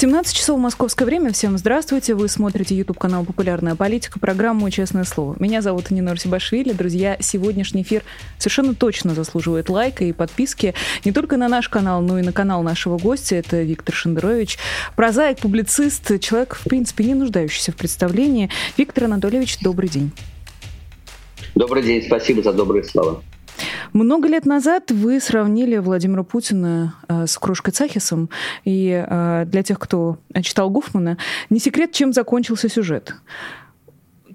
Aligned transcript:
17 0.00 0.34
часов 0.34 0.58
московское 0.58 1.04
время. 1.04 1.30
Всем 1.30 1.58
здравствуйте. 1.58 2.14
Вы 2.14 2.28
смотрите 2.28 2.74
YouTube-канал 2.74 3.22
«Популярная 3.26 3.74
политика», 3.74 4.18
программу 4.18 4.70
«Честное 4.70 5.04
слово». 5.04 5.36
Меня 5.38 5.60
зовут 5.60 5.90
Нина 5.90 6.16
Сибашвили. 6.16 6.72
Друзья, 6.72 7.18
сегодняшний 7.20 7.82
эфир 7.82 8.02
совершенно 8.38 8.74
точно 8.74 9.14
заслуживает 9.14 9.68
лайка 9.68 10.04
и 10.04 10.12
подписки 10.12 10.72
не 11.04 11.12
только 11.12 11.36
на 11.36 11.48
наш 11.48 11.68
канал, 11.68 12.00
но 12.00 12.18
и 12.18 12.22
на 12.22 12.32
канал 12.32 12.62
нашего 12.62 12.96
гостя. 12.96 13.36
Это 13.36 13.60
Виктор 13.60 13.94
Шендерович, 13.94 14.56
прозаик, 14.96 15.40
публицист, 15.40 16.18
человек, 16.18 16.54
в 16.54 16.64
принципе, 16.64 17.04
не 17.04 17.12
нуждающийся 17.12 17.72
в 17.72 17.76
представлении. 17.76 18.48
Виктор 18.78 19.04
Анатольевич, 19.04 19.58
добрый 19.60 19.90
день. 19.90 20.12
Добрый 21.54 21.82
день, 21.82 22.02
спасибо 22.06 22.42
за 22.42 22.54
добрые 22.54 22.84
слова. 22.84 23.20
Много 23.92 24.28
лет 24.28 24.46
назад 24.46 24.90
вы 24.90 25.20
сравнили 25.20 25.76
Владимира 25.78 26.22
Путина 26.22 26.94
э, 27.08 27.26
с 27.26 27.36
Крошкой 27.38 27.72
Цахисом. 27.72 28.30
И 28.64 29.04
э, 29.06 29.44
для 29.46 29.62
тех, 29.62 29.78
кто 29.78 30.18
читал 30.42 30.70
Гофмана, 30.70 31.18
не 31.50 31.58
секрет, 31.58 31.92
чем 31.92 32.12
закончился 32.12 32.68
сюжет. 32.68 33.14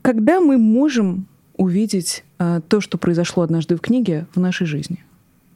Когда 0.01 0.39
мы 0.39 0.57
можем 0.57 1.27
увидеть 1.57 2.23
э, 2.39 2.61
то, 2.67 2.81
что 2.81 2.97
произошло 2.97 3.43
однажды 3.43 3.75
в 3.75 3.81
книге, 3.81 4.27
в 4.35 4.39
нашей 4.39 4.67
жизни? 4.67 5.03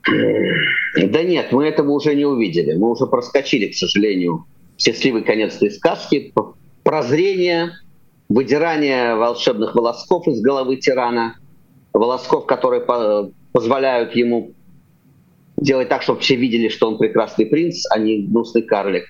Да 0.06 1.24
нет, 1.24 1.52
мы 1.52 1.68
этого 1.68 1.92
уже 1.92 2.16
не 2.16 2.26
увидели. 2.26 2.76
Мы 2.76 2.90
уже 2.90 3.06
проскочили, 3.06 3.68
к 3.68 3.76
сожалению, 3.76 4.46
счастливый 4.78 5.24
конец 5.24 5.58
этой 5.58 5.72
сказки. 5.72 6.34
Прозрение, 6.84 7.72
выдирание 8.28 9.16
волшебных 9.16 9.76
волосков 9.76 10.28
из 10.28 10.42
головы 10.42 10.78
тирана, 10.78 11.36
волосков, 11.94 12.46
которые 12.46 12.82
позволяют 13.52 14.16
ему 14.16 14.54
делать 15.58 15.90
так, 15.90 16.02
чтобы 16.02 16.22
все 16.22 16.36
видели, 16.36 16.70
что 16.70 16.88
он 16.88 16.98
прекрасный 16.98 17.46
принц, 17.46 17.84
а 17.92 18.00
не 18.00 18.24
гнусный 18.24 18.62
карлик. 18.62 19.06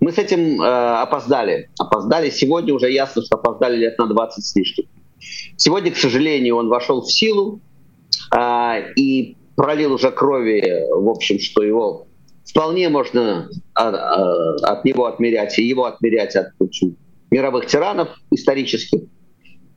Мы 0.00 0.12
с 0.12 0.18
этим 0.18 0.60
э, 0.60 0.66
опоздали. 0.66 1.70
Опоздали. 1.78 2.30
Сегодня 2.30 2.74
уже 2.74 2.90
ясно, 2.90 3.22
что 3.22 3.36
опоздали 3.36 3.76
лет 3.76 3.98
на 3.98 4.06
20 4.06 4.44
с 4.44 4.54
лишним. 4.54 4.86
Сегодня, 5.56 5.92
к 5.92 5.96
сожалению, 5.96 6.56
он 6.56 6.68
вошел 6.68 7.00
в 7.00 7.10
силу 7.10 7.60
э, 8.36 8.92
и 8.96 9.36
пролил 9.56 9.94
уже 9.94 10.10
крови, 10.10 10.84
в 10.90 11.08
общем, 11.08 11.38
что 11.38 11.62
его 11.62 12.06
вполне 12.44 12.88
можно 12.88 13.48
от, 13.74 13.94
а, 13.94 13.98
а, 13.98 14.54
от 14.72 14.84
него 14.84 15.06
отмерять, 15.06 15.58
и 15.58 15.64
его 15.64 15.86
отмерять 15.86 16.36
от 16.36 16.48
общем, 16.58 16.96
мировых 17.30 17.66
тиранов 17.66 18.08
исторических. 18.30 19.02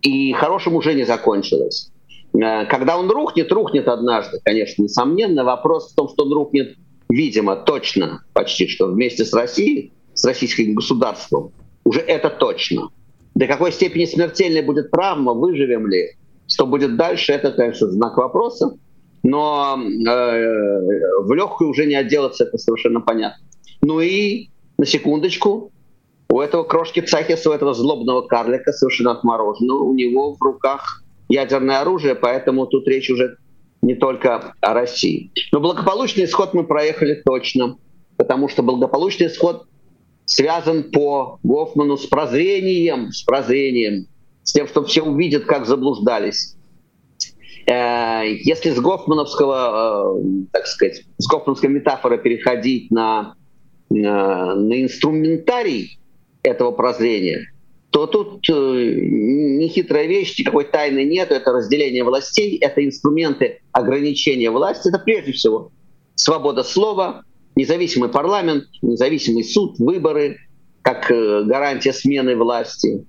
И 0.01 0.33
хорошим 0.33 0.75
уже 0.75 0.93
не 0.93 1.05
закончилось. 1.05 1.91
Э, 2.33 2.65
когда 2.65 2.97
он 2.97 3.09
рухнет, 3.09 3.51
рухнет 3.51 3.87
однажды, 3.87 4.39
конечно, 4.43 4.83
несомненно. 4.83 5.43
Вопрос 5.43 5.91
в 5.91 5.95
том, 5.95 6.09
что 6.09 6.23
он 6.25 6.33
рухнет, 6.33 6.75
видимо, 7.09 7.55
точно, 7.55 8.23
почти 8.33 8.67
что 8.67 8.87
вместе 8.87 9.25
с 9.25 9.33
Россией, 9.33 9.93
с 10.13 10.25
российским 10.25 10.73
государством. 10.73 11.51
Уже 11.83 11.99
это 12.01 12.29
точно. 12.29 12.89
До 13.35 13.47
какой 13.47 13.71
степени 13.71 14.05
смертельной 14.05 14.61
будет 14.61 14.91
травма, 14.91 15.33
выживем 15.33 15.87
ли, 15.87 16.17
что 16.47 16.65
будет 16.65 16.97
дальше, 16.97 17.33
это, 17.33 17.51
конечно, 17.51 17.87
знак 17.87 18.17
вопроса. 18.17 18.77
Но 19.23 19.77
э, 19.77 21.21
в 21.21 21.33
легкую 21.33 21.69
уже 21.69 21.85
не 21.85 21.95
отделаться, 21.95 22.45
это 22.45 22.57
совершенно 22.57 23.01
понятно. 23.01 23.45
Ну 23.81 23.99
и, 23.99 24.49
на 24.77 24.85
секундочку, 24.85 25.71
у 26.29 26.39
этого 26.39 26.63
крошки 26.63 26.99
Цахиса, 26.99 27.49
у 27.49 27.53
этого 27.53 27.73
злобного 27.73 28.21
карлика, 28.21 28.71
совершенно 28.71 29.11
отмороженного, 29.11 29.83
у 29.83 29.93
него 29.93 30.33
в 30.33 30.41
руках 30.41 31.03
ядерное 31.29 31.81
оружие, 31.81 32.15
поэтому 32.15 32.67
тут 32.67 32.87
речь 32.87 33.09
уже 33.09 33.37
не 33.81 33.95
только 33.95 34.53
о 34.61 34.73
России. 34.73 35.31
Но 35.51 35.59
благополучный 35.59 36.25
исход 36.25 36.53
мы 36.53 36.63
проехали 36.63 37.21
точно, 37.25 37.77
потому 38.17 38.49
что 38.49 38.63
благополучный 38.63 39.27
исход 39.27 39.67
связан 40.25 40.91
по 40.91 41.39
Гофману 41.43 41.97
с 41.97 42.05
прозрением, 42.05 43.11
с 43.11 43.23
прозрением, 43.23 44.07
с 44.43 44.53
тем, 44.53 44.67
что 44.67 44.83
все 44.83 45.03
увидят, 45.03 45.45
как 45.45 45.65
заблуждались. 45.65 46.55
Э, 47.65 48.23
если 48.25 48.71
с 48.71 48.79
гофмановского, 48.79 50.17
э, 50.17 50.45
так 50.51 50.67
сказать, 50.67 51.03
с 51.17 51.27
гофмановской 51.27 51.69
метафоры 51.69 52.17
переходить 52.17 52.91
на, 52.91 53.35
на, 53.89 54.55
на 54.55 54.81
инструментарий 54.81 55.99
этого 56.43 56.71
прозрения– 56.71 57.51
то 57.97 58.05
тут 58.05 58.47
э, 58.47 58.53
нехитрая 58.53 60.05
вещь, 60.05 60.37
никакой 60.37 60.65
тайны 60.65 61.03
нет, 61.03 61.31
это 61.31 61.51
разделение 61.51 62.03
властей, 62.03 62.57
это 62.57 62.85
инструменты 62.85 63.61
ограничения 63.71 64.51
власти, 64.51 64.89
это 64.89 64.99
прежде 64.99 65.31
всего 65.31 65.71
свобода 66.13 66.63
слова, 66.63 67.23
независимый 67.55 68.09
парламент, 68.09 68.65
независимый 68.83 69.43
суд, 69.43 69.79
выборы, 69.79 70.37
как 70.83 71.09
э, 71.09 71.43
гарантия 71.45 71.91
смены 71.91 72.35
власти, 72.35 73.03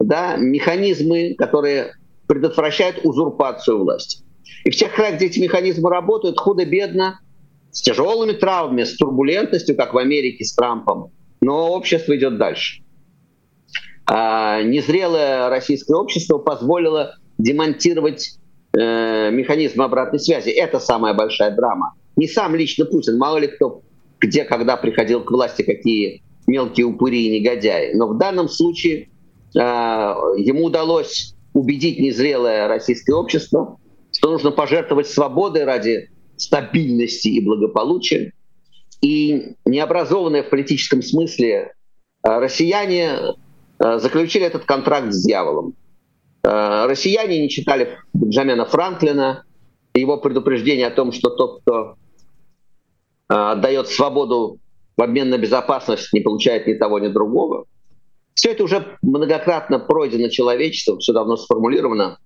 да, 0.00 0.36
механизмы, 0.36 1.36
которые 1.38 1.92
предотвращают 2.26 3.04
узурпацию 3.04 3.78
власти. 3.78 4.24
И 4.64 4.70
в 4.70 4.76
тех 4.76 4.92
краях, 4.92 5.16
где 5.16 5.26
эти 5.26 5.38
механизмы 5.38 5.90
работают, 5.90 6.40
худо-бедно, 6.40 7.20
с 7.70 7.82
тяжелыми 7.82 8.32
травмами, 8.32 8.82
с 8.82 8.96
турбулентностью, 8.96 9.76
как 9.76 9.94
в 9.94 9.98
Америке 9.98 10.44
с 10.44 10.54
Трампом, 10.54 11.12
но 11.40 11.70
общество 11.72 12.16
идет 12.16 12.36
дальше. 12.36 12.83
А 14.06 14.62
незрелое 14.62 15.48
российское 15.48 15.96
общество 15.96 16.38
позволило 16.38 17.16
демонтировать 17.38 18.38
э, 18.76 19.30
механизм 19.30 19.82
обратной 19.82 20.20
связи. 20.20 20.50
Это 20.50 20.78
самая 20.78 21.14
большая 21.14 21.54
драма. 21.54 21.94
Не 22.16 22.28
сам 22.28 22.54
лично 22.54 22.84
Путин, 22.84 23.18
мало 23.18 23.38
ли 23.38 23.48
кто 23.48 23.82
где, 24.20 24.44
когда 24.44 24.76
приходил 24.76 25.22
к 25.22 25.30
власти, 25.30 25.62
какие 25.62 26.22
мелкие 26.46 26.86
упыри 26.86 27.26
и 27.26 27.40
негодяи. 27.40 27.92
Но 27.94 28.08
в 28.08 28.18
данном 28.18 28.48
случае 28.48 29.08
э, 29.54 29.58
ему 29.58 30.64
удалось 30.64 31.34
убедить 31.52 31.98
незрелое 31.98 32.68
российское 32.68 33.14
общество, 33.14 33.78
что 34.12 34.30
нужно 34.30 34.50
пожертвовать 34.50 35.08
свободой 35.08 35.64
ради 35.64 36.10
стабильности 36.36 37.28
и 37.28 37.44
благополучия. 37.44 38.32
И 39.00 39.54
необразованные 39.64 40.42
в 40.42 40.50
политическом 40.50 41.02
смысле 41.02 41.72
э, 42.22 42.38
россияне 42.38 43.18
заключили 43.78 44.46
этот 44.46 44.64
контракт 44.64 45.12
с 45.12 45.24
дьяволом. 45.24 45.74
Э, 46.44 46.86
россияне 46.86 47.40
не 47.40 47.48
читали 47.48 47.98
Бенджамина 48.12 48.66
Франклина, 48.66 49.44
его 49.94 50.18
предупреждение 50.18 50.86
о 50.88 50.90
том, 50.90 51.12
что 51.12 51.30
тот, 51.30 51.62
кто 51.62 51.94
э, 53.30 53.34
отдает 53.34 53.88
свободу 53.88 54.58
в 54.96 55.02
обмен 55.02 55.30
на 55.30 55.38
безопасность, 55.38 56.12
не 56.12 56.20
получает 56.20 56.66
ни 56.66 56.74
того, 56.74 56.98
ни 56.98 57.08
другого. 57.08 57.64
Все 58.34 58.50
это 58.50 58.64
уже 58.64 58.98
многократно 59.02 59.78
пройдено 59.78 60.28
человечеством, 60.28 60.98
все 60.98 61.12
давно 61.12 61.36
сформулировано. 61.36 62.18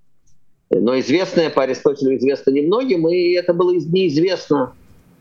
Но 0.70 0.98
известное 0.98 1.48
по 1.48 1.62
Аристотелю 1.62 2.16
известно 2.19 2.50
немногим, 2.50 3.09
и 3.09 3.32
это 3.32 3.54
было 3.54 3.72
неизвестно 3.72 4.75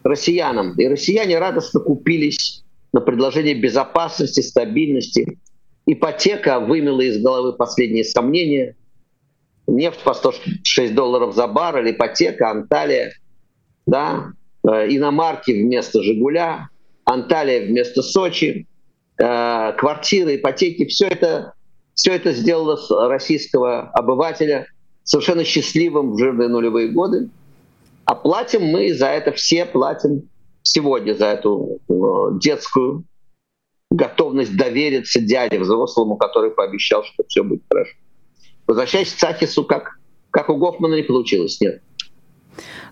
россиянам. 0.04 0.74
И 0.78 0.88
россияне 0.88 1.38
радостно 1.40 1.82
купились 1.82 2.64
на 2.94 3.02
предложение 3.02 3.54
безопасности, 3.54 4.42
стабильности, 4.42 5.38
Ипотека 5.88 6.60
вымела 6.60 7.00
из 7.00 7.22
головы 7.22 7.54
последние 7.54 8.04
сомнения. 8.04 8.76
Нефть 9.68 10.04
по 10.04 10.14
106 10.14 10.94
долларов 10.94 11.34
за 11.34 11.48
баррель, 11.48 11.92
ипотека, 11.92 12.52
Анталия, 12.52 13.14
да, 13.86 14.34
э, 14.64 14.70
иномарки 14.90 15.52
вместо 15.52 16.04
«Жигуля», 16.04 16.70
Анталия 17.06 17.66
вместо 17.66 18.02
Сочи, 18.02 18.68
э, 19.18 19.74
квартиры, 19.78 20.36
ипотеки, 20.36 20.86
все 20.86 21.08
это, 21.08 21.54
все 21.96 22.14
это 22.14 22.34
сделало 22.34 22.78
российского 23.08 23.90
обывателя 23.92 24.68
совершенно 25.04 25.46
счастливым 25.46 26.14
в 26.14 26.20
жирные 26.20 26.50
нулевые 26.50 26.90
годы. 26.90 27.30
А 28.04 28.16
платим 28.16 28.66
мы 28.66 28.94
за 28.94 29.08
это 29.08 29.32
все, 29.32 29.66
платим 29.66 30.30
сегодня 30.64 31.14
за 31.14 31.28
эту 31.28 31.80
э, 31.88 32.40
детскую 32.40 33.06
готовность 33.92 34.56
довериться 34.56 35.20
дяде 35.20 35.60
взрослому, 35.60 36.18
который 36.18 36.52
пообещал, 36.52 37.04
что 37.04 37.24
все 37.28 37.44
будет 37.44 37.64
хорошо. 37.70 37.94
Возвращаясь 38.66 39.14
к 39.14 39.18
Цахису, 39.18 39.64
как, 39.64 40.00
как 40.30 40.50
у 40.50 40.58
Гофмана 40.58 40.96
не 40.96 41.04
получилось, 41.04 41.60
нет. 41.62 41.82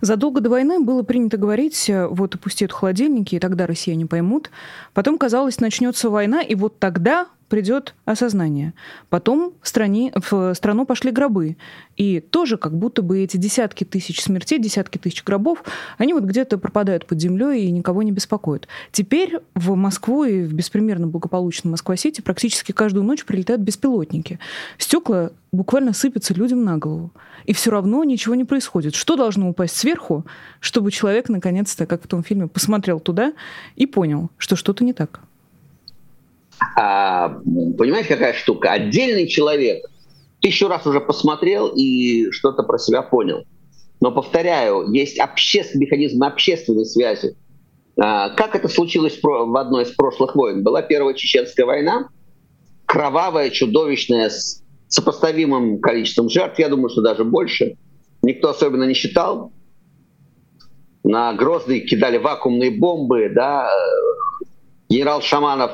Задолго 0.02 0.42
до 0.42 0.50
войны 0.50 0.80
было 0.80 1.04
принято 1.04 1.38
говорить, 1.38 1.90
вот 2.10 2.36
опустят 2.36 2.72
холодильники, 2.72 3.36
и 3.36 3.40
тогда 3.40 3.66
россияне 3.66 4.06
поймут. 4.06 4.52
Потом 4.94 5.18
казалось, 5.18 5.60
начнется 5.60 6.10
война, 6.10 6.42
и 6.42 6.54
вот 6.56 6.80
тогда 6.80 7.28
придет 7.50 7.96
осознание. 8.06 8.74
Потом 9.10 9.54
в, 9.62 9.68
стране, 9.68 10.12
в 10.16 10.54
страну 10.54 10.86
пошли 10.86 11.12
гробы. 11.12 11.58
И 11.96 12.20
тоже 12.20 12.58
как 12.58 12.78
будто 12.78 13.02
бы 13.02 13.20
эти 13.20 13.38
десятки 13.38 13.84
тысяч 13.84 14.22
смертей, 14.22 14.60
десятки 14.60 14.98
тысяч 14.98 15.24
гробов, 15.24 15.64
они 15.98 16.14
вот 16.14 16.24
где-то 16.24 16.58
пропадают 16.58 17.06
под 17.06 17.22
землей 17.22 17.66
и 17.66 17.72
никого 17.72 18.04
не 18.04 18.12
беспокоят. 18.12 18.68
Теперь 18.92 19.40
в 19.54 19.76
Москву 19.76 20.24
и 20.24 20.44
в 20.44 20.54
беспримерно 20.54 21.08
благополучном 21.08 21.72
Москва-Сити 21.72 22.22
практически 22.22 22.72
каждую 22.72 23.06
ночь 23.06 23.26
прилетают 23.26 23.62
беспилотники. 23.62 24.40
Стекла 24.78 25.32
буквально 25.52 25.94
сыпятся 25.94 26.34
людям 26.34 26.64
на 26.64 26.78
голову. 26.78 27.12
И 27.46 27.54
все 27.54 27.72
равно 27.72 28.04
ничего 28.04 28.36
не 28.36 28.44
происходит. 28.44 28.96
Что 28.96 29.16
должно 29.16 29.50
упасть 29.50 29.78
сверху, 29.78 30.26
чтобы 30.60 30.92
человек 30.92 31.30
наконец-то, 31.30 31.86
как 31.86 32.04
в 32.04 32.08
том 32.08 32.24
фильме, 32.24 32.48
посмотрел 32.48 33.00
туда 33.00 33.34
и 33.76 33.86
понял, 33.86 34.32
что 34.38 34.56
что-то 34.56 34.84
не 34.84 34.94
так? 34.94 35.22
А, 36.78 37.30
понимаете, 37.78 38.10
какая 38.10 38.34
штука? 38.34 38.72
Отдельный 38.72 39.28
человек 39.28 39.86
тысячу 40.42 40.68
раз 40.68 40.86
уже 40.86 41.02
посмотрел 41.02 41.68
и 41.68 42.30
что-то 42.31 42.63
про 42.63 42.78
себя 42.78 43.02
понял. 43.02 43.46
Но, 44.02 44.12
повторяю, 44.12 44.92
есть 44.92 45.19
общественный 45.19 45.86
механизм 45.86 46.24
общественной 46.24 46.86
связи. 46.86 47.36
А, 47.98 48.30
как 48.30 48.56
это 48.56 48.68
случилось 48.68 49.18
в 49.22 49.57
одной 49.57 49.84
из 49.84 49.92
прошлых 49.92 50.36
войн? 50.36 50.63
Была 50.63 50.81
Первая 50.81 51.13
Чеченская 51.13 51.66
война, 51.66 52.10
кровавая, 52.86 53.50
чудовищная, 53.50 54.30
с 54.30 54.63
сопоставимым 54.88 55.80
количеством 55.80 56.30
жертв, 56.30 56.60
я 56.60 56.69
думаю, 56.69 56.90
что 56.90 57.01
даже 57.01 57.24
больше. 57.24 57.78
Никто 58.22 58.50
особенно 58.50 58.84
не 58.84 58.94
считал. 58.94 59.51
На 61.04 61.34
Грозный 61.34 61.81
кидали 61.81 62.18
вакуумные 62.18 62.72
бомбы, 62.72 63.30
да, 63.34 63.69
генерал 64.90 65.22
Шаманов 65.22 65.72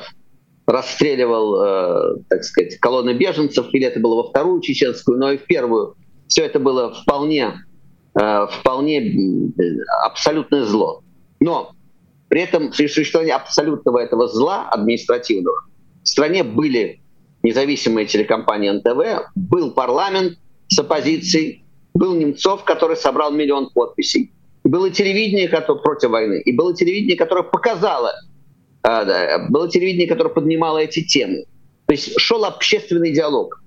расстреливал, 0.65 1.63
э, 1.63 2.23
так 2.29 2.43
сказать, 2.43 2.77
колонны 2.79 3.13
беженцев, 3.13 3.67
или 3.73 3.85
это 3.85 3.99
было 3.99 4.15
во 4.15 4.29
вторую 4.29 4.61
чеченскую, 4.61 5.17
но 5.17 5.31
и 5.31 5.37
в 5.37 5.45
первую. 5.45 5.95
Все 6.27 6.45
это 6.45 6.59
было 6.59 6.93
вполне, 6.93 7.53
э, 8.19 8.47
вполне 8.47 9.51
абсолютное 10.05 10.63
зло. 10.63 11.03
Но 11.39 11.71
при 12.29 12.41
этом 12.41 12.71
при 12.71 12.87
существовании 12.87 13.33
абсолютного 13.33 13.99
этого 13.99 14.27
зла 14.27 14.69
административного 14.69 15.65
в 16.03 16.07
стране 16.07 16.43
были 16.43 17.01
независимые 17.43 18.05
телекомпании 18.05 18.69
НТВ, 18.69 19.31
был 19.35 19.71
парламент 19.71 20.37
с 20.67 20.79
оппозицией, 20.79 21.65
был 21.93 22.13
Немцов, 22.13 22.63
который 22.63 22.95
собрал 22.95 23.31
миллион 23.31 23.69
подписей, 23.71 24.31
было 24.63 24.89
телевидение 24.89 25.47
которое 25.47 25.79
против 25.79 26.11
войны, 26.11 26.41
и 26.45 26.55
было 26.55 26.73
телевидение, 26.75 27.17
которое 27.17 27.43
показало 27.43 28.13
было 28.83 29.69
телевидение, 29.69 30.07
которое 30.07 30.29
поднимало 30.29 30.79
эти 30.79 31.03
темы. 31.03 31.45
То 31.85 31.93
есть 31.93 32.19
шел 32.19 32.45
общественный 32.45 33.11
диалог. 33.11 33.61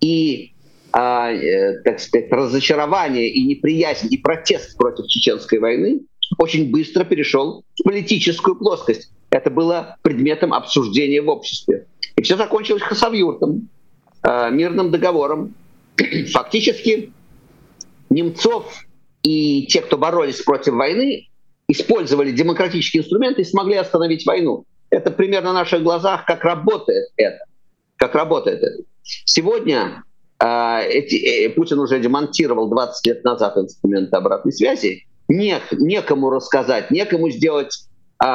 И, 0.00 0.52
а, 0.92 1.30
э, 1.32 1.82
так 1.82 2.00
сказать, 2.00 2.30
разочарование 2.30 3.28
и 3.28 3.42
неприязнь, 3.42 4.08
и 4.10 4.18
протест 4.18 4.76
против 4.76 5.06
чеченской 5.06 5.58
войны 5.58 6.00
очень 6.38 6.70
быстро 6.70 7.04
перешел 7.04 7.64
в 7.78 7.82
политическую 7.82 8.56
плоскость. 8.56 9.10
Это 9.30 9.50
было 9.50 9.96
предметом 10.02 10.52
обсуждения 10.52 11.22
в 11.22 11.28
обществе. 11.28 11.86
И 12.16 12.22
все 12.22 12.36
закончилось 12.36 12.82
хасавюртом, 12.82 13.68
э, 14.22 14.50
мирным 14.50 14.90
договором. 14.90 15.54
Фактически 16.32 17.12
Немцов 18.10 18.84
и 19.22 19.66
те, 19.68 19.80
кто 19.82 19.96
боролись 19.96 20.42
против 20.42 20.74
войны, 20.74 21.29
использовали 21.70 22.32
демократические 22.32 23.02
инструменты 23.02 23.42
и 23.42 23.44
смогли 23.44 23.76
остановить 23.76 24.26
войну. 24.26 24.64
Это 24.90 25.10
примерно 25.10 25.52
на 25.52 25.60
наших 25.60 25.82
глазах, 25.82 26.26
как 26.26 26.44
работает 26.44 27.08
это. 27.16 27.44
Как 27.96 28.14
работает 28.14 28.62
это. 28.62 28.82
Сегодня 29.02 30.02
э, 30.42 30.80
эти, 30.88 31.14
э, 31.14 31.50
Путин 31.50 31.78
уже 31.78 32.00
демонтировал 32.00 32.68
20 32.68 33.06
лет 33.06 33.24
назад 33.24 33.56
инструменты 33.56 34.16
обратной 34.16 34.52
связи. 34.52 35.06
Не, 35.28 35.60
некому 35.72 36.30
рассказать, 36.30 36.90
некому 36.90 37.30
сделать 37.30 37.86
э, 38.22 38.26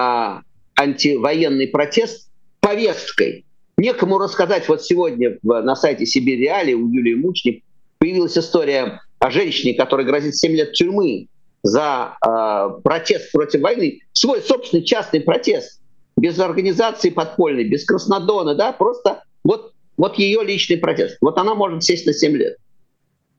антивоенный 0.76 1.68
протест 1.68 2.30
повесткой. 2.62 3.46
Некому 3.78 4.18
рассказать. 4.18 4.70
Вот 4.70 4.82
сегодня 4.82 5.38
в, 5.44 5.62
на 5.62 5.76
сайте 5.76 6.06
Сибирь 6.06 6.40
Реали 6.40 6.74
у 6.74 6.88
Юлии 6.90 7.16
Мучник 7.16 7.64
появилась 7.98 8.38
история 8.38 9.02
о 9.20 9.30
женщине, 9.30 9.74
которой 9.74 10.06
грозит 10.06 10.38
7 10.38 10.54
лет 10.54 10.72
тюрьмы 10.72 11.28
за 11.66 12.16
э, 12.24 12.82
протест 12.84 13.32
против 13.32 13.62
войны, 13.62 14.00
свой 14.14 14.42
собственный 14.42 14.84
частный 14.84 15.20
протест, 15.20 15.82
без 16.16 16.40
организации 16.40 17.10
подпольной, 17.10 17.64
без 17.64 17.86
Краснодона, 17.86 18.54
да, 18.54 18.72
просто 18.72 19.24
вот, 19.44 19.74
вот 19.98 20.18
ее 20.20 20.44
личный 20.44 20.78
протест. 20.78 21.18
Вот 21.22 21.38
она 21.40 21.56
может 21.56 21.84
сесть 21.84 22.06
на 22.06 22.14
7 22.14 22.38
лет. 22.38 22.58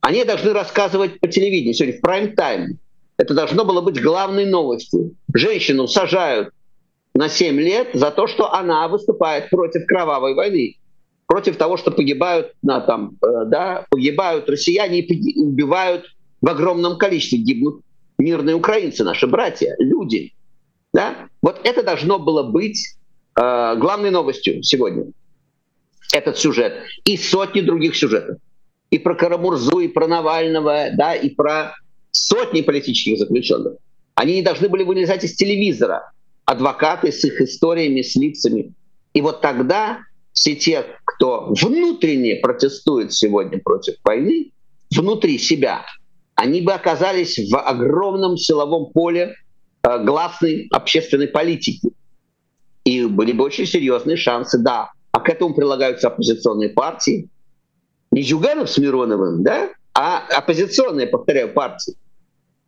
Они 0.00 0.24
должны 0.24 0.52
рассказывать 0.52 1.20
по 1.20 1.28
телевидению 1.28 1.74
сегодня 1.74 1.98
в 1.98 2.00
прайм-тайм. 2.00 2.78
Это 3.16 3.32
должно 3.32 3.64
было 3.64 3.80
быть 3.80 4.02
главной 4.02 4.44
новостью. 4.44 5.14
Женщину 5.32 5.86
сажают 5.86 6.50
на 7.14 7.28
7 7.28 7.58
лет 7.60 7.90
за 7.94 8.10
то, 8.10 8.26
что 8.26 8.52
она 8.52 8.88
выступает 8.88 9.50
против 9.50 9.86
кровавой 9.86 10.34
войны, 10.34 10.76
против 11.28 11.56
того, 11.56 11.76
что 11.76 11.92
погибают, 11.92 12.52
на, 12.62 12.80
там, 12.80 13.16
э, 13.22 13.44
да, 13.46 13.86
погибают 13.88 14.50
россияне 14.50 14.98
и 15.00 15.40
убивают 15.40 16.06
в 16.40 16.48
огромном 16.48 16.98
количестве, 16.98 17.38
гибнут 17.38 17.85
мирные 18.18 18.54
украинцы, 18.54 19.04
наши 19.04 19.26
братья, 19.26 19.74
люди. 19.78 20.32
Да? 20.92 21.28
Вот 21.42 21.60
это 21.64 21.82
должно 21.82 22.18
было 22.18 22.42
быть 22.42 22.96
э, 23.38 23.76
главной 23.76 24.10
новостью 24.10 24.62
сегодня. 24.62 25.04
Этот 26.12 26.38
сюжет. 26.38 26.74
И 27.04 27.16
сотни 27.16 27.60
других 27.60 27.96
сюжетов. 27.96 28.38
И 28.90 28.98
про 28.98 29.14
Карамурзу, 29.14 29.80
и 29.80 29.88
про 29.88 30.06
Навального, 30.06 30.88
да, 30.96 31.14
и 31.14 31.30
про 31.30 31.74
сотни 32.10 32.62
политических 32.62 33.18
заключенных. 33.18 33.74
Они 34.14 34.36
не 34.36 34.42
должны 34.42 34.68
были 34.68 34.84
вылезать 34.84 35.24
из 35.24 35.34
телевизора. 35.34 36.12
Адвокаты 36.44 37.12
с 37.12 37.24
их 37.24 37.40
историями, 37.40 38.02
с 38.02 38.14
лицами. 38.14 38.72
И 39.12 39.20
вот 39.20 39.40
тогда 39.40 39.98
все 40.32 40.54
те, 40.54 40.84
кто 41.04 41.52
внутренне 41.60 42.36
протестует 42.36 43.12
сегодня 43.12 43.58
против 43.58 43.96
войны, 44.04 44.52
внутри 44.94 45.38
себя, 45.38 45.84
они 46.36 46.60
бы 46.60 46.72
оказались 46.72 47.38
в 47.50 47.58
огромном 47.58 48.36
силовом 48.36 48.92
поле 48.92 49.34
э, 49.82 50.04
гласной 50.04 50.68
общественной 50.70 51.28
политики. 51.28 51.90
И 52.84 53.04
были 53.06 53.32
бы 53.32 53.44
очень 53.44 53.66
серьезные 53.66 54.16
шансы, 54.16 54.58
да. 54.58 54.90
А 55.12 55.20
к 55.20 55.28
этому 55.30 55.54
прилагаются 55.54 56.08
оппозиционные 56.08 56.68
партии. 56.68 57.28
Не 58.12 58.22
Зюганов 58.22 58.70
с 58.70 58.78
Мироновым, 58.78 59.42
да, 59.42 59.70
а 59.94 60.24
оппозиционные, 60.28 61.06
повторяю, 61.06 61.52
партии. 61.52 61.94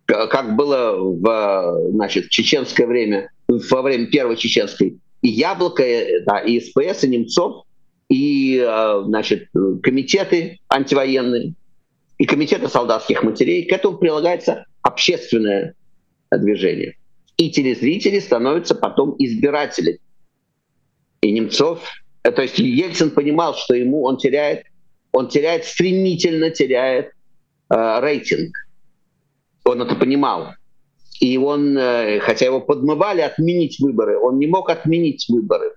Как 0.06 0.56
было 0.56 0.96
в 0.96 1.90
значит, 1.92 2.30
чеченское 2.30 2.86
время, 2.86 3.30
во 3.46 3.82
время 3.82 4.06
Первой 4.06 4.36
чеченской. 4.36 4.98
И 5.20 5.28
Яблоко, 5.28 5.82
э, 5.82 6.24
да, 6.24 6.38
и 6.38 6.58
СПС, 6.58 7.04
и 7.04 7.08
Немцов, 7.08 7.64
и 8.08 8.64
э, 8.66 9.02
значит, 9.04 9.48
комитеты 9.82 10.58
антивоенные 10.70 11.52
и 12.18 12.26
комитета 12.26 12.68
солдатских 12.68 13.22
матерей. 13.22 13.64
К 13.64 13.72
этому 13.72 13.96
прилагается 13.96 14.66
общественное 14.82 15.74
движение. 16.30 16.96
И 17.36 17.50
телезрители 17.50 18.18
становятся 18.18 18.74
потом 18.74 19.14
избирателями. 19.18 20.00
И 21.20 21.32
Немцов, 21.32 21.82
э, 22.24 22.32
то 22.32 22.42
есть 22.42 22.58
Ельцин 22.58 23.10
понимал, 23.10 23.54
что 23.54 23.74
ему 23.74 24.02
он 24.02 24.18
теряет, 24.18 24.64
он 25.12 25.28
теряет, 25.28 25.64
стремительно 25.64 26.50
теряет 26.50 27.12
э, 27.70 28.00
рейтинг. 28.00 28.54
Он 29.64 29.82
это 29.82 29.94
понимал. 29.94 30.54
И 31.20 31.36
он, 31.38 31.76
э, 31.78 32.20
хотя 32.20 32.46
его 32.46 32.60
подмывали 32.60 33.20
отменить 33.20 33.78
выборы, 33.80 34.18
он 34.18 34.38
не 34.38 34.46
мог 34.46 34.70
отменить 34.70 35.26
выборы. 35.28 35.74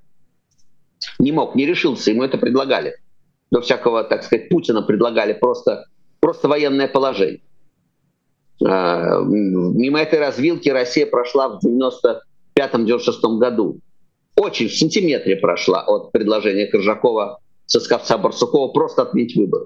Не 1.20 1.32
мог, 1.32 1.56
не 1.56 1.66
решился, 1.66 2.12
ему 2.12 2.24
это 2.24 2.38
предлагали. 2.38 2.96
До 3.52 3.62
всякого, 3.62 4.04
так 4.04 4.24
сказать, 4.24 4.50
Путина 4.50 4.82
предлагали 4.82 5.34
просто 5.34 5.86
просто 6.22 6.48
военное 6.48 6.88
положение. 6.88 7.42
А, 8.64 9.20
мимо 9.22 10.00
этой 10.00 10.20
развилки 10.20 10.70
Россия 10.70 11.06
прошла 11.06 11.60
в 11.60 11.66
95-96 11.66 13.38
году. 13.38 13.80
Очень 14.36 14.70
в 14.70 14.74
сантиметре 14.74 15.36
прошла 15.36 15.84
от 15.84 16.12
предложения 16.12 16.68
Коржакова, 16.68 17.40
Сосковца, 17.66 18.18
Барсукова 18.18 18.72
просто 18.72 19.02
отменить 19.02 19.36
выборы. 19.36 19.66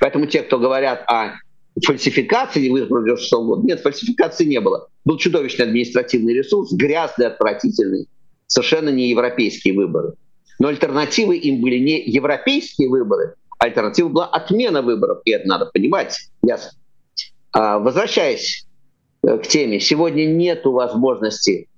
Поэтому 0.00 0.26
те, 0.26 0.42
кто 0.42 0.58
говорят 0.58 1.02
о 1.08 1.32
фальсификации 1.84 2.68
выборов 2.68 3.04
96 3.04 3.32
года, 3.32 3.66
нет, 3.66 3.80
фальсификации 3.80 4.44
не 4.44 4.60
было. 4.60 4.88
Был 5.04 5.18
чудовищный 5.18 5.66
административный 5.66 6.34
ресурс, 6.34 6.72
грязный, 6.72 7.26
отвратительный, 7.26 8.06
совершенно 8.46 8.90
не 8.90 9.10
европейские 9.10 9.74
выборы. 9.74 10.12
Но 10.60 10.68
альтернативой 10.68 11.38
им 11.38 11.60
были 11.60 11.78
не 11.78 12.00
европейские 12.00 12.88
выборы, 12.88 13.34
Альтернатива 13.64 14.08
была 14.08 14.26
отмена 14.26 14.82
выборов, 14.82 15.22
и 15.24 15.30
это 15.30 15.48
надо 15.48 15.66
понимать, 15.66 16.18
ясно. 16.42 16.78
А, 17.52 17.78
возвращаясь 17.78 18.66
э, 19.26 19.38
к 19.38 19.46
теме, 19.46 19.80
сегодня 19.80 20.26
нет 20.26 20.64
возможности 20.64 21.68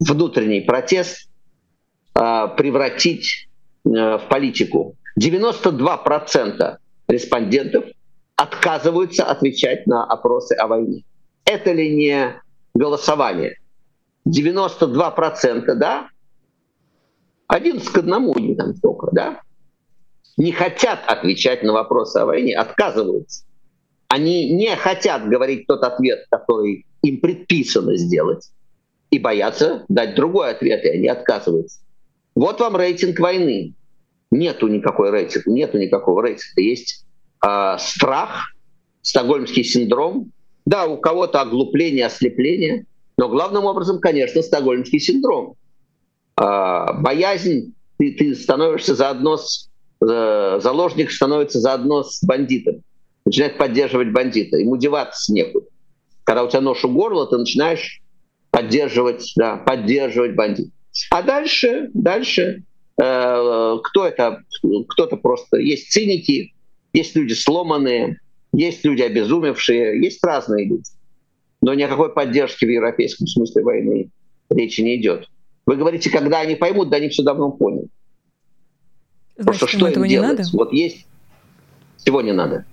внутренний 0.00 0.60
протест 0.60 1.28
а, 2.14 2.48
превратить 2.48 3.48
в 3.84 4.22
политику. 4.28 4.96
92% 5.18 6.76
респондентов 7.08 7.84
отказываются 8.36 9.24
отвечать 9.24 9.86
на 9.86 10.04
опросы 10.04 10.52
о 10.54 10.66
войне. 10.66 11.04
Это 11.44 11.72
ли 11.72 11.94
не 11.94 12.40
голосование? 12.74 13.58
92%, 14.28 15.74
да? 15.74 16.08
11 17.46 17.88
к 17.88 17.98
одному 17.98 18.38
не 18.38 18.54
там 18.54 18.74
столько, 18.74 19.08
да? 19.12 19.40
Не 20.36 20.52
хотят 20.52 21.00
отвечать 21.06 21.62
на 21.62 21.72
вопросы 21.72 22.18
о 22.18 22.26
войне, 22.26 22.56
отказываются. 22.56 23.44
Они 24.08 24.50
не 24.50 24.74
хотят 24.76 25.28
говорить 25.28 25.66
тот 25.66 25.82
ответ, 25.84 26.26
который 26.30 26.86
им 27.02 27.20
предписано 27.20 27.96
сделать, 27.96 28.50
и 29.10 29.18
боятся 29.18 29.84
дать 29.88 30.14
другой 30.14 30.50
ответ, 30.50 30.84
и 30.84 30.88
они 30.88 31.08
отказываются. 31.08 31.80
Вот 32.34 32.60
вам 32.60 32.76
рейтинг 32.76 33.18
войны. 33.18 33.74
Нету 34.30 34.68
никакой 34.68 35.10
рейтинга, 35.10 35.50
нету 35.50 35.78
никакого 35.78 36.22
рейтинга. 36.22 36.60
Есть 36.60 37.04
э, 37.44 37.76
страх, 37.78 38.54
стокгольмский 39.02 39.64
синдром. 39.64 40.32
Да, 40.66 40.86
у 40.86 40.98
кого-то 40.98 41.40
оглупление, 41.40 42.06
ослепление, 42.06 42.86
но 43.16 43.28
главным 43.28 43.64
образом, 43.64 43.98
конечно, 43.98 44.42
стокгольмский 44.42 45.00
синдром. 45.00 45.54
Э, 46.40 46.92
боязнь, 47.00 47.74
ты, 47.98 48.12
ты 48.12 48.34
становишься 48.34 48.94
заодно 48.94 49.36
с 49.36 49.69
заложник 50.00 51.10
становится 51.10 51.60
заодно 51.60 52.02
с 52.02 52.22
бандитом, 52.24 52.82
начинает 53.24 53.58
поддерживать 53.58 54.12
бандита, 54.12 54.56
ему 54.56 54.76
деваться 54.76 55.32
некуда. 55.32 55.66
Когда 56.24 56.44
у 56.44 56.48
тебя 56.48 56.60
нож 56.60 56.84
у 56.84 56.88
горла, 56.88 57.26
ты 57.26 57.36
начинаешь 57.36 58.00
поддерживать, 58.50 59.32
да, 59.36 59.56
поддерживать 59.56 60.34
бандита. 60.34 60.70
А 61.10 61.22
дальше, 61.22 61.90
дальше 61.94 62.62
э, 63.00 63.76
кто 63.82 64.06
это? 64.06 64.42
Кто-то 64.88 65.16
просто 65.16 65.58
есть 65.58 65.92
циники, 65.92 66.54
есть 66.92 67.14
люди 67.14 67.34
сломанные, 67.34 68.20
есть 68.52 68.84
люди 68.84 69.02
обезумевшие, 69.02 70.02
есть 70.02 70.24
разные 70.24 70.66
люди. 70.66 70.90
Но 71.62 71.74
ни 71.74 71.82
о 71.82 71.88
какой 71.88 72.12
поддержке 72.12 72.66
в 72.66 72.70
европейском 72.70 73.26
смысле 73.26 73.62
войны 73.62 74.10
речи 74.48 74.80
не 74.80 74.96
идет. 74.96 75.28
Вы 75.66 75.76
говорите, 75.76 76.10
когда 76.10 76.40
они 76.40 76.56
поймут, 76.56 76.90
да 76.90 76.96
они 76.96 77.08
все 77.08 77.22
давно 77.22 77.52
поняли. 77.52 77.88
Значит, 79.40 79.60
Просто 79.60 79.78
что 79.78 79.88
им 79.88 80.06
делать? 80.06 80.38
Надо? 80.38 80.42
Вот 80.52 80.72
есть, 80.72 81.06
всего 81.96 82.20
не 82.20 82.32
надо. 82.32 82.66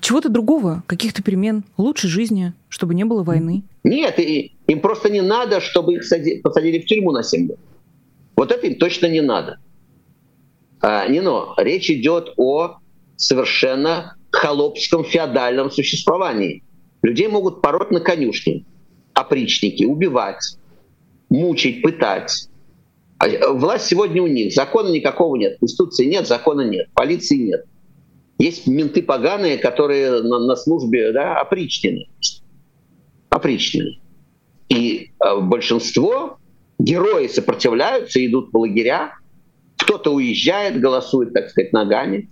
Чего-то 0.00 0.28
другого, 0.28 0.82
каких-то 0.86 1.22
перемен, 1.22 1.64
лучшей 1.78 2.10
жизни, 2.10 2.52
чтобы 2.68 2.94
не 2.94 3.04
было 3.04 3.22
войны. 3.22 3.62
Нет, 3.82 4.18
и, 4.18 4.52
им 4.66 4.80
просто 4.80 5.08
не 5.08 5.22
надо, 5.22 5.60
чтобы 5.60 5.94
их 5.94 6.02
посадили 6.42 6.80
в 6.80 6.86
тюрьму 6.86 7.12
на 7.12 7.22
7 7.22 7.48
лет. 7.48 7.58
Вот 8.36 8.52
это 8.52 8.66
им 8.66 8.78
точно 8.78 9.06
не 9.06 9.22
надо. 9.22 9.58
А, 10.82 11.08
не 11.08 11.20
но. 11.20 11.54
Речь 11.56 11.90
идет 11.90 12.34
о 12.36 12.76
совершенно 13.16 14.16
холопском 14.30 15.04
феодальном 15.04 15.70
существовании. 15.70 16.62
Людей 17.00 17.28
могут 17.28 17.62
пороть 17.62 17.90
на 17.90 18.00
конюшне, 18.00 18.64
опричники, 19.14 19.84
убивать, 19.84 20.58
мучить, 21.30 21.80
пытать. 21.80 22.48
А, 23.22 23.52
власть 23.52 23.86
сегодня 23.86 24.20
у 24.20 24.26
них. 24.26 24.52
Закона 24.52 24.88
никакого 24.88 25.36
нет. 25.36 25.58
Конституции 25.60 26.06
нет, 26.06 26.26
закона 26.26 26.62
нет. 26.62 26.88
Полиции 26.94 27.36
нет. 27.36 27.64
Есть 28.38 28.66
менты 28.66 29.02
поганые, 29.02 29.58
которые 29.58 30.22
на, 30.22 30.40
на 30.40 30.56
службе 30.56 31.12
да, 31.12 31.36
опричнены. 31.36 32.08
Опричнены. 33.30 34.00
И 34.68 35.12
э, 35.20 35.40
большинство 35.40 36.38
герои 36.78 37.28
сопротивляются, 37.28 38.24
идут 38.26 38.52
в 38.52 38.58
лагеря, 38.58 39.14
кто-то 39.76 40.12
уезжает, 40.12 40.80
голосует, 40.80 41.32
так 41.32 41.48
сказать, 41.50 41.72
ногами, 41.72 42.28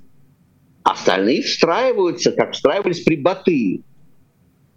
остальные 0.83 1.43
встраиваются, 1.43 2.33
как 2.33 2.55
встраивались 2.55 3.03
при 3.03 3.17
Батые. 3.17 3.83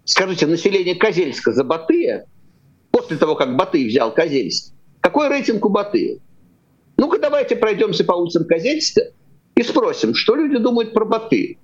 Скажите, 0.05 0.45
население 0.45 0.95
Козельска 0.95 1.53
за 1.53 1.63
Батыя, 1.63 2.25
после 2.91 3.17
того, 3.17 3.35
как 3.35 3.55
Батый 3.55 3.87
взял 3.87 4.13
Козельск, 4.13 4.73
какой 5.03 5.27
рейтинг 5.27 5.65
у 5.65 5.69
Батыя? 5.69 6.17
Ну-ка 6.95 7.19
давайте 7.19 7.57
пройдемся 7.57 8.05
по 8.05 8.13
улицам 8.13 8.45
Козельска 8.45 9.01
и 9.53 9.61
спросим, 9.61 10.15
что 10.15 10.35
люди 10.35 10.57
думают 10.57 10.93
про 10.93 11.03
Батыя. 11.03 11.57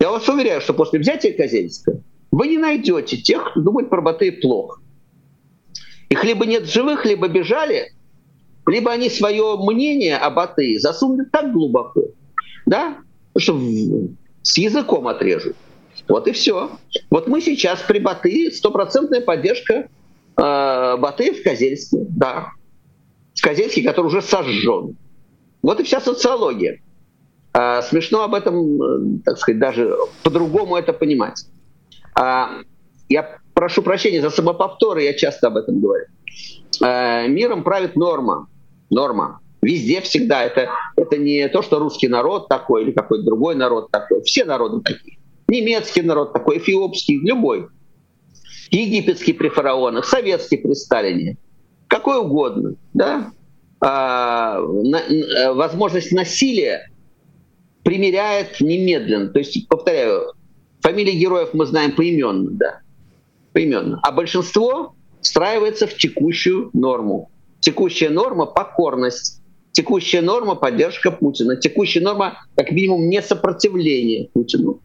Я 0.00 0.10
вас 0.10 0.26
уверяю, 0.26 0.62
что 0.62 0.72
после 0.72 0.98
взятия 0.98 1.36
Козельска 1.36 2.00
вы 2.30 2.48
не 2.48 2.56
найдете 2.56 3.18
тех, 3.18 3.50
кто 3.50 3.60
думает 3.60 3.90
про 3.90 4.00
Батыя 4.00 4.32
плохо. 4.32 4.80
Их 6.08 6.24
либо 6.24 6.46
нет 6.46 6.64
живых, 6.64 7.04
либо 7.04 7.28
бежали, 7.28 7.92
либо 8.66 8.90
они 8.90 9.10
свое 9.10 9.58
мнение 9.58 10.16
об 10.16 10.38
Атее 10.38 10.80
засунули 10.80 11.26
так 11.30 11.52
глубоко, 11.52 12.04
да, 12.64 12.96
что 13.36 13.60
с 14.40 14.56
языком 14.56 15.08
отрежут. 15.08 15.56
Вот 16.08 16.26
и 16.26 16.32
все. 16.32 16.70
Вот 17.10 17.28
мы 17.28 17.42
сейчас 17.42 17.82
при 17.82 17.98
Батые, 17.98 18.50
стопроцентная 18.50 19.20
поддержка 19.20 19.74
э, 19.74 20.96
Батыя 20.96 21.34
в 21.34 21.42
Козельске, 21.42 21.98
да. 22.08 22.52
Козельский, 23.40 23.82
который 23.82 24.06
уже 24.06 24.22
сожжен. 24.22 24.96
Вот 25.62 25.80
и 25.80 25.84
вся 25.84 26.00
социология. 26.00 26.80
А, 27.52 27.82
смешно 27.82 28.22
об 28.22 28.34
этом, 28.34 28.82
э, 28.82 29.18
так 29.24 29.38
сказать, 29.38 29.60
даже 29.60 29.94
по-другому 30.22 30.76
это 30.76 30.92
понимать. 30.92 31.44
А, 32.14 32.62
я 33.08 33.38
прошу 33.54 33.82
прощения 33.82 34.20
за 34.20 34.30
самоповторы, 34.30 35.02
я 35.02 35.14
часто 35.14 35.48
об 35.48 35.56
этом 35.56 35.80
говорю. 35.80 36.06
Э, 36.82 37.28
миром 37.28 37.62
правит 37.62 37.96
норма. 37.96 38.48
Норма. 38.90 39.40
Везде 39.60 40.00
всегда. 40.00 40.42
Это, 40.42 40.70
это 40.96 41.16
не 41.16 41.48
то, 41.48 41.62
что 41.62 41.78
русский 41.78 42.08
народ 42.08 42.48
такой 42.48 42.82
или 42.82 42.92
какой-то 42.92 43.24
другой 43.24 43.54
народ 43.54 43.90
такой. 43.90 44.22
Все 44.22 44.44
народы 44.44 44.80
такие. 44.82 45.18
Немецкий 45.48 46.02
народ 46.02 46.32
такой, 46.32 46.58
эфиопский, 46.58 47.18
любой. 47.20 47.68
Египетский 48.70 49.34
при 49.34 49.48
фараонах, 49.48 50.06
советский 50.06 50.56
при 50.56 50.72
Сталине. 50.72 51.36
Какой 51.92 52.20
угодно. 52.20 52.74
Да? 52.94 53.32
А, 53.80 54.58
на, 54.60 54.96
э, 54.96 55.52
возможность 55.52 56.10
насилия 56.10 56.90
примеряет 57.84 58.62
немедленно. 58.62 59.28
То 59.28 59.40
есть, 59.40 59.68
повторяю, 59.68 60.32
фамилии 60.80 61.12
героев 61.12 61.50
мы 61.52 61.66
знаем 61.66 61.92
поименно, 61.92 62.48
да 62.52 62.78
поименно. 63.52 64.00
А 64.02 64.10
большинство 64.10 64.94
встраивается 65.20 65.86
в 65.86 65.94
текущую 65.94 66.70
норму. 66.72 67.30
Текущая 67.60 68.08
норма— 68.08 68.46
покорность. 68.54 69.42
Текущая 69.72 70.22
норма— 70.22 70.54
поддержка 70.56 71.10
Путина. 71.10 71.56
Текущая 71.56 72.00
норма, 72.00 72.38
как 72.56 72.70
минимум, 72.72 73.10
не 73.10 73.20
сопротивление 73.20 74.30
Путину. 74.32 74.80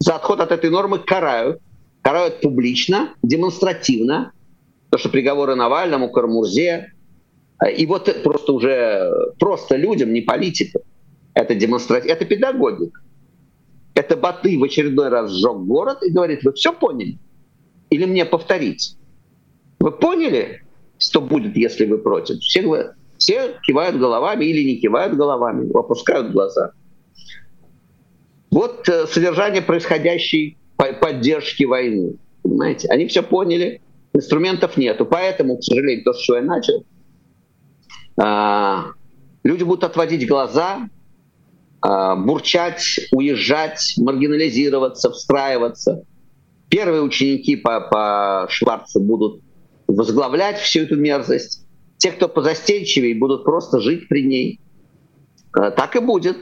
За 0.00 0.16
отход 0.16 0.40
от 0.40 0.50
этой 0.50 0.70
нормы 0.70 0.98
карают. 0.98 1.60
Карают 2.02 2.40
публично, 2.40 3.14
демонстративно. 3.22 4.32
То, 4.90 4.98
что 4.98 5.08
приговоры 5.08 5.54
Навальному, 5.54 6.10
Кармурзе. 6.10 6.92
И 7.76 7.86
вот 7.86 8.22
просто 8.22 8.52
уже 8.52 9.10
просто 9.38 9.76
людям, 9.76 10.12
не 10.12 10.20
политикам. 10.20 10.82
Это 11.34 11.54
демонстративно. 11.54 12.12
Это 12.12 12.24
педагогика. 12.24 13.00
Это 13.94 14.16
Баты 14.16 14.58
в 14.58 14.62
очередной 14.62 15.08
раз 15.08 15.32
сжег 15.32 15.56
город 15.58 15.98
и 16.02 16.10
говорит, 16.10 16.44
вы 16.44 16.52
все 16.52 16.72
поняли? 16.72 17.18
или 17.90 18.04
мне 18.04 18.24
повторить? 18.24 18.96
Вы 19.80 19.92
поняли, 19.92 20.62
что 20.98 21.20
будет, 21.20 21.56
если 21.56 21.86
вы 21.86 21.98
против? 21.98 22.38
Все, 22.40 22.92
все 23.18 23.58
кивают 23.66 23.96
головами 23.96 24.44
или 24.44 24.64
не 24.64 24.76
кивают 24.76 25.14
головами, 25.14 25.70
опускают 25.76 26.32
глаза. 26.32 26.72
Вот 28.50 28.88
э, 28.88 29.06
содержание 29.06 29.62
происходящей 29.62 30.56
поддержки 30.76 31.64
войны. 31.64 32.14
Понимаете? 32.42 32.88
Они 32.88 33.06
все 33.06 33.22
поняли, 33.22 33.80
инструментов 34.12 34.76
нету. 34.76 35.06
Поэтому, 35.06 35.58
к 35.58 35.62
сожалению, 35.62 36.04
то, 36.04 36.12
что 36.12 36.36
я 36.36 36.42
начал, 36.42 36.84
а, 38.20 38.92
люди 39.44 39.64
будут 39.64 39.84
отводить 39.84 40.26
глаза, 40.28 40.88
а, 41.80 42.16
бурчать, 42.16 42.82
уезжать, 43.12 43.94
маргинализироваться, 43.96 45.10
встраиваться– 45.10 46.02
Первые 46.68 47.02
ученики 47.02 47.56
по, 47.56 47.80
по 47.80 48.46
Шварцу 48.50 49.00
будут 49.00 49.42
возглавлять 49.86 50.58
всю 50.58 50.80
эту 50.80 50.96
мерзость. 50.96 51.66
Те, 51.96 52.12
кто 52.12 52.28
позастенчивее, 52.28 53.18
будут 53.18 53.44
просто 53.44 53.80
жить 53.80 54.08
при 54.08 54.22
ней. 54.22 54.60
Э, 55.58 55.70
так 55.70 55.96
и 55.96 56.00
будет. 56.00 56.36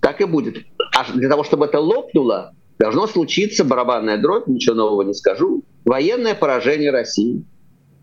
Так 0.00 0.20
и 0.20 0.24
будет. 0.24 0.66
А 0.96 1.10
для 1.12 1.28
того, 1.28 1.44
чтобы 1.44 1.66
это 1.66 1.78
лопнуло, 1.78 2.52
должно 2.78 3.06
случиться 3.06 3.64
барабанная 3.64 4.20
дробь, 4.20 4.48
ничего 4.48 4.74
нового 4.74 5.02
не 5.02 5.14
скажу, 5.14 5.62
военное 5.84 6.34
поражение 6.34 6.90
России. 6.90 7.44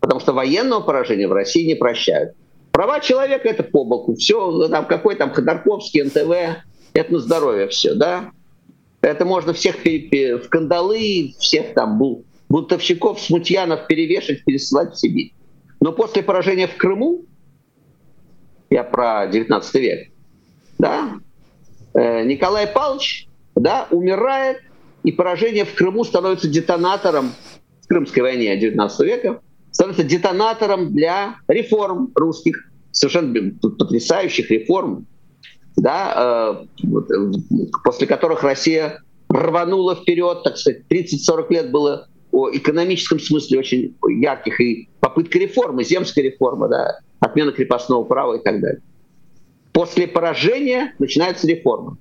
Потому 0.00 0.20
что 0.20 0.32
военного 0.32 0.80
поражения 0.80 1.28
в 1.28 1.32
России 1.32 1.64
не 1.64 1.74
прощают. 1.74 2.34
Права 2.72 3.00
человека— 3.00 3.48
это 3.50 3.62
по 3.62 3.84
боку. 3.84 4.14
Все, 4.16 4.68
там, 4.68 4.86
какой 4.86 5.14
там 5.14 5.32
Ходорковский, 5.32 6.02
НТВ, 6.02 6.64
это 6.94 7.12
на 7.12 7.18
здоровье 7.18 7.68
все, 7.68 7.94
да? 7.94 8.30
Это 9.00 9.24
можно 9.24 9.52
всех 9.52 9.76
в 9.84 10.48
кандалы, 10.48 11.34
всех 11.38 11.74
там 11.74 12.00
бунтовщиков, 12.48 13.20
смутьянов 13.20 13.86
перевешать, 13.86 14.44
пересылать 14.44 14.94
в 14.94 14.98
Сибирь. 14.98 15.32
Но 15.80 15.92
после 15.92 16.22
поражения 16.22 16.68
в 16.68 16.76
Крыму 16.76 17.24
я 18.70 18.84
про 18.84 19.26
19 19.26 19.74
век, 19.74 20.12
да, 20.78 21.14
э, 21.94 22.24
Николай 22.24 22.66
Павлович, 22.66 23.28
да, 23.54 23.86
умирает, 23.90 24.62
и 25.02 25.12
поражение 25.12 25.64
в 25.64 25.74
Крыму 25.74 26.04
становится 26.04 26.48
детонатором 26.48 27.32
Крымской 27.92 28.22
войне 28.22 28.56
19 28.56 29.00
века, 29.06 29.42
становится 29.70 30.02
детонатором 30.02 30.94
для 30.94 31.36
реформ 31.46 32.10
русских, 32.14 32.70
совершенно 32.90 33.52
потрясающих 33.60 34.50
реформ, 34.50 35.06
да, 35.76 36.64
э, 36.64 36.86
после 37.84 38.06
которых 38.06 38.44
Россия 38.44 39.02
рванула 39.28 39.94
вперед, 39.94 40.42
так 40.42 40.56
сказать, 40.56 40.84
30-40 40.88 41.50
лет 41.50 41.70
было 41.70 42.08
о 42.30 42.48
экономическом 42.50 43.20
смысле 43.20 43.58
очень 43.58 43.94
ярких 44.08 44.58
и 44.62 44.88
попытка 45.00 45.38
реформы, 45.38 45.84
земская 45.84 46.24
реформа, 46.24 46.68
да, 46.68 47.00
отмена 47.20 47.52
крепостного 47.52 48.04
права 48.04 48.38
и 48.38 48.42
так 48.42 48.58
далее. 48.62 48.80
После 49.72 50.08
поражения 50.08 50.94
начинается 50.98 51.46
реформа. 51.46 51.98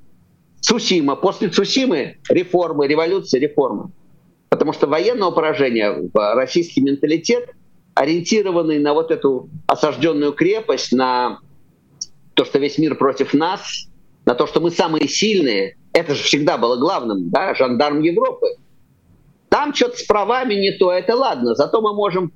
Цусима. 0.61 1.17
После 1.17 1.49
Цусимы 1.49 2.15
реформы, 2.29 2.87
революция, 2.87 3.41
реформа. 3.41 3.91
Потому 4.51 4.73
что 4.73 4.85
военного 4.85 5.31
поражения, 5.31 5.97
российский 6.13 6.81
менталитет, 6.81 7.51
ориентированный 7.93 8.79
на 8.79 8.93
вот 8.93 9.09
эту 9.09 9.49
осажденную 9.65 10.33
крепость, 10.33 10.91
на 10.91 11.39
то, 12.33 12.43
что 12.43 12.59
весь 12.59 12.77
мир 12.77 12.95
против 12.95 13.33
нас, 13.33 13.87
на 14.25 14.35
то, 14.35 14.47
что 14.47 14.59
мы 14.59 14.69
самые 14.69 15.07
сильные, 15.07 15.77
это 15.93 16.15
же 16.15 16.23
всегда 16.23 16.57
было 16.57 16.75
главным, 16.75 17.29
да, 17.29 17.55
жандарм 17.55 18.01
Европы. 18.01 18.47
Там 19.47 19.73
что-то 19.73 19.97
с 19.97 20.03
правами 20.03 20.55
не 20.55 20.71
то, 20.71 20.91
это 20.91 21.15
ладно, 21.15 21.55
зато 21.55 21.81
мы 21.81 21.93
можем, 21.93 22.33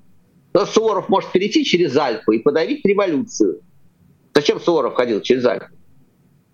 Суворов 0.74 1.10
может 1.10 1.34
перейти 1.34 1.66
через 1.66 1.98
Альпы 1.98 2.38
и 2.38 2.40
подавить 2.40 2.86
революцию. 2.86 3.60
Зачем 4.34 4.62
Суворов 4.62 4.94
ходил 4.94 5.20
через 5.20 5.46
Альпы? 5.46 5.68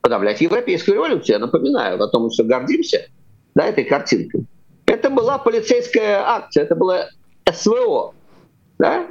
Подавлять 0.01 0.41
европейскую 0.41 0.95
революцию, 0.95 1.35
я 1.35 1.39
напоминаю, 1.39 2.01
о 2.01 2.07
том 2.07 2.23
мы 2.23 2.29
все 2.29 2.43
гордимся, 2.43 3.05
да, 3.53 3.67
этой 3.67 3.83
картинкой. 3.83 4.47
Это 4.91 5.09
была 5.09 5.37
полицейская 5.37 6.19
акция, 6.19 6.63
это 6.65 6.75
было 6.75 7.09
СВО, 7.49 8.13
да, 8.77 9.07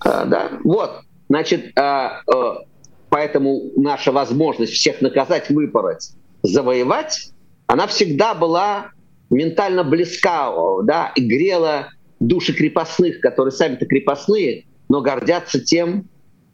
а, 0.00 0.24
да, 0.24 0.50
вот, 0.64 1.02
значит, 1.28 1.70
а, 1.78 2.22
а, 2.26 2.64
поэтому 3.10 3.70
наша 3.76 4.10
возможность 4.10 4.72
всех 4.72 5.00
наказать, 5.02 5.50
выпороть, 5.50 6.10
завоевать, 6.42 7.30
она 7.68 7.86
всегда 7.86 8.34
была 8.34 8.90
ментально 9.30 9.84
близка, 9.84 10.52
да, 10.82 11.12
и 11.14 11.24
грела 11.24 11.90
души 12.18 12.52
крепостных, 12.52 13.20
которые 13.20 13.52
сами-то 13.52 13.86
крепостные, 13.86 14.64
но 14.88 15.00
гордятся 15.00 15.60
тем, 15.60 16.08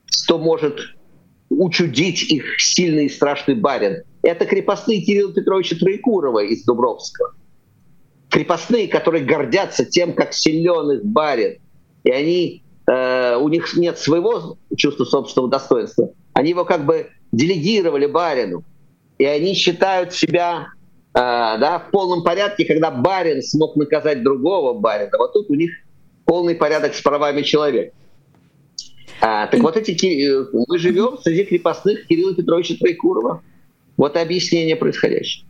что 0.05 0.37
может 0.37 0.81
учудить 1.49 2.31
их 2.31 2.61
сильный 2.61 3.07
и 3.07 3.09
страшный 3.09 3.55
барин. 3.55 4.02
Это 4.23 4.45
крепостные 4.45 5.00
Кирилла 5.00 5.33
Петровича 5.33 5.76
Троекурова 5.76 6.45
из 6.45 6.62
Дубровского. 6.67 7.33
Крепостные, 8.31 8.89
которые 8.89 9.25
гордятся 9.25 9.85
тем, 9.85 10.15
как 10.15 10.33
силен 10.33 10.93
их 10.93 11.05
барин. 11.05 11.59
И 12.05 12.11
они, 12.11 12.63
э, 12.87 13.37
у 13.37 13.49
них 13.49 13.77
нет 13.77 13.99
своего 13.99 14.57
чувства 14.77 15.05
собственного 15.05 15.51
достоинства. 15.51 16.13
Они 16.33 16.51
его 16.51 16.65
как 16.65 16.87
бы 16.87 17.11
делегировали 17.33 18.07
барину. 18.07 18.65
И 19.19 19.25
они 19.25 19.55
считают 19.55 20.15
себя 20.15 20.69
э, 21.13 21.19
да, 21.19 21.85
в 21.87 21.91
полном 21.91 22.23
порядке, 22.23 22.65
когда 22.65 22.91
барин 22.91 23.43
смог 23.43 23.77
наказать 23.77 24.23
другого 24.23 24.79
барина. 24.79 25.11
Вот 25.19 25.33
тут 25.33 25.51
у 25.51 25.55
них 25.55 25.73
полный 26.25 26.55
порядок 26.55 26.95
с 26.95 27.03
правами 27.03 27.43
человека. 27.43 27.93
А, 29.21 29.49
так 29.49 29.61
вот 29.61 29.77
эти, 29.77 29.93
э, 29.93 30.47
мы 30.53 30.79
живем 30.79 31.19
среди 31.19 31.45
крепостных 31.45 32.07
Кирилла 32.07 32.35
Петровича 32.35 32.77
Троекурова. 32.79 33.43
Вот 33.97 34.17
объяснение 34.17 34.77
происходящего. 34.77 35.47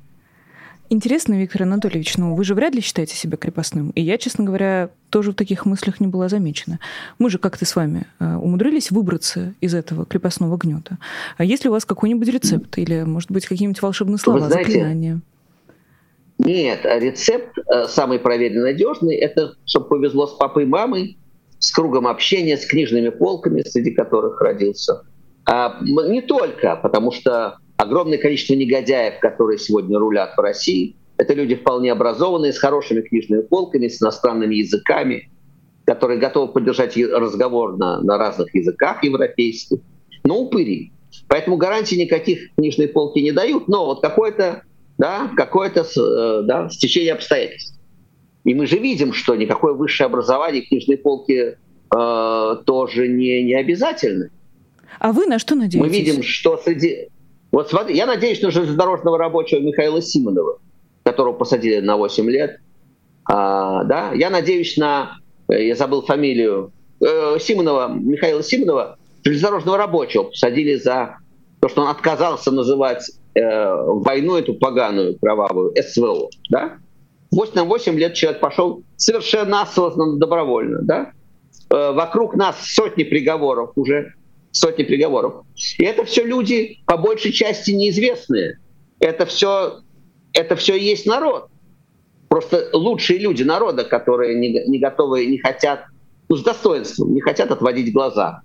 Интересно, 0.92 1.34
Виктор 1.34 1.62
Анатольевич, 1.62 2.16
ну 2.16 2.34
вы 2.34 2.42
же 2.42 2.56
вряд 2.56 2.74
ли 2.74 2.80
считаете 2.80 3.14
себя 3.14 3.36
крепостным. 3.36 3.90
И 3.90 4.02
я, 4.02 4.18
честно 4.18 4.42
говоря, 4.42 4.90
тоже 5.08 5.30
в 5.30 5.36
таких 5.36 5.64
мыслях 5.64 6.00
не 6.00 6.08
была 6.08 6.28
замечена. 6.28 6.80
Мы 7.20 7.30
же 7.30 7.38
как-то 7.38 7.64
с 7.64 7.76
вами 7.76 8.08
э, 8.18 8.34
умудрились 8.34 8.90
выбраться 8.90 9.54
из 9.60 9.72
этого 9.72 10.04
крепостного 10.04 10.56
гнета. 10.56 10.98
А 11.38 11.44
есть 11.44 11.62
ли 11.62 11.70
у 11.70 11.72
вас 11.72 11.84
какой-нибудь 11.84 12.26
рецепт 12.26 12.76
или, 12.76 13.04
может 13.04 13.30
быть, 13.30 13.46
какие-нибудь 13.46 13.80
волшебные 13.80 14.18
слова, 14.18 14.40
знаете, 14.40 14.72
заклинания? 14.72 15.20
Нет, 16.38 16.80
рецепт 16.82 17.56
э, 17.56 17.86
самый 17.86 18.18
проверенный, 18.18 18.72
надежный, 18.72 19.14
это 19.14 19.54
чтобы 19.66 19.90
повезло 19.90 20.26
с 20.26 20.32
папой 20.32 20.64
и 20.64 20.66
мамой, 20.66 21.16
с 21.60 21.70
кругом 21.70 22.08
общения, 22.08 22.56
с 22.56 22.66
книжными 22.66 23.10
полками, 23.10 23.62
среди 23.62 23.92
которых 23.92 24.40
родился. 24.40 25.04
А 25.44 25.78
не 25.84 26.20
только, 26.20 26.74
потому 26.82 27.12
что 27.12 27.58
огромное 27.80 28.18
количество 28.18 28.54
негодяев, 28.54 29.18
которые 29.20 29.58
сегодня 29.58 29.98
рулят 29.98 30.34
в 30.36 30.40
России, 30.40 30.96
это 31.16 31.34
люди 31.34 31.54
вполне 31.54 31.92
образованные, 31.92 32.52
с 32.52 32.58
хорошими 32.58 33.00
книжными 33.00 33.42
полками, 33.42 33.88
с 33.88 34.02
иностранными 34.02 34.56
языками, 34.56 35.30
которые 35.86 36.18
готовы 36.18 36.52
поддержать 36.52 36.96
разговор 36.96 37.76
на, 37.78 38.00
на 38.02 38.18
разных 38.18 38.54
языках 38.54 39.02
европейских, 39.02 39.78
но 40.24 40.40
упыри. 40.40 40.92
Поэтому 41.28 41.56
гарантий 41.56 41.98
никаких 41.98 42.54
книжной 42.54 42.88
полки 42.88 43.18
не 43.18 43.32
дают, 43.32 43.66
но 43.68 43.86
вот 43.86 44.02
какое-то 44.02 44.62
да, 44.98 45.30
какое-то 45.34 45.80
э, 45.80 46.42
да, 46.44 46.68
стечение 46.68 47.14
обстоятельств. 47.14 47.78
И 48.44 48.54
мы 48.54 48.66
же 48.66 48.78
видим, 48.78 49.14
что 49.14 49.34
никакое 49.34 49.72
высшее 49.72 50.06
образование 50.06 50.62
книжной 50.62 50.98
полки 50.98 51.56
э, 51.56 52.56
тоже 52.66 53.08
не, 53.08 53.42
не 53.42 53.54
обязательно. 53.54 54.28
А 54.98 55.12
вы 55.12 55.26
на 55.26 55.38
что 55.38 55.54
надеетесь? 55.54 55.80
Мы 55.80 55.88
видим, 55.88 56.22
что 56.22 56.58
среди... 56.58 57.08
Вот 57.52 57.68
смотри, 57.68 57.96
я 57.96 58.06
надеюсь 58.06 58.42
на 58.42 58.50
железнодорожного 58.50 59.18
рабочего 59.18 59.60
Михаила 59.60 60.00
Симонова, 60.00 60.58
которого 61.02 61.34
посадили 61.34 61.80
на 61.80 61.96
8 61.96 62.30
лет. 62.30 62.60
А, 63.24 63.84
да? 63.84 64.12
Я 64.12 64.30
надеюсь 64.30 64.76
на... 64.76 65.18
Э, 65.48 65.64
я 65.64 65.74
забыл 65.74 66.02
фамилию. 66.02 66.72
Э, 67.00 67.38
Симонова, 67.40 67.88
Михаила 67.88 68.42
Симонова, 68.42 68.98
железнодорожного 69.24 69.78
рабочего, 69.78 70.24
посадили 70.24 70.76
за 70.76 71.18
то, 71.60 71.68
что 71.68 71.82
он 71.82 71.88
отказался 71.88 72.50
называть 72.50 73.10
э, 73.34 73.40
войну 73.42 74.36
эту 74.36 74.54
поганую, 74.54 75.18
кровавую, 75.18 75.74
СВО. 75.76 76.28
Да? 76.50 76.78
8 77.32 77.54
на 77.54 77.64
8 77.64 77.98
лет 77.98 78.14
человек 78.14 78.40
пошел 78.40 78.82
совершенно 78.96 79.62
осознанно, 79.62 80.18
добровольно. 80.18 80.82
Да? 80.82 81.12
Э, 81.70 81.92
вокруг 81.92 82.36
нас 82.36 82.56
сотни 82.62 83.04
приговоров 83.04 83.72
уже, 83.76 84.14
сотни 84.52 84.82
приговоров. 84.82 85.44
И 85.78 85.84
это 85.84 86.04
все 86.04 86.24
люди, 86.24 86.78
по 86.86 86.96
большей 86.96 87.32
части, 87.32 87.70
неизвестные. 87.70 88.58
Это 88.98 89.26
все, 89.26 89.80
это 90.32 90.56
все 90.56 90.76
и 90.76 90.84
есть 90.84 91.06
народ. 91.06 91.48
Просто 92.28 92.68
лучшие 92.72 93.18
люди 93.18 93.42
народа, 93.42 93.84
которые 93.84 94.38
не, 94.38 94.64
не 94.66 94.78
готовы, 94.78 95.26
не 95.26 95.38
хотят, 95.38 95.84
ну, 96.28 96.36
с 96.36 96.42
достоинством, 96.42 97.14
не 97.14 97.20
хотят 97.20 97.50
отводить 97.50 97.92
глаза. 97.92 98.42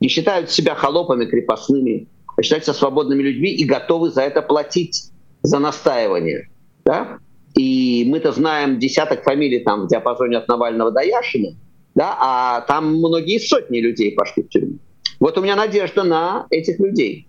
Не 0.00 0.08
считают 0.08 0.50
себя 0.50 0.74
холопами, 0.74 1.26
крепостными, 1.26 2.08
а 2.36 2.42
считают 2.42 2.64
свободными 2.64 3.22
людьми 3.22 3.50
и 3.50 3.64
готовы 3.64 4.10
за 4.10 4.22
это 4.22 4.42
платить, 4.42 5.10
за 5.42 5.58
настаивание. 5.58 6.48
Да? 6.84 7.18
И 7.54 8.06
мы-то 8.08 8.32
знаем 8.32 8.78
десяток 8.78 9.22
фамилий 9.22 9.60
там 9.60 9.84
в 9.84 9.88
диапазоне 9.88 10.38
от 10.38 10.48
Навального 10.48 10.90
до 10.90 11.00
Яшина, 11.00 11.56
да, 11.94 12.16
а 12.18 12.60
там 12.62 12.96
многие 12.96 13.38
сотни 13.38 13.80
людей 13.80 14.12
пошли 14.14 14.44
в 14.44 14.48
тюрьму. 14.48 14.78
Вот 15.20 15.36
у 15.36 15.42
меня 15.42 15.54
надежда 15.54 16.02
на 16.02 16.46
этих 16.50 16.80
людей. 16.80 17.28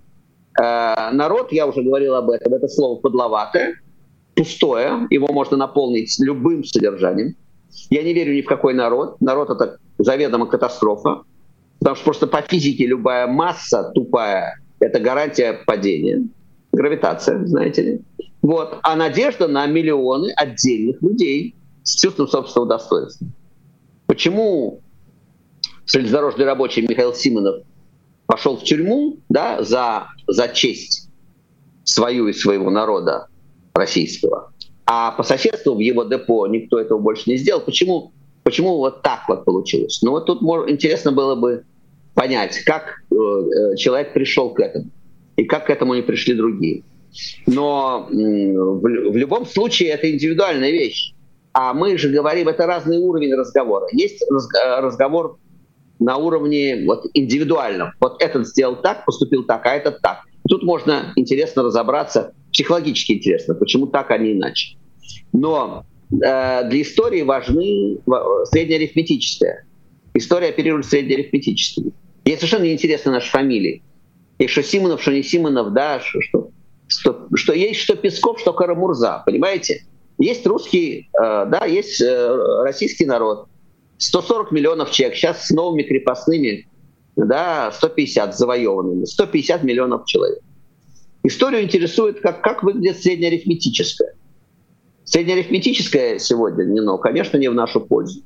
Э, 0.59 1.11
народ, 1.11 1.51
я 1.51 1.67
уже 1.67 1.83
говорил 1.83 2.15
об 2.15 2.29
этом, 2.29 2.53
это 2.53 2.67
слово 2.69 2.99
подловатое, 2.99 3.75
пустое, 4.33 5.07
его 5.09 5.27
можно 5.27 5.57
наполнить 5.57 6.17
любым 6.19 6.63
содержанием. 6.63 7.35
Я 7.89 8.03
не 8.03 8.13
верю 8.13 8.33
ни 8.33 8.41
в 8.41 8.47
какой 8.47 8.73
народ. 8.73 9.19
Народ— 9.21 9.49
это 9.51 9.77
заведомо 9.97 10.45
катастрофа, 10.45 11.23
потому 11.79 11.95
что 11.95 12.05
просто 12.05 12.27
по 12.27 12.41
физике 12.41 12.85
любая 12.85 13.27
масса 13.27 13.91
тупая— 13.93 14.59
это 14.79 14.99
гарантия 14.99 15.59
падения, 15.65 16.23
гравитация, 16.71 17.45
знаете 17.45 17.81
ли. 17.81 18.01
Вот. 18.41 18.79
А 18.83 18.95
надежда 18.95 19.47
на 19.47 19.67
миллионы 19.67 20.31
отдельных 20.35 21.01
людей 21.01 21.55
с 21.83 21.99
чувством 21.99 22.27
собственного 22.27 22.69
достоинства. 22.69 23.27
Почему 24.07 24.81
железнодорожный 25.85 26.45
рабочий 26.45 26.81
Михаил 26.81 27.13
Симонов 27.13 27.63
пошел 28.31 28.55
в 28.55 28.63
тюрьму 28.63 29.17
да, 29.27 29.61
за, 29.61 30.07
за 30.25 30.47
честь 30.47 31.09
свою 31.83 32.29
и 32.29 32.33
своего 32.33 32.69
народа 32.69 33.27
российского, 33.73 34.53
а 34.85 35.11
по 35.11 35.23
соседству 35.23 35.75
в 35.75 35.79
его 35.79 36.05
депо 36.05 36.47
никто 36.47 36.79
этого 36.79 36.97
больше 36.97 37.29
не 37.29 37.35
сделал. 37.35 37.59
Почему, 37.59 38.13
почему 38.43 38.77
вот 38.77 39.01
так 39.01 39.27
вот 39.27 39.43
получилось? 39.43 39.99
Ну 40.01 40.11
вот 40.11 40.27
тут 40.27 40.41
может, 40.41 40.69
интересно 40.69 41.11
было 41.11 41.35
бы 41.35 41.65
понять, 42.13 42.57
как 42.59 43.01
э, 43.11 43.15
э 43.15 43.75
человек 43.75 44.13
пришел 44.13 44.53
к 44.53 44.61
этому 44.61 44.85
и 45.35 45.43
как 45.43 45.65
к 45.65 45.69
этому 45.69 45.95
не 45.95 46.01
пришли 46.01 46.33
другие. 46.33 46.83
Но 47.47 48.07
в, 48.09 48.81
в 48.81 49.17
любом 49.17 49.45
случае 49.45 49.89
это 49.89 50.09
индивидуальная 50.09 50.71
вещь. 50.71 51.13
А 51.51 51.73
мы 51.73 51.97
же 51.97 52.07
говорим, 52.07 52.47
это 52.47 52.65
разный 52.65 52.97
уровень 52.97 53.35
разговора. 53.35 53.87
Есть 53.91 54.23
разговор 54.29 55.37
на 56.01 56.17
уровне 56.17 56.83
вот, 56.85 57.05
индивидуальном. 57.13 57.91
Вот 58.01 58.21
этот 58.21 58.47
сделал 58.47 58.75
так, 58.75 59.05
поступил 59.05 59.43
так, 59.43 59.65
а 59.65 59.73
этот 59.73 60.01
так. 60.01 60.23
Тут 60.49 60.63
можно 60.63 61.13
интересно 61.15 61.63
разобраться, 61.63 62.33
психологически 62.51 63.13
интересно, 63.13 63.53
почему 63.53 63.87
так, 63.87 64.09
а 64.11 64.17
не 64.17 64.33
иначе. 64.33 64.77
Но 65.31 65.85
э, 66.11 66.17
для 66.69 66.81
истории 66.81 67.21
важны 67.21 67.99
среднеарифметическое. 68.51 69.65
История 70.15 70.47
оперирует 70.47 70.87
среднеарифметическими. 70.87 71.91
Ей 72.25 72.35
совершенно 72.35 72.63
неинтересны 72.63 73.11
наши 73.11 73.29
фамилии. 73.29 73.83
И 74.39 74.47
что 74.47 74.63
Симонов, 74.63 75.01
что 75.01 75.13
не 75.13 75.21
Симонов, 75.21 75.71
да, 75.71 75.99
что, 75.99 76.19
что, 76.19 76.51
что, 76.87 77.27
что 77.35 77.53
есть 77.53 77.79
что 77.79 77.95
Песков, 77.95 78.39
что 78.39 78.53
Карамурза, 78.53 79.21
понимаете? 79.25 79.85
Есть 80.17 80.45
русский, 80.47 81.09
э, 81.13 81.45
да, 81.45 81.65
есть 81.65 82.01
э, 82.01 82.63
российский 82.63 83.05
народ. 83.05 83.47
140 84.01 84.51
миллионов 84.51 84.91
человек. 84.91 85.15
Сейчас 85.15 85.47
с 85.47 85.49
новыми 85.51 85.83
крепостными 85.83 86.67
да, 87.15 87.71
150 87.71 88.35
завоеванными, 88.35 89.05
150 89.05 89.63
миллионов 89.63 90.05
человек. 90.05 90.39
Историю 91.23 91.61
интересует, 91.61 92.19
как, 92.19 92.43
как 92.43 92.63
выглядит 92.63 92.99
среднеарифметическое. 93.01 94.15
Среднеарифметическое 95.03 96.17
сегодня, 96.17 96.63
не, 96.63 96.81
ну, 96.81 96.97
конечно, 96.97 97.37
не 97.37 97.47
в 97.47 97.53
нашу 97.53 97.81
пользу. 97.81 98.23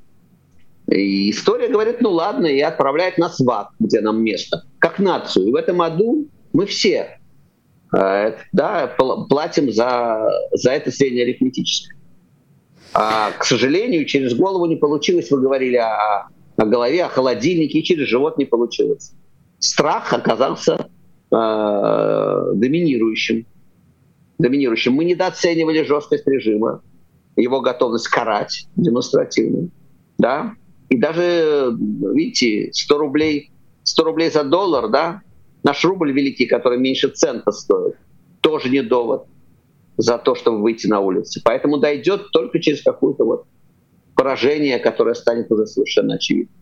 И 0.87 1.31
история 1.31 1.67
говорит, 1.67 1.99
ну 1.99 2.11
ладно, 2.11 2.45
и 2.45 2.59
отправляет 2.61 3.17
нас 3.17 3.39
в 3.39 3.49
ад, 3.49 3.69
где 3.79 3.99
нам 4.01 4.23
место, 4.23 4.63
как 4.79 4.99
нацию. 4.99 5.47
И 5.47 5.51
в 5.51 5.55
этом 5.55 5.81
аду 5.81 6.27
мы 6.53 6.67
все 6.67 7.19
э, 7.97 8.37
да, 8.53 8.95
платим 9.29 9.73
за, 9.73 10.29
за 10.53 10.71
это 10.71 10.91
среднеарифметическое. 10.91 11.94
А, 12.95 13.31
к 13.31 13.43
сожалению, 13.43 14.05
через 14.05 14.33
голову 14.33 14.65
не 14.65 14.77
получилось, 14.77 15.29
вы 15.29 15.41
говорили 15.41 15.75
о 15.75 16.29
о 16.57 16.65
голове, 16.65 17.03
о 17.03 17.09
холодильнике, 17.09 17.79
и 17.79 17.83
через 17.83 18.07
живот 18.07 18.37
не 18.37 18.45
получилось. 18.45 19.13
Страх 19.59 20.13
оказался 20.13 20.89
э, 21.31 21.35
доминирующим. 22.55 23.45
доминирующим. 24.39 24.93
Мы 24.93 25.05
недооценивали 25.05 25.83
жесткость 25.83 26.27
режима, 26.27 26.81
его 27.35 27.61
готовность 27.61 28.07
карать 28.07 28.67
демонстративно. 28.75 29.69
Да? 30.17 30.53
И 30.89 30.97
даже, 30.97 31.75
видите, 32.13 32.69
100 32.71 32.97
рублей, 32.97 33.51
100 33.83 34.03
рублей 34.03 34.31
за 34.31 34.43
доллар, 34.43 34.89
да, 34.89 35.21
наш 35.63 35.83
рубль 35.83 36.11
великий, 36.11 36.45
который 36.45 36.77
меньше 36.77 37.09
цента 37.09 37.51
стоит, 37.51 37.95
тоже 38.41 38.69
не 38.69 38.81
довод 38.81 39.27
за 39.97 40.17
то, 40.17 40.35
чтобы 40.35 40.61
выйти 40.61 40.87
на 40.87 40.99
улицу. 40.99 41.41
Поэтому 41.43 41.77
дойдет 41.77 42.31
только 42.31 42.59
через 42.59 42.81
какую-то 42.83 43.23
вот 43.25 43.45
поражение, 44.15 44.79
которое 44.79 45.13
станет 45.13 45.51
уже 45.51 45.65
совершенно 45.65 46.15
очевидным. 46.15 46.55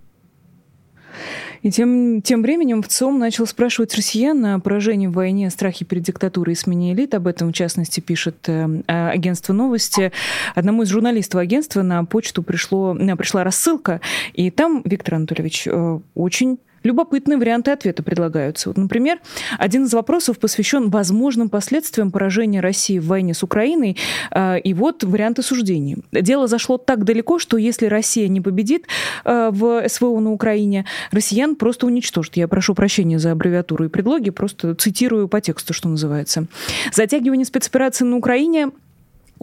И 1.62 1.72
тем, 1.72 2.22
тем 2.22 2.41
временем 2.41 2.84
в 2.84 2.89
ЦОМ 2.89 3.19
начал 3.19 3.48
спрашивать 3.48 3.96
россиян 3.96 4.46
о 4.46 4.60
поражении 4.60 5.08
в 5.08 5.13
войне, 5.13 5.50
страхе 5.50 5.86
перед 5.86 6.04
диктатурой 6.04 6.54
и 6.54 6.58
смене 6.58 6.91
элит. 6.91 7.13
Об 7.13 7.26
этом, 7.26 7.50
в 7.50 7.54
частности, 7.54 8.02
пишет 8.02 8.36
э, 8.50 8.82
агентство 8.88 9.54
новости. 9.54 10.12
Одному 10.56 10.84
из 10.84 10.89
журналистов 10.89 11.39
агентства 11.39 11.82
на 11.82 12.04
почту 12.04 12.43
пришло, 12.43 12.93
пришла 12.93 13.46
рассылка, 13.46 14.02
и 14.34 14.52
там, 14.52 14.82
Виктор 14.84 15.15
Анатольевич, 15.15 15.65
э, 15.67 16.00
очень 16.15 16.60
Любопытные 16.84 17.38
варианты 17.38 17.72
ответа 17.72 18.04
предлагаются. 18.04 18.69
Вот, 18.69 18.78
например, 18.78 19.19
один 19.58 19.86
из 19.86 19.93
вопросов 19.93 20.38
посвящен 20.39 20.89
возможным 20.89 21.50
последствиям 21.50 22.12
поражения 22.12 22.60
России 22.60 23.00
в 23.00 23.08
войне 23.08 23.34
с 23.34 23.43
Украиной. 23.43 23.98
А, 24.32 24.58
и 24.58 24.74
вот 24.74 25.04
варианты 25.04 25.41
суждений. 25.41 25.98
Дело 26.12 26.48
зашло 26.48 26.78
так 26.78 27.04
далеко, 27.04 27.39
что 27.39 27.58
если 27.58 27.88
Россия 27.88 28.28
не 28.28 28.41
победит 28.41 28.88
а, 29.24 29.52
в 29.52 29.88
СВО 29.88 30.19
на 30.19 30.32
Украине, 30.32 30.86
россиян 31.12 31.56
просто 31.56 31.88
уничтожат. 31.88 32.38
Я 32.38 32.48
прошу 32.48 32.76
прощения 32.76 33.19
за 33.19 33.32
аббревиатуру 33.32 33.86
и 33.86 33.88
предлоги, 33.88 34.30
просто 34.30 34.76
цитирую 34.76 35.28
по 35.28 35.41
тексту, 35.41 35.74
что 35.74 35.89
называется. 35.89 36.48
Затягивание 36.91 37.46
спецоперации 37.46 38.06
на 38.06 38.17
Украине 38.17 38.72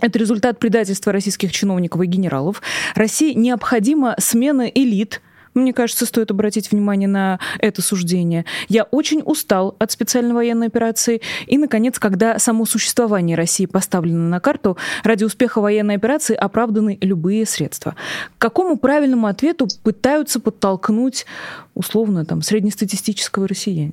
это 0.00 0.18
результат 0.18 0.59
предательства 0.59 1.12
российских 1.12 1.53
чиновников 1.53 2.00
и 2.03 2.07
генералов. 2.07 2.62
России 2.94 3.35
необходима 3.35 4.14
смена 4.18 4.62
элит, 4.62 5.20
мне 5.54 5.72
кажется, 5.72 6.06
стоит 6.06 6.30
обратить 6.30 6.70
внимание 6.70 7.08
на 7.08 7.38
это 7.58 7.82
суждение. 7.82 8.44
Я 8.68 8.84
очень 8.84 9.22
устал 9.24 9.74
от 9.78 9.90
специальной 9.90 10.34
военной 10.34 10.68
операции. 10.68 11.20
И, 11.46 11.58
наконец, 11.58 11.98
когда 11.98 12.38
само 12.38 12.66
существование 12.66 13.36
России 13.36 13.66
поставлено 13.66 14.28
на 14.28 14.40
карту, 14.40 14.76
ради 15.02 15.24
успеха 15.24 15.60
военной 15.60 15.96
операции 15.96 16.34
оправданы 16.34 16.98
любые 17.00 17.46
средства. 17.46 17.96
К 18.38 18.40
какому 18.40 18.76
правильному 18.76 19.26
ответу 19.26 19.66
пытаются 19.82 20.40
подтолкнуть, 20.40 21.26
условно, 21.74 22.24
там, 22.24 22.42
среднестатистического 22.42 23.48
россиянина? 23.48 23.92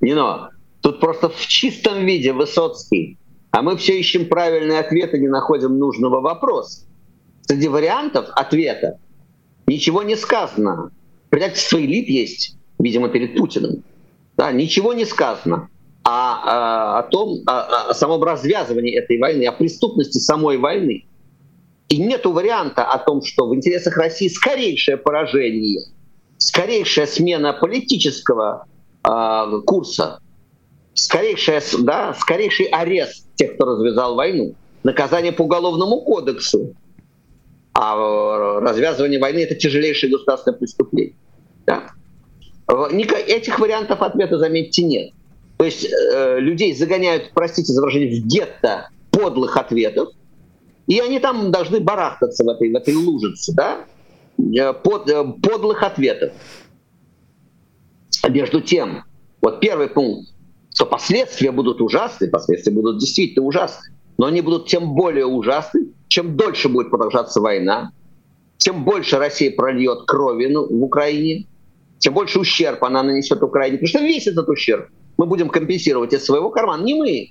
Нино, 0.00 0.50
тут 0.80 0.98
просто 1.00 1.28
в 1.28 1.40
чистом 1.46 2.04
виде 2.06 2.32
Высоцкий. 2.32 3.18
А 3.50 3.60
мы 3.60 3.76
все 3.76 3.98
ищем 4.00 4.28
правильные 4.28 4.78
ответы, 4.78 5.18
не 5.18 5.28
находим 5.28 5.78
нужного 5.78 6.20
вопроса. 6.20 6.86
Среди 7.42 7.68
вариантов 7.68 8.30
ответа 8.34 8.98
ничего 9.66 10.02
не 10.02 10.16
сказано. 10.16 10.90
Предательство 11.30 11.78
элит 11.78 12.08
есть, 12.08 12.56
видимо, 12.78 13.08
перед 13.08 13.36
Путиным. 13.36 13.82
Да, 14.36 14.50
ничего 14.52 14.92
не 14.92 15.04
сказано 15.04 15.68
о, 16.04 16.10
о, 16.10 16.98
о 16.98 17.02
том, 17.04 17.40
о, 17.46 17.90
о 17.90 17.94
самом 17.94 18.22
развязывании 18.22 18.94
этой 18.96 19.18
войны, 19.18 19.44
о 19.46 19.52
преступности 19.52 20.18
самой 20.18 20.58
войны. 20.58 21.04
И 21.88 21.98
нет 21.98 22.24
варианта 22.24 22.84
о 22.84 22.98
том, 22.98 23.22
что 23.22 23.46
в 23.46 23.54
интересах 23.54 23.96
России 23.96 24.28
скорейшее 24.28 24.96
поражение, 24.96 25.80
скорейшая 26.38 27.06
смена 27.06 27.52
политического 27.52 28.66
э, 29.04 29.60
курса, 29.66 30.20
скорейшая, 30.94 31.62
да, 31.80 32.14
скорейший 32.14 32.66
арест 32.66 33.26
тех, 33.36 33.54
кто 33.54 33.66
развязал 33.66 34.14
войну, 34.14 34.54
наказание 34.82 35.32
по 35.32 35.42
уголовному 35.42 36.00
кодексу, 36.00 36.74
а 37.74 37.96
э, 37.96 38.60
развязывание 38.60 39.20
войны— 39.20 39.38
это 39.40 39.54
тяжелейшее 39.54 40.10
государственное 40.10 40.58
преступление. 40.58 41.14
Да? 41.66 41.88
Этих 42.66 43.58
вариантов 43.58 44.02
ответа, 44.02 44.38
заметьте, 44.38 44.82
нет. 44.82 45.12
То 45.58 45.64
есть 45.64 45.84
э, 45.84 46.40
людей 46.40 46.74
загоняют, 46.74 47.30
простите 47.34 47.72
за 47.72 47.80
выражение, 47.80 48.20
в 48.20 48.26
гетто 48.26 48.88
подлых 49.10 49.56
ответов, 49.56 50.08
и 50.86 50.98
они 50.98 51.18
там 51.20 51.50
должны 51.52 51.80
барахтаться 51.80 52.44
в 52.44 52.48
этой, 52.48 52.72
в 52.72 52.76
этой 52.76 52.94
лужице, 52.94 53.52
да, 53.54 53.84
э, 54.38 54.72
под, 54.72 55.08
э, 55.08 55.24
подлых 55.42 55.82
ответов. 55.82 56.32
Между 58.28 58.60
тем, 58.60 59.04
вот 59.40 59.60
первый 59.60 59.88
пункт, 59.88 60.30
что 60.74 60.86
последствия 60.86 61.52
будут 61.52 61.80
ужасны, 61.80 62.28
последствия 62.28 62.72
будут 62.72 62.98
действительно 62.98 63.46
ужасны, 63.46 63.94
но 64.18 64.26
они 64.26 64.40
будут 64.40 64.66
тем 64.66 64.94
более 64.94 65.26
ужасны, 65.26 65.88
чем 66.08 66.36
дольше 66.36 66.68
будет 66.68 66.90
продолжаться 66.90 67.40
война, 67.40 67.92
тем 68.58 68.84
больше 68.84 69.18
Россия 69.18 69.50
прольет 69.50 70.04
крови 70.06 70.46
ну, 70.46 70.66
в 70.66 70.82
Украине, 70.82 71.46
тем 71.98 72.14
больше 72.14 72.38
ущерб 72.38 72.82
она 72.84 73.02
нанесет 73.02 73.42
Украине. 73.42 73.78
Потому 73.78 73.88
что 73.88 74.00
весь 74.00 74.26
этот 74.26 74.48
ущерб 74.48 74.88
мы 75.16 75.26
будем 75.26 75.48
компенсировать 75.48 76.12
из 76.12 76.24
своего 76.24 76.50
кармана. 76.50 76.84
Не 76.84 76.94
мы, 76.94 77.28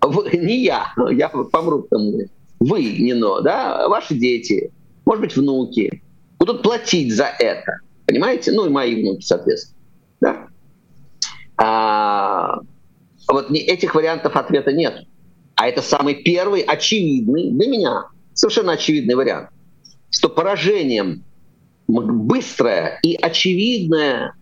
вы, 0.00 0.30
не 0.36 0.64
я, 0.64 0.92
я 1.10 1.28
помру 1.28 1.82
к 1.82 1.88
тому. 1.88 2.20
Вы, 2.60 2.84
не 2.98 3.14
но, 3.14 3.40
да, 3.40 3.88
ваши 3.88 4.14
дети, 4.14 4.72
может 5.04 5.20
быть, 5.20 5.36
внуки 5.36 6.02
будут 6.38 6.62
платить 6.62 7.14
за 7.14 7.26
это. 7.38 7.80
Понимаете? 8.06 8.52
Ну 8.52 8.66
и 8.66 8.70
мои 8.70 9.02
внуки, 9.02 9.24
соответственно. 9.24 9.80
Да? 10.20 10.48
А, 11.56 12.60
вот 13.28 13.50
этих 13.50 13.94
вариантов 13.94 14.36
ответа 14.36 14.72
нет. 14.72 15.06
А 15.56 15.68
это 15.68 15.82
самый 15.82 16.14
первый 16.14 16.62
очевидный 16.62 17.50
для 17.50 17.68
меня 17.68 18.04
совершенно 18.32 18.72
очевидный 18.72 19.14
вариант, 19.14 19.50
что 20.10 20.28
поражением 20.28 21.24
быстрое 21.86 22.98
и 23.02 23.14
очевидное 23.14 24.34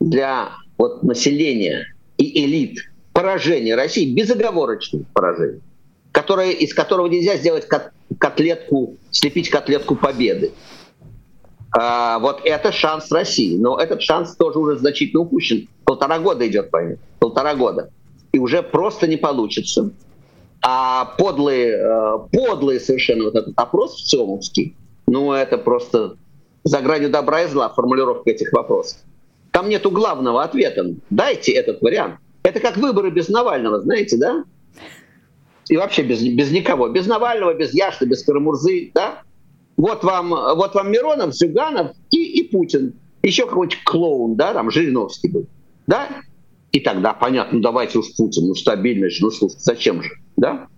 для 0.00 0.50
вот, 0.76 1.02
населения 1.02 1.94
и 2.18 2.44
элит 2.44 2.78
поражение 3.12 3.74
России, 3.74 4.12
безоговорочное 4.12 5.04
поражение, 5.14 5.60
которое, 6.12 6.50
из 6.50 6.74
которого 6.74 7.06
нельзя 7.06 7.36
сделать 7.36 7.66
котлетку, 8.18 8.96
слепить 9.10 9.48
котлетку 9.48 9.94
победы. 9.96 10.52
А, 11.76 12.18
вот 12.18 12.40
это 12.44 12.70
шанс 12.70 13.10
России. 13.10 13.56
Но 13.56 13.78
этот 13.78 14.02
шанс 14.02 14.36
тоже 14.36 14.58
уже 14.58 14.78
значительно 14.78 15.22
упущен. 15.22 15.68
Полтора 15.84 16.18
года 16.18 16.46
идет 16.46 16.70
война. 16.72 16.96
Полтора 17.18 17.54
года. 17.54 17.90
И 18.32 18.38
уже 18.38 18.62
просто 18.62 19.06
не 19.06 19.16
получится. 19.16 19.90
А 20.66 21.04
подлые, 21.18 21.76
э, 21.76 22.18
подлые 22.32 22.80
совершенно 22.80 23.24
вот 23.24 23.34
этот 23.34 23.52
опрос 23.56 23.96
в 23.96 24.08
Цемовский, 24.08 24.76
ну 25.06 25.32
это 25.32 25.58
просто 25.58 26.16
за 26.62 26.80
гранью 26.80 27.10
добра 27.10 27.42
и 27.42 27.48
зла 27.48 27.68
формулировка 27.68 28.30
этих 28.30 28.50
вопросов. 28.52 28.98
Там 29.52 29.68
нету 29.68 29.90
главного 29.90 30.42
ответа. 30.42 30.94
Дайте 31.10 31.52
этот 31.52 31.82
вариант. 31.82 32.16
Это 32.42 32.60
как 32.60 32.78
выборы 32.78 33.10
без 33.10 33.28
Навального, 33.28 33.80
знаете, 33.82 34.16
да? 34.16 34.44
И 35.68 35.76
вообще 35.76 36.02
без, 36.02 36.22
без 36.22 36.50
никого. 36.50 36.88
Без 36.88 37.06
Навального, 37.06 37.52
без 37.52 37.74
Яшны, 37.74 38.06
без 38.06 38.24
Карамурзы, 38.24 38.90
да? 38.94 39.22
Вот 39.76 40.02
вам, 40.02 40.30
вот 40.30 40.74
вам 40.74 40.90
Миронов, 40.90 41.34
Зюганов 41.34 41.92
и, 42.10 42.40
и 42.40 42.48
Путин. 42.48 42.94
еще 43.24 43.46
какой-нибудь 43.46 43.82
клоун, 43.84 44.36
да, 44.36 44.52
там 44.52 44.70
Жириновский 44.70 45.28
был, 45.28 45.46
да, 45.86 46.08
и 46.72 46.80
тогда 46.80 47.12
понятно, 47.14 47.56
ну 47.56 47.62
давайте 47.62 47.98
уж 47.98 48.14
Путин, 48.16 48.46
ну 48.46 48.54
стабильно 48.54 49.08
же, 49.08 49.24
ну 49.24 49.30
слушай, 49.30 49.56
зачем 49.58 50.02
же, 50.02 50.10
да? 50.36 50.68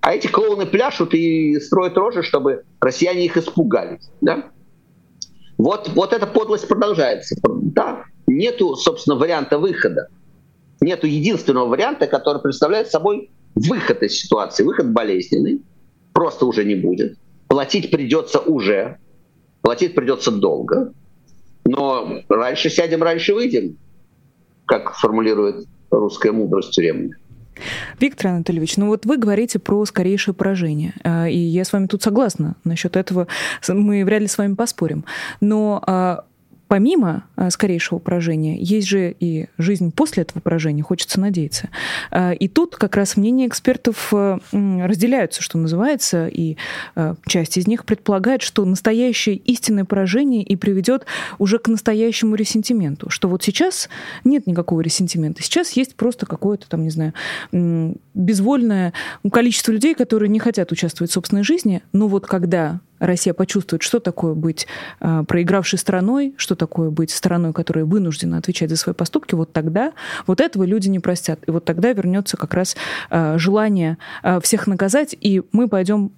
А 0.00 0.14
эти 0.14 0.26
клоуны 0.26 0.66
пляшут 0.66 1.14
и 1.14 1.58
строят 1.60 1.96
рожи, 1.96 2.22
чтобы 2.22 2.64
россияне 2.80 3.24
их 3.24 3.36
испугались, 3.36 4.10
да? 4.20 4.50
Вот, 5.56 5.88
вот 5.94 6.12
эта 6.12 6.26
подлость 6.26 6.68
продолжается. 6.68 7.36
Да, 7.42 8.04
нету, 8.26 8.76
собственно, 8.76 9.16
варианта 9.16 9.58
выхода. 9.58 10.08
Нету 10.80 11.06
единственного 11.06 11.68
варианта, 11.68 12.06
который 12.06 12.42
представляет 12.42 12.88
собой 12.88 13.30
выход 13.54 14.02
из 14.02 14.18
ситуации. 14.18 14.64
Выход 14.64 14.90
болезненный, 14.90 15.62
просто 16.12 16.44
уже 16.44 16.64
не 16.64 16.74
будет. 16.74 17.16
Платить 17.48 17.90
придется 17.90 18.40
уже, 18.40 18.98
платить 19.62 19.94
придется 19.94 20.30
долго. 20.30 20.92
Но 21.64 22.20
раньше 22.28 22.68
сядем, 22.68 23.02
раньше 23.02 23.32
выйдем, 23.32 23.78
как 24.66 24.94
формулирует 24.94 25.66
русская 25.90 26.32
мудрость 26.32 26.72
тюремная. 26.72 27.16
Виктор 28.00 28.28
Анатольевич, 28.28 28.76
ну 28.76 28.86
вот 28.86 29.06
вы 29.06 29.16
говорите 29.16 29.58
про 29.58 29.84
скорейшее 29.84 30.34
поражение, 30.34 30.94
а, 31.02 31.28
и 31.28 31.36
я 31.36 31.64
с 31.64 31.72
вами 31.72 31.86
тут 31.86 32.02
согласна 32.02 32.56
насчет 32.64 32.96
этого, 32.96 33.26
мы 33.68 34.04
вряд 34.04 34.22
ли 34.22 34.28
с 34.28 34.38
вами 34.38 34.54
поспорим. 34.54 35.04
Но 35.40 35.82
а, 35.86 36.24
помимо 36.74 37.22
э, 37.36 37.50
скорейшего 37.50 38.00
поражения, 38.00 38.58
есть 38.58 38.88
же 38.88 39.14
и 39.20 39.46
жизнь 39.58 39.92
после 39.92 40.24
этого 40.24 40.40
поражения, 40.40 40.82
хочется 40.82 41.20
надеяться. 41.20 41.68
Э, 42.10 42.34
и 42.34 42.48
тут 42.48 42.74
как 42.74 42.96
раз 42.96 43.16
мнения 43.16 43.46
экспертов 43.46 44.12
э, 44.12 44.38
разделяются, 44.52 45.40
что 45.40 45.56
называется, 45.56 46.26
и 46.26 46.56
часть 47.26 47.58
из 47.58 47.68
них 47.68 47.84
предполагает, 47.84 48.42
что 48.42 48.64
настоящее 48.64 49.36
истинное 49.36 49.84
поражение 49.84 50.42
и 50.42 50.56
приведет 50.56 51.06
уже 51.38 51.60
к 51.60 51.68
настоящему 51.68 52.34
ресентименту, 52.34 53.08
что 53.08 53.28
вот 53.28 53.44
сейчас 53.44 53.88
нет 54.24 54.48
никакого 54.48 54.80
ресентимента, 54.80 55.44
сейчас 55.44 55.70
есть 55.72 55.94
просто 55.94 56.26
какое-то 56.26 56.68
там, 56.68 56.82
не 56.82 56.90
знаю, 56.90 57.12
безвольное 58.14 58.92
количество 59.30 59.70
людей, 59.70 59.94
которые 59.94 60.28
не 60.28 60.40
хотят 60.40 60.72
участвовать 60.72 61.12
в 61.12 61.14
собственной 61.14 61.44
жизни, 61.44 61.82
но 61.92 62.08
вот 62.08 62.26
когда 62.26 62.80
Россия 63.04 63.34
почувствует, 63.34 63.82
что 63.82 64.00
такое 64.00 64.34
быть 64.34 64.66
э, 65.00 65.24
проигравшей 65.26 65.78
страной, 65.78 66.34
что 66.36 66.54
такое 66.54 66.90
быть 66.90 67.10
страной, 67.10 67.52
которая 67.52 67.84
вынуждена 67.84 68.38
отвечать 68.38 68.70
за 68.70 68.76
свои 68.76 68.94
поступки, 68.94 69.34
вот 69.34 69.52
тогда 69.52 69.92
вот 70.26 70.40
этого 70.40 70.64
люди 70.64 70.88
не 70.88 71.00
простят. 71.00 71.40
И 71.46 71.50
вот 71.50 71.64
тогда 71.64 71.92
вернется 71.92 72.36
как 72.36 72.54
раз 72.54 72.76
э, 73.10 73.38
желание 73.38 73.98
э, 74.22 74.40
всех 74.40 74.66
наказать, 74.66 75.14
и 75.20 75.42
мы 75.52 75.68
пойдем 75.68 76.12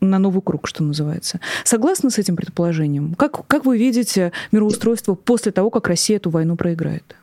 на 0.00 0.18
новый 0.18 0.40
круг, 0.40 0.66
что 0.66 0.82
называется. 0.82 1.40
Согласны 1.64 2.10
с 2.10 2.18
этим 2.18 2.36
предположением? 2.36 3.14
Как, 3.14 3.46
как 3.46 3.66
вы 3.66 3.76
видите 3.76 4.32
мироустройство 4.50 5.14
после 5.14 5.52
того, 5.52 5.70
как 5.70 5.88
Россия 5.88 6.16
эту 6.16 6.30
войну 6.30 6.56
проиграет? 6.56 7.16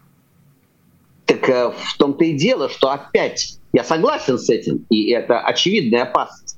Так 1.26 1.50
э, 1.50 1.72
в 1.72 1.98
том-то 1.98 2.24
и 2.24 2.34
дело, 2.34 2.70
что 2.70 2.92
опять 2.92 3.58
я 3.74 3.84
согласен 3.84 4.38
с 4.38 4.50
этим, 4.50 4.86
и 4.90 5.10
это 5.10 5.40
очевидная 5.40 6.04
опасность. 6.04 6.58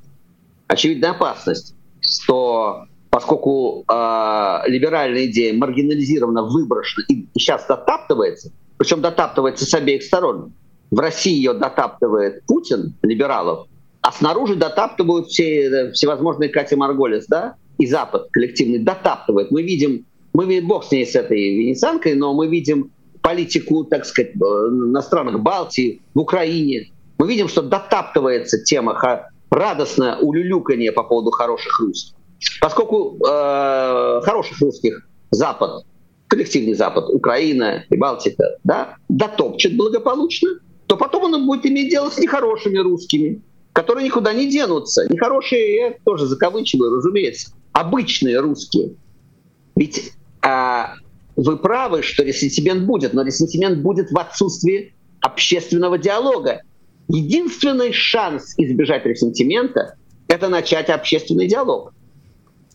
Очевидная 0.67 1.11
опасность 1.11 1.73
что 2.01 2.85
поскольку 3.09 3.83
э, 3.89 4.61
либеральная 4.67 5.25
идея 5.25 5.53
маргинализирована, 5.53 6.43
выброшена 6.43 7.05
и 7.09 7.27
сейчас 7.37 7.65
дотаптывается, 7.67 8.51
причем 8.77 9.01
дотаптывается 9.01 9.65
с 9.65 9.73
обеих 9.73 10.03
сторон. 10.03 10.53
В 10.91 10.99
России 10.99 11.33
ее 11.33 11.53
дотаптывает 11.53 12.43
Путин, 12.45 12.95
либералов, 13.03 13.67
а 14.01 14.11
снаружи 14.11 14.55
дотаптывают 14.55 15.27
все 15.27 15.91
всевозможные 15.91 16.49
Катя 16.49 16.77
Марголес, 16.77 17.25
да, 17.27 17.55
и 17.77 17.85
Запад 17.85 18.29
коллективный 18.31 18.79
дотаптывает. 18.79 19.51
Мы 19.51 19.63
видим, 19.63 20.05
мы 20.33 20.45
видим, 20.45 20.67
бог 20.67 20.85
с 20.85 20.91
ней, 20.91 21.05
с 21.05 21.15
этой 21.15 21.57
венецианкой, 21.57 22.15
но 22.15 22.33
мы 22.33 22.47
видим 22.47 22.91
политику, 23.21 23.83
так 23.83 24.05
сказать, 24.05 24.35
на 24.35 25.01
странах 25.01 25.41
Балтии, 25.41 26.01
в 26.13 26.19
Украине. 26.19 26.91
Мы 27.17 27.27
видим, 27.27 27.47
что 27.47 27.61
дотаптывается 27.61 28.63
тема 28.63 28.95
радостное 29.49 30.17
улюлюканье 30.17 30.91
по 30.91 31.03
поводу 31.03 31.31
хороших 31.31 31.79
русских. 31.79 32.15
Поскольку 32.61 33.17
э, 33.17 34.21
хороших 34.23 34.59
русских 34.61 35.07
Запад, 35.31 35.85
коллективный 36.27 36.73
Запад, 36.73 37.09
Украина, 37.09 37.83
Прибалтика, 37.89 38.57
да, 38.63 38.95
дотопчет 39.09 39.75
благополучно, 39.75 40.49
то 40.87 40.95
потом 40.95 41.33
он 41.33 41.45
будет 41.45 41.65
иметь 41.65 41.89
дело 41.89 42.09
с 42.09 42.17
нехорошими 42.17 42.77
русскими, 42.77 43.41
которые 43.73 44.05
никуда 44.05 44.33
не 44.33 44.49
денутся. 44.49 45.05
Нехорошие, 45.09 45.75
я 45.75 45.93
тоже 46.03 46.25
закавычиваю, 46.25 46.95
разумеется, 46.95 47.51
обычные 47.73 48.39
русские. 48.39 48.93
Ведь 49.75 50.13
а, 50.41 50.95
вы 51.35 51.57
правы, 51.57 52.01
что 52.01 52.23
ресентимент 52.23 52.83
будет, 52.85 53.13
но 53.13 53.23
ресентимент 53.23 53.79
будет 53.79 54.11
в 54.11 54.17
отсутствии 54.17 54.93
общественного 55.21 55.97
диалога. 55.97 56.61
Единственный 57.09 57.91
шанс 57.91 58.53
избежать 58.57 59.03
ресентимента– 59.05 59.95
это 60.27 60.47
начать 60.47 60.89
общественный 60.89 61.47
диалог. 61.47 61.91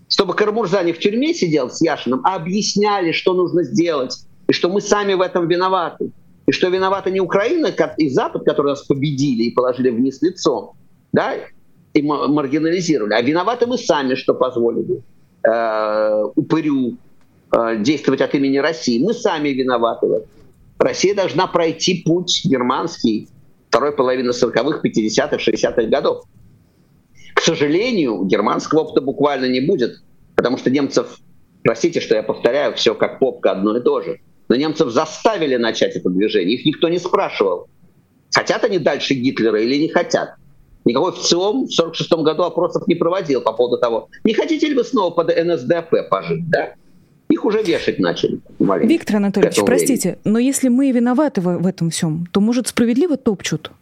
Чтобы 0.09 0.35
Карамурза 0.35 0.83
не 0.83 0.93
в 0.93 0.99
тюрьме 0.99 1.33
сидел 1.33 1.71
с 1.71 1.81
Яшиным, 1.81 2.21
а 2.25 2.35
объясняли, 2.35 3.13
что 3.13 3.33
нужно 3.33 3.63
сделать, 3.63 4.27
и 4.49 4.53
что 4.53 4.69
мы 4.69 4.81
сами 4.81 5.15
в 5.15 5.21
этом 5.21 5.47
виноваты. 5.47 6.11
И 6.47 6.53
что 6.53 6.69
виновата 6.69 7.11
не 7.11 7.21
Украина 7.21 7.73
и 7.97 8.11
Запад, 8.11 8.45
которые 8.45 8.73
нас 8.73 8.83
победили 8.83 9.45
и 9.45 9.51
положили 9.53 9.91
вниз 9.91 10.21
лицом, 10.21 10.73
да, 11.13 11.37
и 11.95 12.03
маргинализировали, 12.03 13.15
а 13.15 13.23
виноваты 13.23 13.67
мы 13.67 13.79
сами, 13.79 14.17
что 14.17 14.35
позволили 14.35 15.01
э, 15.45 16.25
упырю 16.35 16.97
э, 17.57 17.77
действовать 17.79 18.21
от 18.21 18.35
имени 18.35 18.59
России. 18.59 19.03
Мы 19.03 19.15
сами 19.15 19.51
виноваты. 19.51 20.25
Россия 20.79 21.15
должна 21.15 21.47
пройти 21.47 22.03
путь 22.05 22.43
германский, 22.45 23.29
второй 23.75 23.91
половины 23.91 24.31
40-х, 24.31 24.81
50-х, 24.85 25.37
60-х 25.37 25.83
годов. 25.89 26.23
К 27.35 27.41
сожалению, 27.41 28.23
германского 28.25 28.83
опыта 28.83 29.01
буквально 29.01 29.47
не 29.47 29.61
будет, 29.61 29.97
потому 30.37 30.59
что 30.59 30.71
немцев, 30.71 31.19
простите, 31.65 32.01
что 32.01 32.15
я 32.15 32.23
повторяю, 32.23 32.77
все 32.77 32.95
как 32.95 33.19
попка 33.19 33.51
одно 33.51 33.77
и 33.77 33.83
то 33.83 34.01
же, 34.01 34.21
но 34.49 34.55
немцев 34.55 34.91
заставили 34.91 35.57
начать 35.57 35.97
это 35.97 36.09
движение, 36.09 36.57
их 36.57 36.65
никто 36.65 36.89
не 36.89 37.01
спрашивал, 37.01 37.67
хотят 38.33 38.63
они 38.63 38.79
дальше 38.79 39.15
Гитлера 39.15 39.61
или 39.61 39.75
не 39.77 39.89
хотят. 39.89 40.37
Никакой 40.85 41.11
ВЦИОМ 41.11 41.67
в 41.67 41.75
1946 41.75 42.13
году 42.23 42.45
опросов 42.45 42.87
не 42.87 42.95
проводил 42.95 43.41
по 43.41 43.55
поводу 43.55 43.81
того, 43.81 44.09
не 44.23 44.35
хотите 44.35 44.69
ли 44.69 44.75
вы 44.77 44.85
снова 44.85 45.11
под 45.11 45.37
НСДАП 45.37 46.09
пожить, 46.09 46.49
да? 46.49 46.75
Их 47.35 47.45
уже 47.45 47.65
вешать 47.65 47.99
начали. 47.99 48.39
Маленько, 48.61 48.87
Виктор 48.93 49.17
Анатольевич, 49.17 49.59
простите, 49.67 50.11
времени. 50.11 50.21
но 50.25 50.39
если 50.39 50.69
мы 50.69 50.93
виноваты 50.93 51.41
в, 51.41 51.59
в 51.59 51.67
этом 51.67 51.91
всем, 51.91 52.27
то, 52.31 52.41
может, 52.41 52.69
справедливо 52.69 53.17
топчут? 53.17 53.73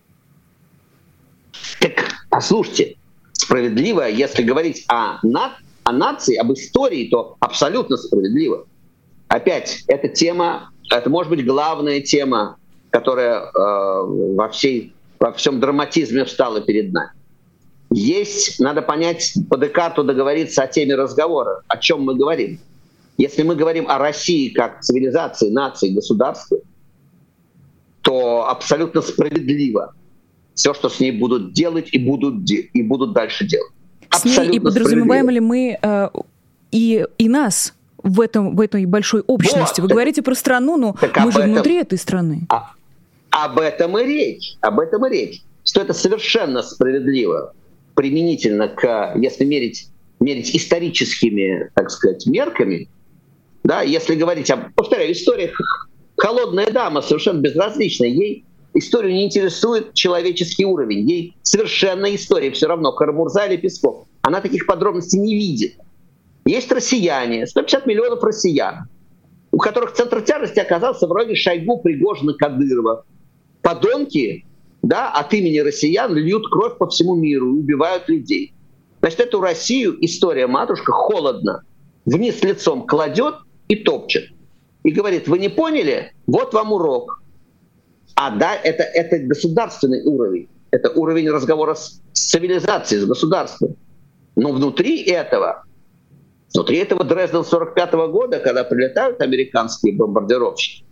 Так, 1.79 1.93
послушайте, 2.31 2.97
справедливо, 3.35 4.09
если 4.09 4.43
говорить 4.43 4.87
о, 4.88 5.19
на, 5.23 5.53
о 5.85 5.93
нации, 5.93 6.37
об 6.37 6.51
истории, 6.55 7.09
то 7.11 7.37
абсолютно 7.41 7.99
справедливо. 7.99 8.65
Опять, 9.29 9.85
эта 9.87 10.09
тема, 10.09 10.71
это 10.91 11.11
может 11.11 11.29
быть 11.29 11.45
главная 11.45 12.01
тема, 12.01 12.57
которая 12.88 13.38
э, 13.38 13.53
во, 13.55 14.49
всей, 14.49 14.95
во 15.21 15.33
всем 15.33 15.61
драматизме 15.61 16.25
встала 16.25 16.62
перед 16.62 16.91
нами. 16.91 17.11
Есть, 17.91 18.61
надо 18.61 18.81
понять, 18.81 19.35
по 19.51 19.59
Декарту 19.59 20.05
договориться 20.05 20.62
о 20.62 20.67
теме 20.69 20.95
разговора, 20.95 21.61
о 21.69 21.77
чем 21.77 22.01
мы 22.01 22.15
говорим. 22.15 22.59
Если 23.18 23.42
мы 23.42 23.55
говорим 23.55 23.88
о 23.88 23.98
России 23.98 24.48
как 24.48 24.81
цивилизации, 24.81 25.51
нации, 25.51 25.90
государстве, 25.90 26.59
то 28.01 28.48
абсолютно 28.48 29.01
справедливо 29.03 29.94
все, 30.55 30.75
что 30.75 30.88
с 30.88 31.01
ней 31.01 31.12
будут 31.12 31.53
делать 31.53 31.88
и 31.92 31.98
будут, 31.98 32.51
и 32.51 32.83
будут 32.83 33.12
дальше 33.12 33.46
делать. 33.46 33.72
С 34.11 34.25
ней 34.25 34.57
и 34.57 34.61
подразумеваем 34.61 35.31
ли 35.31 35.40
мы 35.40 35.79
э, 35.81 36.09
и, 36.70 37.07
и 37.18 37.29
нас 37.29 37.75
в, 38.03 38.20
этом, 38.20 38.57
в 38.57 38.61
этой 38.61 38.85
большой 38.85 39.22
общности? 39.22 39.81
Вот, 39.81 39.88
Вы 39.88 39.94
говорите 39.94 40.22
про 40.22 40.35
страну, 40.35 40.77
но 40.77 40.96
мы 41.16 41.33
же 41.33 41.38
этом, 41.38 41.53
внутри 41.53 41.77
этой 41.77 41.98
страны. 41.98 42.42
А, 42.48 42.72
об 43.31 43.59
этом 43.59 43.96
и 43.98 44.05
речь. 44.05 44.57
Об 44.61 44.81
этом 44.81 45.07
и 45.07 45.11
речь. 45.11 45.42
Что 45.64 45.81
это 45.81 45.94
совершенно 45.94 46.62
справедливо 46.62 47.55
применительно 47.94 48.68
к, 48.68 49.14
если 49.16 49.44
мерить, 49.44 49.88
мерить 50.20 50.55
историческими, 50.55 51.70
так 51.75 51.90
сказать, 51.90 52.27
мерками, 52.27 52.88
да, 53.64 53.83
если 53.83 54.14
говорить 54.14 54.51
об, 54.51 54.72
повторяю, 54.75 55.12
история 55.12 55.53
холодная 56.16 56.70
дама 56.70 57.03
совершенно 57.03 57.40
безразличная, 57.40 58.09
ей 58.09 58.44
историю 58.75 59.12
не 59.12 59.27
интересует 59.27 59.94
человеческий 59.94 60.64
уровень, 60.64 61.09
ей 61.09 61.37
совершенно 61.42 62.14
история 62.14 62.51
все 62.51 62.66
равно, 62.66 62.92
Карамурза 62.92 63.46
или 63.46 63.57
Песков. 63.57 64.07
Она 64.22 64.40
таких 64.40 64.66
подробностей 64.66 65.18
не 65.18 65.35
видит. 65.35 65.75
Есть 66.44 66.70
россияне, 66.72 67.46
150 67.46 67.87
миллионов 67.87 68.22
россиян, 68.22 68.88
у 69.53 69.59
которых 69.59 69.92
центр 69.92 70.22
тяжести 70.22 70.59
оказался 70.59 71.07
вроде 71.07 71.35
Шойгу, 71.35 71.81
Пригожина, 71.81 72.35
Кадырова. 72.35 73.05
Подонки 73.62 74.44
да, 74.83 75.12
от 75.12 75.33
имени 75.33 75.59
россиян 75.59 76.12
льют 76.12 76.48
кровь 76.51 76.77
по 76.79 76.88
всему 76.88 77.14
миру 77.14 77.48
убивают 77.51 78.09
людей. 78.09 78.53
Значит, 79.01 79.20
эту 79.20 79.40
Россию 79.40 80.05
история 80.05 80.46
матушка 80.46 80.92
холодно 80.92 81.62
вниз 82.05 82.42
лицом 82.42 82.87
кладет 82.87 83.37
и 83.68 83.77
топчет. 83.77 84.31
и 84.85 84.90
говорит, 84.90 85.29
вы 85.29 85.38
не 85.38 85.48
поняли, 85.48 86.12
вот 86.27 86.55
вам 86.55 86.72
урок. 86.72 87.22
А 88.14 88.31
да, 88.31 88.55
это, 88.55 88.83
это 88.83 89.18
государственный 89.18 90.03
уровень, 90.05 90.48
это 90.70 90.90
уровень 90.90 91.31
разговора 91.31 91.75
с 91.75 92.01
цивилизацией, 92.12 93.03
с 93.03 93.07
государством. 93.07 93.77
Но 94.37 94.53
внутри 94.53 95.03
этого, 95.03 95.64
внутри 96.53 96.79
этого 96.79 97.05
Дрезден 97.05 97.44
45 97.44 97.92
года, 98.11 98.40
когда 98.40 98.64
прилетают 98.64 99.20
американские 99.20 99.94
бомбардировщики 99.96 100.85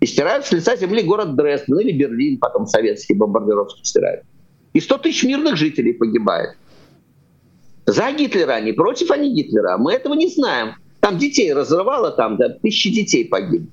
и 0.00 0.06
стирают 0.06 0.46
с 0.46 0.52
лица 0.52 0.76
земли 0.76 1.02
город 1.02 1.36
Дрезден 1.36 1.78
или 1.78 1.92
Берлин, 1.92 2.38
потом 2.38 2.66
советские 2.66 3.18
бомбардировщики 3.18 3.86
стирают. 3.86 4.24
И 4.72 4.80
100 4.80 4.98
тысяч 4.98 5.24
мирных 5.24 5.56
жителей 5.56 5.92
погибает. 5.92 6.56
За 7.86 8.10
Гитлера 8.12 8.52
они, 8.52 8.72
против 8.72 9.10
они 9.10 9.34
Гитлера. 9.34 9.76
Мы 9.76 9.92
этого 9.92 10.14
не 10.14 10.28
знаем. 10.28 10.76
Там 11.00 11.18
детей 11.18 11.52
разрывало, 11.52 12.10
там 12.12 12.36
да, 12.36 12.50
тысячи 12.50 12.90
детей 12.90 13.24
погибли. 13.24 13.68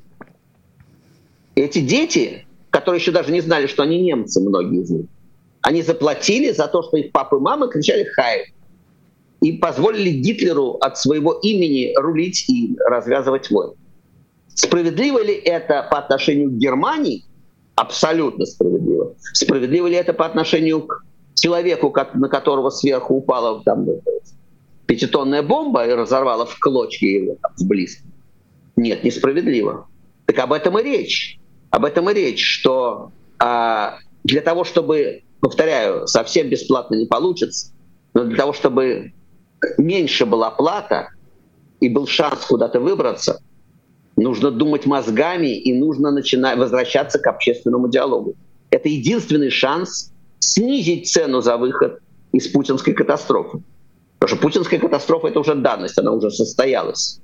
Эти 1.55 1.79
дети, 1.79 2.45
которые 2.69 2.99
еще 2.99 3.11
даже 3.11 3.31
не 3.31 3.41
знали, 3.41 3.67
что 3.67 3.83
они 3.83 4.01
немцы, 4.01 4.39
многие 4.39 4.81
из 4.81 4.89
них, 4.89 5.05
они 5.61 5.81
заплатили 5.81 6.51
за 6.51 6.67
то, 6.67 6.83
что 6.83 6.97
их 6.97 7.11
папы 7.11 7.37
и 7.37 7.39
мамы 7.39 7.69
кричали 7.69 8.05
«Хай!» 8.05 8.53
и 9.41 9.53
позволили 9.53 10.09
Гитлеру 10.09 10.77
от 10.81 10.97
своего 10.97 11.33
имени 11.33 11.93
рулить 11.97 12.49
и 12.49 12.75
развязывать 12.87 13.51
войны. 13.51 13.73
Справедливо 14.53 15.21
ли 15.21 15.33
это 15.33 15.87
по 15.91 15.99
отношению 15.99 16.49
к 16.49 16.53
Германии? 16.53 17.23
Абсолютно 17.75 18.45
справедливо. 18.45 19.13
Справедливо 19.33 19.87
ли 19.87 19.95
это 19.95 20.13
по 20.13 20.25
отношению 20.25 20.81
к 20.81 21.03
человеку, 21.35 21.93
на 22.15 22.29
которого 22.29 22.71
сверху 22.71 23.15
упала 23.15 23.61
там, 23.63 23.85
пятитонная 24.87 25.43
бомба 25.43 25.85
и 25.85 25.91
разорвала 25.91 26.45
в 26.45 26.57
клочья 26.59 27.07
его 27.07 27.37
там? 27.41 27.51
Нет, 28.75 29.03
несправедливо. 29.03 29.87
Так 30.25 30.39
об 30.39 30.53
этом 30.53 30.79
и 30.79 30.83
речь. 30.83 31.39
Об 31.69 31.85
этом 31.85 32.09
и 32.09 32.13
речь, 32.13 32.43
что 32.43 33.11
а, 33.39 33.97
для 34.23 34.41
того, 34.41 34.63
чтобы, 34.63 35.23
повторяю, 35.41 36.07
совсем 36.07 36.49
бесплатно 36.49 36.95
не 36.95 37.05
получится, 37.05 37.73
но 38.13 38.23
для 38.23 38.37
того, 38.37 38.53
чтобы 38.53 39.13
меньше 39.77 40.25
была 40.25 40.49
плата 40.51 41.09
и 41.79 41.89
был 41.89 42.07
шанс 42.07 42.45
куда-то 42.45 42.79
выбраться, 42.79 43.41
нужно 44.15 44.51
думать 44.51 44.85
мозгами 44.85 45.55
и 45.55 45.73
нужно 45.77 46.11
начинать 46.11 46.57
возвращаться 46.57 47.19
к 47.19 47.27
общественному 47.27 47.89
диалогу. 47.89 48.35
Это 48.69 48.89
единственный 48.89 49.49
шанс 49.49 50.11
снизить 50.39 51.09
цену 51.09 51.41
за 51.41 51.57
выход 51.57 51.99
из 52.31 52.47
путинской 52.47 52.93
катастрофы. 52.93 53.61
Потому 54.19 54.35
что 54.35 54.41
путинская 54.41 54.79
катастрофа— 54.79 55.27
это 55.29 55.39
уже 55.39 55.55
данность, 55.55 55.97
она 55.97 56.11
уже 56.11 56.31
состоялась. 56.31 57.21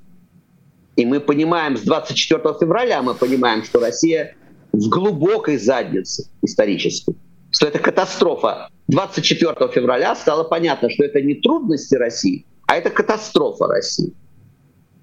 И 0.96 1.04
мы 1.04 1.20
понимаем, 1.20 1.76
с 1.76 1.80
24 1.80 2.40
февраля 2.60 3.02
мы 3.02 3.14
понимаем, 3.14 3.64
что 3.64 3.80
Россия 3.80 4.36
в 4.72 4.88
глубокой 4.88 5.58
заднице 5.58 6.30
исторической, 6.42 7.16
что 7.50 7.66
это 7.66 7.78
катастрофа. 7.78 8.68
24 8.88 9.54
февраля 9.72 10.14
стало 10.14 10.44
понятно, 10.44 10.90
что 10.90 11.04
это 11.04 11.20
не 11.20 11.34
трудности 11.34 11.96
России, 11.96 12.46
а 12.66 12.76
это 12.76 12.90
катастрофа 12.90 13.66
России. 13.66 14.12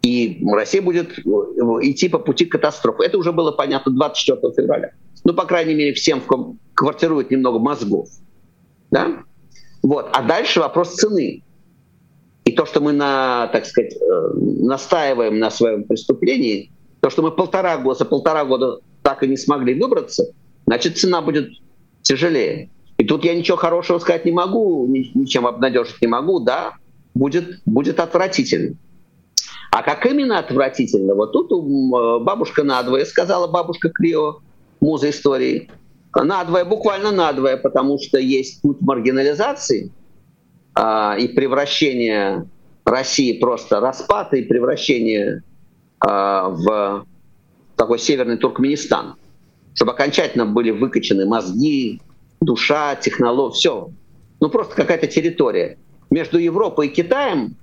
И 0.01 0.43
Россия 0.51 0.81
будет 0.81 1.19
идти 1.19 2.09
по 2.09 2.19
пути 2.19 2.45
катастрофы. 2.45 3.03
Это 3.03 3.17
уже 3.17 3.31
было 3.31 3.51
понятно 3.51 3.91
24 3.91 4.53
февраля. 4.53 4.91
Ну, 5.23 5.33
по 5.33 5.45
крайней 5.45 5.75
мере, 5.75 5.93
всем, 5.93 6.21
в 6.21 6.25
ком 6.25 6.59
квартирует 6.73 7.29
немного 7.29 7.59
мозгов. 7.59 8.09
Да? 8.89 9.23
Вот. 9.83 10.09
А 10.13 10.23
дальше 10.23 10.59
вопрос 10.59 10.95
цены. 10.95 11.43
И 12.45 12.53
то, 12.53 12.65
что 12.65 12.81
мы 12.81 12.91
на, 12.91 13.47
так 13.47 13.65
сказать, 13.65 13.93
э, 13.95 14.31
настаиваем 14.35 15.39
на 15.39 15.51
своем 15.51 15.83
преступлении, 15.83 16.71
то, 16.99 17.09
что 17.09 17.21
мы 17.21 17.31
полтора 17.31 17.77
года, 17.77 17.99
за 17.99 18.05
полтора 18.05 18.45
года 18.45 18.79
так 19.03 19.23
и 19.23 19.27
не 19.27 19.37
смогли 19.37 19.79
выбраться, 19.79 20.25
значит, 20.65 20.97
цена 20.97 21.21
будет 21.21 21.49
тяжелее. 22.01 22.69
И 22.97 23.03
тут 23.03 23.23
я 23.25 23.35
ничего 23.35 23.57
хорошего 23.57 23.99
сказать 23.99 24.25
не 24.25 24.31
могу, 24.31 24.87
ничем 24.87 25.47
обнадежить 25.47 26.01
не 26.01 26.07
могу, 26.07 26.39
да, 26.39 26.73
будет, 27.13 27.61
будет 27.65 27.99
отвратительно. 27.99 28.75
А 29.71 29.83
как 29.83 30.05
именно 30.05 30.39
отвратительно? 30.39 31.15
Вот 31.15 31.31
тут 31.31 31.51
э, 31.51 32.23
бабушка 32.23 32.63
надвое 32.63 33.05
сказала, 33.05 33.47
бабушка 33.47 33.89
Клио, 33.89 34.39
муза 34.81 35.09
истории, 35.09 35.69
надвое, 36.13 36.65
буквально 36.65 37.11
надвое, 37.11 37.57
потому 37.57 37.97
что 37.99 38.17
есть 38.19 38.61
путь 38.61 38.81
маргинализации 38.81 39.91
а, 40.81 41.15
и 41.15 41.27
превращения 41.27 42.47
России 42.85 43.39
просто 43.39 43.79
распада 43.79 44.37
и 44.37 44.41
превращения 44.41 45.43
а, 45.99 46.49
в 46.49 47.05
такой 47.75 47.99
северный 47.99 48.37
Туркменистан, 48.37 49.13
чтобы 49.75 49.91
окончательно 49.91 50.47
были 50.47 50.71
выкачаны 50.71 51.27
мозги, 51.27 52.01
душа, 52.39 52.95
технология, 52.95 53.53
все. 53.53 53.91
Ну 54.39 54.49
просто 54.49 54.75
какая-то 54.75 55.05
территория. 55.05 55.77
Между 56.09 56.39
Европой 56.39 56.87
и 56.87 56.89
Китаем 56.89 57.55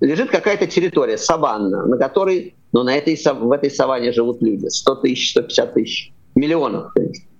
лежит 0.00 0.30
какая-то 0.30 0.66
территория, 0.66 1.18
саванна, 1.18 1.84
на 1.84 1.98
которой, 1.98 2.54
ну 2.72 2.82
на 2.84 2.96
этой, 2.96 3.16
в 3.22 3.52
этой 3.52 3.70
саванне 3.70 4.12
живут 4.12 4.40
люди, 4.40 4.66
100 4.66 4.94
тысяч, 4.96 5.32
150 5.32 5.74
тысяч, 5.74 6.12
миллионов, 6.34 6.90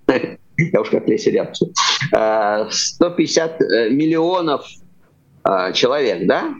я 0.57 0.79
уж 0.79 0.89
как 0.91 1.07
Леся 1.07 1.31
Рябцев, 1.31 1.69
150 2.69 3.59
миллионов 3.89 4.63
а, 5.43 5.71
человек, 5.71 6.27
да, 6.27 6.55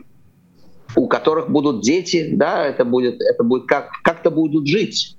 у 0.96 1.06
которых 1.06 1.50
будут 1.50 1.82
дети, 1.82 2.30
да, 2.32 2.66
это 2.66 2.84
будет, 2.84 3.20
это 3.20 3.42
будет 3.42 3.66
как, 3.66 3.90
как-то 4.02 4.30
будут 4.30 4.66
жить, 4.66 5.16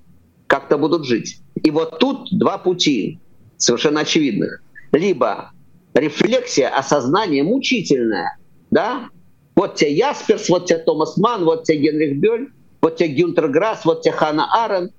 как-то 0.47 0.77
будут 0.77 1.05
жить. 1.05 1.41
И 1.63 1.71
вот 1.71 1.99
тут 1.99 2.27
два 2.31 2.57
пути 2.57 3.19
совершенно 3.57 4.01
очевидных. 4.01 4.61
Либо 4.91 5.51
рефлексия, 5.93 6.69
осознание 6.69 7.43
мучительное, 7.43 8.37
да, 8.71 9.09
вот 9.55 9.75
тебе 9.75 9.93
Ясперс, 9.93 10.49
вот 10.49 10.65
тебе 10.65 10.79
Томас 10.79 11.17
Ман, 11.17 11.45
вот 11.45 11.63
тебе 11.63 11.79
Генрих 11.79 12.17
Бёль, 12.17 12.49
вот 12.81 12.97
тебе 12.97 13.09
Гюнтер 13.09 13.47
Грасс, 13.47 13.85
вот 13.85 14.01
тебе 14.01 14.13
Хана 14.13 14.47
Арен. 14.65 14.91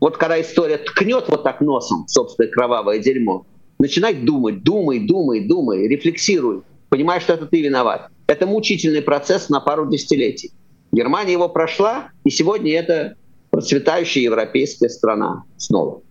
Вот 0.00 0.16
когда 0.16 0.40
история 0.40 0.78
ткнет 0.78 1.28
вот 1.28 1.42
так 1.42 1.60
носом 1.60 2.06
собственное 2.06 2.50
кровавое 2.50 3.00
дерьмо, 3.00 3.46
начинай 3.78 4.14
думать, 4.14 4.62
думай, 4.62 5.00
думай, 5.00 5.46
думай, 5.46 5.88
рефлексируй, 5.88 6.62
понимай, 6.88 7.20
что 7.20 7.34
это 7.34 7.46
ты 7.46 7.62
виноват. 7.62 8.08
Это 8.26 8.46
мучительный 8.46 9.02
процесс 9.02 9.48
на 9.48 9.60
пару 9.60 9.88
десятилетий. 9.88 10.52
Германия 10.92 11.32
его 11.32 11.48
прошла, 11.48 12.10
и 12.24 12.30
сегодня 12.30 12.78
это 12.78 13.16
процветающая 13.50 14.22
европейская 14.22 14.88
страна 14.88 15.44
снова. 15.56 16.02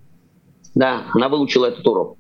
Да, 0.76 1.06
она 1.14 1.30
выучила 1.30 1.68
этот 1.68 1.88
урок. 1.88 2.18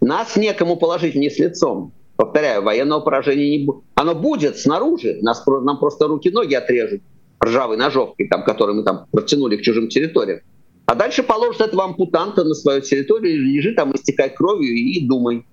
Нас 0.00 0.36
некому 0.36 0.76
положить 0.76 1.14
вниз 1.14 1.38
лицом. 1.38 1.92
Повторяю, 2.16 2.62
военного 2.62 3.00
поражения 3.00 3.58
не 3.58 3.64
будет. 3.64 3.84
Оно 3.94 4.14
будет 4.14 4.58
снаружи, 4.58 5.18
нас, 5.22 5.44
нам 5.46 5.78
просто 5.78 6.06
руки-ноги 6.06 6.54
отрежут 6.54 7.02
ржавой 7.44 7.76
ножовкой, 7.76 8.28
там, 8.28 8.44
которую 8.44 8.76
мы 8.76 8.84
там 8.84 9.06
протянули 9.10 9.56
к 9.56 9.62
чужим 9.62 9.88
территориям. 9.88 10.40
А 10.86 10.94
дальше 10.94 11.22
положат 11.22 11.60
этого 11.68 11.84
ампутанта 11.84 12.44
на 12.44 12.54
свою 12.54 12.80
территорию, 12.80 13.42
лежи 13.42 13.74
там, 13.74 13.94
истекай 13.94 14.30
кровью 14.30 14.74
и 14.74 15.06
думай. 15.06 15.44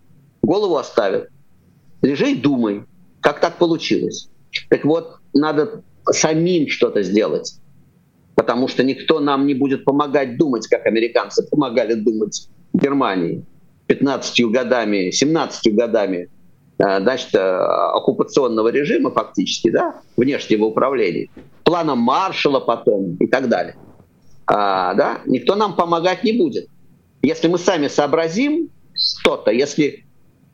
Голову 0.42 0.78
оставят. 0.78 1.30
Лежи 2.02 2.32
и 2.32 2.36
думай, 2.36 2.84
как 3.22 3.40
так 3.40 3.58
получилось. 3.58 4.30
Так 4.70 4.86
вот, 4.86 5.18
надо 5.34 5.84
самим 6.12 6.68
что-то 6.68 7.04
сделать. 7.04 7.60
Потому 8.36 8.68
что 8.68 8.84
никто 8.84 9.20
нам 9.20 9.48
не 9.48 9.54
будет 9.54 9.84
помогать 9.84 10.38
думать, 10.38 10.68
как 10.68 10.86
американцы 10.86 11.46
помогали 11.50 11.94
думать 11.94 12.48
Германии 12.74 13.46
15 13.88 14.52
годами, 14.52 15.12
17 15.12 15.76
годами 15.76 16.30
Э, 16.80 17.02
значит, 17.02 17.36
э, 17.36 17.40
оккупационного 17.40 18.70
режима 18.70 19.12
фактически, 19.12 19.70
да, 19.70 20.02
внешнего 20.16 20.66
управления, 20.66 21.28
планом 21.66 22.00
Маршала 22.00 22.62
потом 22.62 23.18
и 23.20 23.28
так 23.28 23.50
далее. 23.50 23.76
А, 24.48 24.94
да, 24.94 25.20
никто 25.26 25.56
нам 25.56 25.76
помогать 25.76 26.24
не 26.24 26.32
будет. 26.32 26.68
Если 27.22 27.50
мы 27.50 27.58
сами 27.58 27.90
сообразим 27.90 28.70
что-то, 28.96 29.52
если 29.52 30.06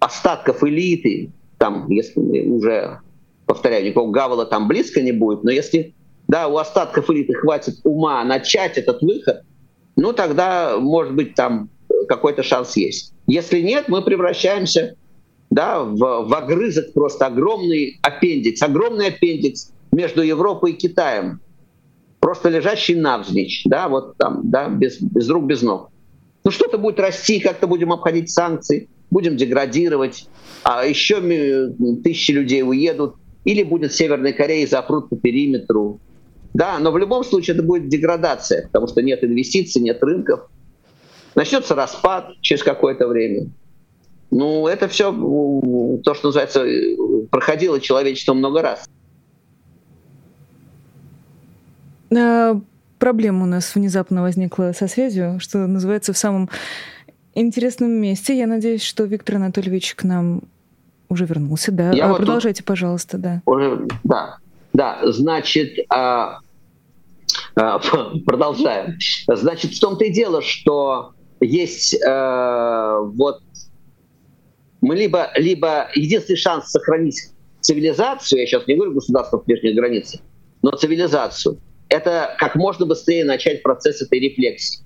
остатков 0.06 0.64
элиты, 0.64 1.32
там, 1.58 1.90
если 1.90 2.20
уже, 2.20 3.00
повторяю, 3.46 3.86
никакого 3.86 4.12
Гавала 4.12 4.46
там 4.46 4.68
близко 4.68 5.02
не 5.02 5.12
будет, 5.12 5.44
но 5.44 5.52
если 5.52 5.94
да, 6.28 6.48
у 6.48 6.58
остатков 6.58 7.10
элиты 7.10 7.34
хватит 7.34 7.76
ума 7.84 8.24
начать 8.24 8.78
этот 8.78 9.02
выход, 9.02 9.44
ну 9.96 10.14
тогда, 10.14 10.78
может 10.80 11.16
быть, 11.16 11.36
там 11.36 11.70
какой-то 12.08 12.44
шанс 12.44 12.76
есть. 12.78 13.14
Если 13.28 13.62
нет, 13.62 13.88
мы 13.88 14.02
превращаемся 14.02 14.96
да, 15.50 15.84
в, 15.84 15.98
в 15.98 16.34
огрызок 16.34 16.94
просто 16.94 17.28
огромный 17.28 18.00
аппендикс, 18.02 18.62
огромный 18.62 19.08
аппендикс 19.08 19.72
между 19.92 20.22
Европой 20.22 20.72
и 20.72 20.76
Китаем, 20.76 21.40
просто 22.20 22.50
лежащий 22.50 22.96
навзничь, 22.96 23.64
да, 23.66 23.88
вот 23.88 24.18
там, 24.18 24.42
да, 24.50 24.68
без, 24.68 25.00
без 25.02 25.30
рук, 25.30 25.46
без 25.46 25.62
ног. 25.62 25.90
Ну 26.44 26.52
что-то 26.52 26.78
будет 26.78 27.00
расти, 27.00 27.40
как-то 27.40 27.68
будем 27.68 27.92
обходить 27.92 28.30
санкции, 28.30 28.90
будем 29.12 29.38
деградировать, 29.38 30.28
а 30.64 30.86
еще 30.86 31.22
тысячи 32.04 32.32
людей 32.32 32.64
уедут, 32.64 33.16
или 33.44 33.64
будет 33.64 33.94
Северной 33.94 34.34
Кореи 34.34 34.66
запрут 34.66 35.10
по 35.10 35.16
периметру, 35.16 36.00
Да, 36.54 36.80
но 36.80 36.92
в 36.92 36.98
любом 36.98 37.24
случае 37.24 37.56
это 37.56 37.64
будет 37.64 37.90
деградация, 37.90 38.68
потому 38.68 38.88
что 38.88 39.02
нет 39.02 39.24
инвестиций, 39.24 39.82
нет 39.82 40.02
рынков. 40.02 40.50
Начнется 41.36 41.76
распад 41.76 42.32
через 42.42 42.64
какое-то 42.64 43.08
время. 43.08 43.50
Ну, 44.32 44.68
это 44.68 44.88
все 44.88 45.12
то, 46.04 46.14
что 46.14 46.28
называется, 46.28 46.66
проходило 47.30 47.80
человечество 47.80 48.34
много 48.34 48.62
раз. 48.62 48.90
А, 52.18 52.60
проблема 53.00 53.44
у 53.44 53.48
нас 53.48 53.76
внезапно 53.76 54.22
возникла 54.22 54.74
со 54.78 54.88
связью, 54.88 55.40
что 55.40 55.68
называется, 55.68 56.14
в 56.14 56.18
самом 56.18 56.50
интересном 57.36 57.92
месте. 57.92 58.38
Я 58.38 58.48
надеюсь, 58.48 58.84
что 58.84 59.04
Виктор 59.04 59.36
Анатольевич 59.36 59.96
к 59.96 60.04
нам 60.04 60.42
уже 61.10 61.26
вернулся, 61.26 61.72
да? 61.72 61.92
Я 61.92 62.06
а, 62.06 62.10
вот 62.10 62.18
продолжайте, 62.18 62.64
пожалуйста, 62.64 63.18
да. 63.18 63.42
Уже, 63.46 63.88
да, 64.04 64.38
да, 64.74 65.00
значит, 65.04 65.78
а, 65.90 66.40
а, 67.56 67.80
продолжаем. 68.26 68.98
Значит, 69.28 69.74
в 69.74 69.80
том-то 69.80 70.06
и 70.06 70.12
дело, 70.12 70.42
что 70.42 71.14
есть 71.40 72.02
а, 72.04 73.00
вот 73.02 73.42
мы 74.82 74.96
либо, 74.96 75.32
либо 75.36 75.90
единственный 75.96 76.38
шанс 76.38 76.70
сохранить 76.70 77.30
цивилизацию, 77.62 78.42
я 78.42 78.46
сейчас 78.46 78.68
не 78.68 78.76
говорю 78.76 78.94
государство 78.94 79.40
в 79.40 79.46
ближней 79.46 79.74
границе, 79.74 80.20
но 80.62 80.72
цивилизацию, 80.72 81.60
это 81.90 82.36
как 82.38 82.56
можно 82.56 82.86
быстрее 82.86 83.26
начать 83.26 83.64
процесс 83.64 84.02
этой 84.02 84.20
рефлексии. 84.20 84.85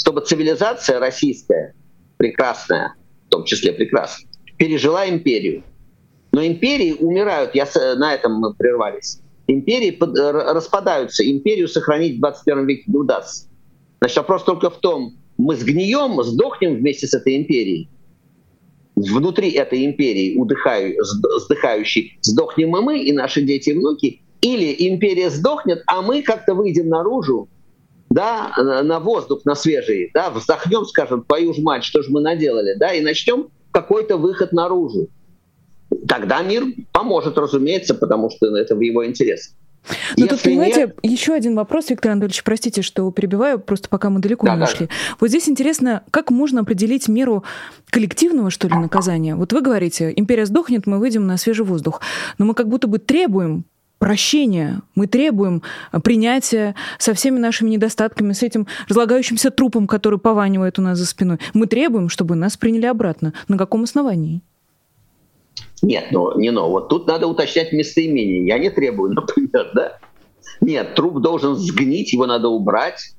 Чтобы 0.00 0.22
цивилизация 0.22 0.98
российская, 0.98 1.74
прекрасная, 2.16 2.94
в 3.26 3.28
том 3.28 3.44
числе 3.44 3.74
прекрасная, 3.74 4.30
пережила 4.56 5.06
империю. 5.06 5.62
Но 6.32 6.42
империи 6.42 6.94
умирают, 6.94 7.54
я, 7.54 7.68
на 7.96 8.14
этом 8.14 8.32
мы 8.36 8.54
прервались. 8.54 9.20
Империи 9.46 9.90
под, 9.90 10.16
распадаются, 10.18 11.30
империю 11.30 11.68
сохранить 11.68 12.16
в 12.16 12.20
21 12.20 12.66
веке 12.66 12.84
не 12.86 12.96
удастся. 12.96 13.46
Значит, 14.00 14.16
вопрос 14.16 14.44
только 14.44 14.70
в 14.70 14.78
том, 14.78 15.18
мы 15.36 15.54
сгнием, 15.54 16.22
сдохнем 16.22 16.76
вместе 16.76 17.06
с 17.06 17.12
этой 17.12 17.36
империей, 17.36 17.90
внутри 18.96 19.50
этой 19.50 19.84
империи, 19.84 20.38
удыхаю, 20.38 20.96
сдыхающей, 21.04 22.18
сдохнем 22.22 22.74
и 22.74 22.80
мы, 22.80 23.02
и 23.02 23.12
наши 23.12 23.42
дети 23.42 23.70
и 23.70 23.74
внуки, 23.74 24.22
или 24.40 24.74
империя 24.88 25.28
сдохнет, 25.28 25.82
а 25.86 26.00
мы 26.00 26.22
как-то 26.22 26.54
выйдем 26.54 26.88
наружу, 26.88 27.50
да, 28.10 28.52
на 28.56 28.98
воздух, 28.98 29.44
на 29.44 29.54
свежий, 29.54 30.10
да, 30.12 30.30
вздохнем, 30.30 30.84
скажем, 30.84 31.22
твою 31.22 31.54
ж 31.54 31.58
мать, 31.58 31.84
что 31.84 32.02
же 32.02 32.10
мы 32.10 32.20
наделали, 32.20 32.74
да, 32.74 32.92
и 32.92 33.00
начнем 33.00 33.48
какой-то 33.70 34.16
выход 34.16 34.52
наружу. 34.52 35.08
Тогда 36.08 36.42
мир 36.42 36.64
поможет, 36.92 37.38
разумеется, 37.38 37.94
потому 37.94 38.30
что 38.30 38.56
это 38.56 38.74
в 38.74 38.80
его 38.80 39.06
интересах. 39.06 39.54
Ну, 40.16 40.26
тут, 40.26 40.42
понимаете, 40.42 40.80
нет... 40.80 40.98
еще 41.02 41.32
один 41.32 41.54
вопрос, 41.56 41.88
Виктор 41.88 42.12
Анатольевич, 42.12 42.44
простите, 42.44 42.82
что 42.82 43.10
перебиваю, 43.10 43.58
просто 43.58 43.88
пока 43.88 44.10
мы 44.10 44.20
далеко 44.20 44.46
да, 44.46 44.56
не 44.56 44.64
ушли. 44.64 44.86
Да. 44.86 44.92
Вот 45.18 45.28
здесь 45.28 45.48
интересно, 45.48 46.04
как 46.10 46.30
можно 46.30 46.60
определить 46.60 47.08
меру 47.08 47.44
коллективного, 47.90 48.50
что 48.50 48.68
ли, 48.68 48.74
наказания? 48.74 49.36
Вот 49.36 49.52
вы 49.52 49.62
говорите, 49.62 50.12
империя 50.14 50.46
сдохнет, 50.46 50.86
мы 50.86 50.98
выйдем 50.98 51.26
на 51.26 51.38
свежий 51.38 51.64
воздух. 51.64 52.02
Но 52.38 52.44
мы 52.44 52.54
как 52.54 52.68
будто 52.68 52.88
бы 52.88 52.98
требуем 52.98 53.64
прощения, 54.00 54.80
мы 54.96 55.06
требуем 55.06 55.62
принятия 56.02 56.74
со 56.98 57.14
всеми 57.14 57.38
нашими 57.38 57.70
недостатками, 57.70 58.32
с 58.32 58.42
этим 58.42 58.66
разлагающимся 58.88 59.50
трупом, 59.52 59.86
который 59.86 60.18
пованивает 60.18 60.78
у 60.80 60.82
нас 60.82 60.98
за 60.98 61.06
спиной. 61.06 61.38
Мы 61.54 61.66
требуем, 61.66 62.08
чтобы 62.08 62.34
нас 62.34 62.56
приняли 62.56 62.86
обратно. 62.86 63.34
На 63.46 63.56
каком 63.58 63.84
основании? 63.84 64.40
Нет, 65.82 66.06
ну 66.10 66.36
не 66.38 66.50
но. 66.50 66.68
Вот 66.68 66.88
тут 66.88 67.06
надо 67.06 67.26
уточнять 67.26 67.72
местоимение. 67.72 68.46
Я 68.46 68.58
не 68.58 68.70
требую, 68.70 69.12
например, 69.14 69.70
да? 69.74 69.98
Нет, 70.60 70.94
труп 70.94 71.20
должен 71.20 71.54
сгнить, 71.54 72.12
его 72.12 72.26
надо 72.26 72.48
убрать. 72.48 73.14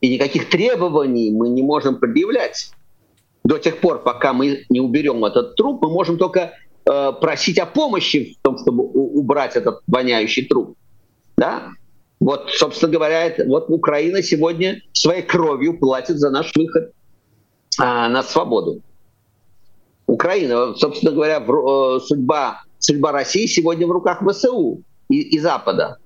И 0.00 0.08
никаких 0.08 0.48
требований 0.48 1.30
мы 1.30 1.50
не 1.50 1.62
можем 1.62 1.96
предъявлять. 1.96 2.72
До 3.44 3.58
тех 3.58 3.78
пор, 3.78 4.02
пока 4.02 4.32
мы 4.32 4.64
не 4.68 4.80
уберем 4.80 5.24
этот 5.24 5.56
труп, 5.56 5.82
мы 5.82 5.90
можем 5.90 6.16
только 6.16 6.54
э, 6.84 7.12
просить 7.20 7.58
о 7.58 7.66
помощи 7.66 8.36
в 8.38 8.42
том, 8.42 8.58
чтобы 8.58 8.84
убрать 8.84 9.56
этот 9.56 9.80
воняющий 9.86 10.46
труп. 10.46 10.76
Да? 11.36 11.70
Вот, 12.20 12.50
собственно 12.50 12.92
говоря, 12.92 13.24
это, 13.24 13.44
вот 13.46 13.66
Украина 13.68 14.22
сегодня 14.22 14.80
своей 14.92 15.22
кровью 15.22 15.78
платит 15.78 16.18
за 16.18 16.30
наш 16.30 16.52
выход 16.54 16.92
э, 17.80 17.82
на 17.82 18.22
свободу. 18.22 18.80
Украина, 20.06 20.74
собственно 20.74 21.12
говоря, 21.12 21.40
в, 21.40 21.96
э, 21.96 22.00
судьба, 22.00 22.62
судьба 22.78 23.12
России 23.12 23.46
сегодня 23.46 23.86
в 23.86 23.90
руках 23.90 24.22
ВСУ 24.28 24.82
и, 25.08 25.20
и 25.20 25.38
Запада. 25.38 25.98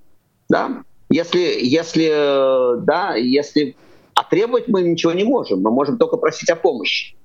Да? 0.49 0.83
Если, 1.09 1.39
если, 1.61 2.09
э, 2.09 2.81
да, 2.81 3.15
если 3.15 3.75
а 4.17 4.23
требовать 4.23 4.67
мы 4.67 4.81
ничего 4.81 5.13
не 5.13 5.23
можем, 5.23 5.61
мы 5.61 5.69
можем 5.69 5.99
только 5.99 6.17
просить 6.17 6.49
о 6.49 6.55
помощи. 6.55 7.15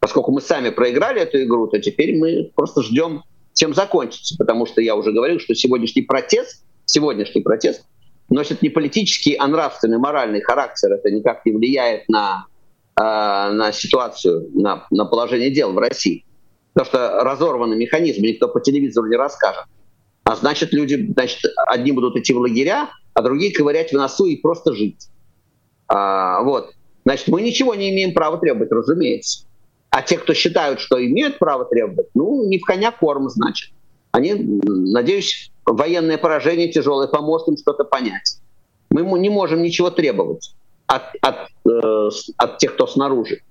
Поскольку 0.00 0.30
мы 0.30 0.40
сами 0.40 0.70
проиграли 0.70 1.20
эту 1.20 1.42
игру, 1.42 1.66
то 1.66 1.78
теперь 1.80 2.16
мы 2.16 2.50
просто 2.54 2.82
ждем, 2.82 3.24
чем 3.54 3.74
закончится. 3.74 4.36
Потому 4.38 4.66
что 4.66 4.80
я 4.80 4.94
уже 4.94 5.12
говорил, 5.12 5.40
что 5.40 5.54
сегодняшний 5.54 6.02
протест, 6.02 6.64
сегодняшний 6.84 7.42
протест 7.42 7.84
носит 8.30 8.62
не 8.62 8.68
политический, 8.68 9.34
а 9.34 9.46
нравственный, 9.48 9.98
моральный 9.98 10.40
характер. 10.40 10.92
Это 10.92 11.10
никак 11.10 11.44
не 11.44 11.52
влияет 11.52 12.08
на, 12.08 12.46
э, 12.96 13.02
на 13.02 13.72
ситуацию, 13.72 14.48
на, 14.54 14.86
на 14.90 15.04
положение 15.04 15.50
дел 15.50 15.72
в 15.72 15.78
России. 15.78 16.24
Потому 16.74 16.90
что 16.90 17.24
разорванный 17.24 17.76
механизм, 17.76 18.22
никто 18.22 18.48
по 18.48 18.60
телевизору 18.60 19.08
не 19.08 19.16
расскажет. 19.16 19.64
А 20.22 20.36
значит, 20.36 20.72
люди, 20.72 21.10
значит, 21.12 21.40
одни 21.66 21.90
будут 21.90 22.16
идти 22.16 22.32
в 22.32 22.38
лагеря, 22.38 22.90
а 23.14 23.22
другие 23.22 23.52
ковырять 23.52 23.90
в 23.90 23.94
носу 23.94 24.26
и 24.26 24.36
просто 24.36 24.74
жить. 24.74 25.08
А, 25.88 26.42
вот. 26.42 26.70
Значит, 27.04 27.28
мы 27.28 27.40
ничего 27.40 27.74
не 27.74 27.90
имеем 27.90 28.12
права 28.12 28.38
требовать, 28.38 28.70
разумеется. 28.70 29.47
А 29.90 30.02
те, 30.02 30.18
кто 30.18 30.34
считают, 30.34 30.80
что 30.80 31.04
имеют 31.04 31.38
право 31.38 31.64
требовать, 31.64 32.08
ну, 32.14 32.46
не 32.46 32.58
в 32.58 32.64
коня 32.64 32.90
корм, 32.90 33.28
значит. 33.30 33.72
Они, 34.10 34.34
надеюсь, 34.34 35.50
военное 35.64 36.18
поражение 36.18 36.70
тяжелое 36.70 37.08
поможет 37.08 37.48
им 37.48 37.56
что-то 37.56 37.84
понять. 37.84 38.38
Мы 38.90 39.02
не 39.18 39.30
можем 39.30 39.62
ничего 39.62 39.90
требовать 39.90 40.54
от, 40.86 41.02
от, 41.20 41.48
э, 41.70 42.10
от 42.36 42.58
тех, 42.58 42.74
кто 42.74 42.86
снаружи. 42.86 43.42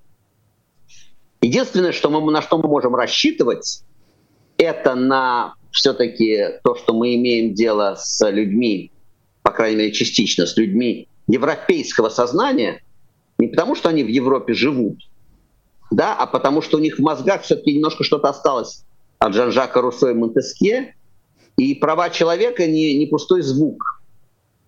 Единственное, 1.41 1.91
что 1.91 2.09
мы, 2.09 2.31
на 2.31 2.41
что 2.41 2.57
мы 2.57 2.67
можем 2.67 2.95
рассчитывать, 2.95 3.83
это 4.57 4.95
на 4.95 5.53
все-таки 5.71 6.59
то, 6.63 6.75
что 6.75 6.93
мы 6.93 7.15
имеем 7.15 7.53
дело 7.53 7.95
с 7.97 8.27
людьми, 8.29 8.91
по 9.43 9.51
крайней 9.51 9.77
мере, 9.77 9.91
частично, 9.91 10.47
с 10.47 10.57
людьми 10.57 11.07
европейского 11.27 12.09
сознания, 12.09 12.81
не 13.37 13.47
потому, 13.47 13.75
что 13.75 13.89
они 13.89 14.03
в 14.03 14.07
Европе 14.07 14.53
живут, 14.53 14.97
да, 15.91 16.15
а 16.15 16.25
потому, 16.25 16.61
что 16.61 16.77
у 16.77 16.79
них 16.79 16.97
в 16.97 17.01
мозгах 17.01 17.43
все-таки 17.43 17.73
немножко 17.73 18.03
что-то 18.03 18.29
осталось 18.29 18.83
от 19.19 19.33
Жан-Жака 19.33 19.81
Руссо 19.81 20.09
и 20.09 20.13
Монтескье, 20.13 20.95
и 21.57 21.75
права 21.75 22.09
человека 22.09 22.67
не, 22.67 22.97
не 22.97 23.07
пустой 23.07 23.41
звук. 23.41 24.01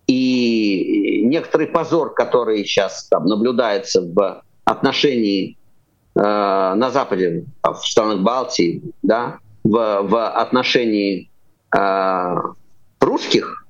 И 0.06 1.22
некоторый 1.24 1.68
позор, 1.68 2.14
который 2.14 2.64
сейчас 2.64 3.06
там 3.08 3.26
наблюдается 3.26 4.02
в 4.02 4.42
отношении 4.64 5.56
э, 6.16 6.20
на 6.20 6.90
Западе, 6.90 7.44
в 7.62 7.80
странах 7.84 8.20
Балтии, 8.22 8.82
да, 9.02 9.38
в, 9.62 10.02
в 10.02 10.28
отношении 10.30 11.30
э, 11.76 12.34
русских, 12.98 13.66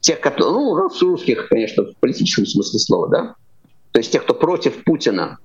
тех, 0.00 0.20
которые, 0.20 0.52
ну, 0.52 0.76
русских, 0.76 1.48
конечно, 1.48 1.84
в 1.84 1.96
политическом 1.96 2.46
смысле 2.46 2.78
слова, 2.78 3.08
да, 3.08 3.34
то 3.90 3.98
есть 3.98 4.12
тех, 4.12 4.22
кто 4.24 4.34
против 4.34 4.84
Путина, 4.84 5.38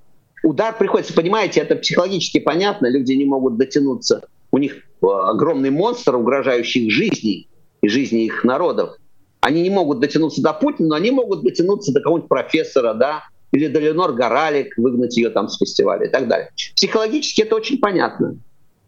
удар 0.44 0.78
приходится, 0.78 1.14
понимаете, 1.14 1.62
это 1.62 1.76
психологически 1.76 2.40
понятно, 2.40 2.88
люди 2.88 3.14
не 3.14 3.26
могут 3.26 3.58
дотянуться, 3.58 4.28
у 4.52 4.58
них 4.58 4.78
э, 4.78 5.06
огромный 5.06 5.70
монстр, 5.70 6.16
угрожающий 6.16 6.86
их 6.86 6.94
жизни 6.94 7.48
и 7.82 7.88
жизни 7.88 8.26
их 8.26 8.44
народов. 8.44 8.96
Они 9.42 9.62
не 9.62 9.70
могут 9.70 10.00
дотянуться 10.00 10.42
до 10.42 10.54
Путина, 10.54 10.90
но 10.90 10.96
они 10.96 11.12
могут 11.12 11.44
дотянуться 11.44 11.94
до 11.94 12.02
какого-нибудь 12.02 12.30
профессора, 12.30 12.94
да, 12.94 13.24
или 13.52 13.68
до 13.68 13.80
Линор 13.80 14.14
Горалик, 14.14 14.78
выгнать 14.78 15.16
ее 15.18 15.30
там 15.30 15.48
с 15.48 15.58
фестиваля 15.58 16.08
и 16.08 16.10
так 16.10 16.28
далее. 16.28 16.50
Психологически 16.76 17.42
это 17.42 17.56
очень 17.56 17.80
понятно, 17.80 18.38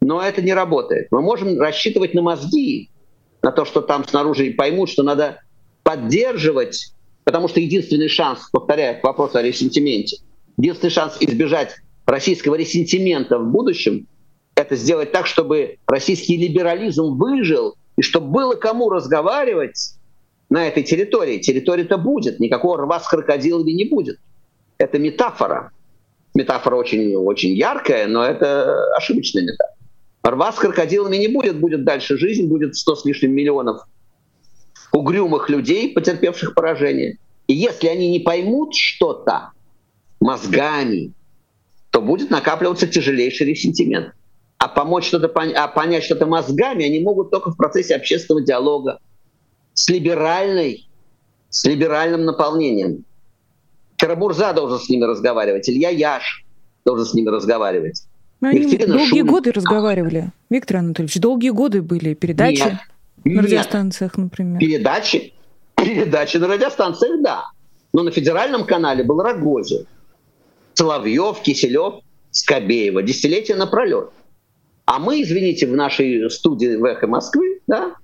но 0.02 0.22
это 0.22 0.41
не 0.41 0.54
работает. 0.54 1.08
Мы 1.12 1.22
можем 1.22 1.60
рассчитывать 1.60 2.14
на 2.14 2.22
мозги, 2.22 2.89
на 3.41 3.52
то, 3.52 3.66
что 3.66 3.82
там 3.82 4.08
снаружи 4.08 4.52
поймут, 4.52 4.89
что 4.89 5.04
надо 5.04 5.41
поддерживать, 5.84 6.93
потому 7.24 7.47
что 7.47 7.60
единственный 7.60 8.10
шанс, 8.10 8.49
повторяю, 8.52 8.99
вопрос 9.02 9.36
о 9.36 9.41
ресентименте, 9.41 10.18
единственный 10.62 10.91
шанс 10.91 11.18
избежать 11.20 11.76
российского 12.05 12.55
ресентимента 12.55 13.39
в 13.39 13.49
будущем, 13.49 14.07
это 14.55 14.76
сделать 14.76 15.12
так, 15.12 15.26
чтобы 15.26 15.78
российский 15.88 16.38
либерализм 16.38 17.18
выжил, 17.18 17.76
и 17.97 18.01
чтобы 18.01 18.28
было 18.28 18.55
кому 18.55 18.89
разговаривать 18.89 19.95
на 20.49 20.68
этой 20.68 20.84
территории. 20.84 21.39
Территория-то 21.39 21.97
будет, 21.97 22.39
никакого 22.39 22.78
рва 22.78 22.99
с 22.99 23.07
крокодилами 23.07 23.72
не 23.72 23.86
будет 23.86 24.18
это 24.82 24.99
метафора. 24.99 25.72
Метафора 26.34 26.76
очень, 26.76 27.16
очень 27.16 27.51
яркая, 27.51 28.07
но 28.07 28.24
это 28.24 28.93
ошибочная 28.95 29.43
метафора. 29.43 29.78
Рва 30.24 30.51
с 30.51 30.55
крокодилами 30.55 31.18
не 31.18 31.28
будет, 31.28 31.59
будет 31.59 31.84
дальше 31.84 32.18
жизнь, 32.18 32.47
будет 32.47 32.76
100 32.76 32.95
с 32.95 33.05
лишним 33.05 33.34
миллионов 33.34 33.82
угрюмых 34.91 35.49
людей, 35.49 35.93
потерпевших 35.93 36.53
поражение. 36.53 37.18
И 37.47 37.53
если 37.53 37.88
они 37.88 38.09
не 38.09 38.20
поймут 38.20 38.76
что-то 38.76 39.51
мозгами, 40.22 41.13
то 41.89 42.01
будет 42.01 42.30
накапливаться 42.30 42.88
тяжелейший 42.88 43.47
ресентимент. 43.47 44.13
А 44.57 44.67
помочь 44.67 45.07
что-то 45.07 45.28
а 45.28 45.67
понять 45.67 46.03
что-то 46.03 46.28
мозгами 46.28 46.86
они 46.86 46.99
могут 46.99 47.32
только 47.32 47.51
в 47.51 47.57
процессе 47.57 47.95
общественного 47.95 48.45
диалога 48.45 48.99
с 49.74 49.89
либеральной, 49.89 50.88
с 51.49 51.65
либеральным 51.65 52.26
наполнением. 52.26 53.03
Карабурза 53.97 54.53
должен 54.53 54.80
с 54.80 54.88
ними 54.89 55.03
разговаривать, 55.03 55.67
Илья 55.69 55.89
Яш 55.89 56.45
должен 56.86 57.05
с 57.05 57.13
ними 57.13 57.30
разговаривать. 57.30 58.03
Но 58.39 58.49
они 58.49 58.59
Екатерина 58.59 58.97
долгие 58.97 59.19
Шум... 59.19 59.28
годы 59.28 59.51
разговаривали. 59.51 60.32
Виктор 60.49 60.78
Анатольевич, 60.78 61.19
долгие 61.19 61.49
годы 61.49 61.82
были 61.82 62.13
передачи 62.15 62.61
нет, 62.61 62.74
на 63.24 63.30
нет. 63.30 63.43
радиостанциях, 63.45 64.17
например. 64.17 64.59
Передачи, 64.59 65.34
передачи 65.76 66.38
на 66.38 66.47
радиостанциях, 66.47 67.22
да. 67.22 67.45
Но 67.93 68.03
на 68.03 68.11
федеральном 68.11 68.65
канале 68.65 69.03
был 69.03 69.22
Рогозин, 69.22 69.86
Соловьев, 70.74 71.41
Киселев, 71.41 72.01
Скобеева. 72.32 73.03
Десятилетия 73.03 73.55
напролет. 73.55 74.09
А 74.86 74.99
мы, 74.99 75.22
извините, 75.22 75.67
в 75.67 75.76
нашей 75.76 76.30
студии 76.30 76.76
в 76.76 76.84
«Эхо 76.86 77.07
Москвы», 77.07 77.61
да, 77.67 77.95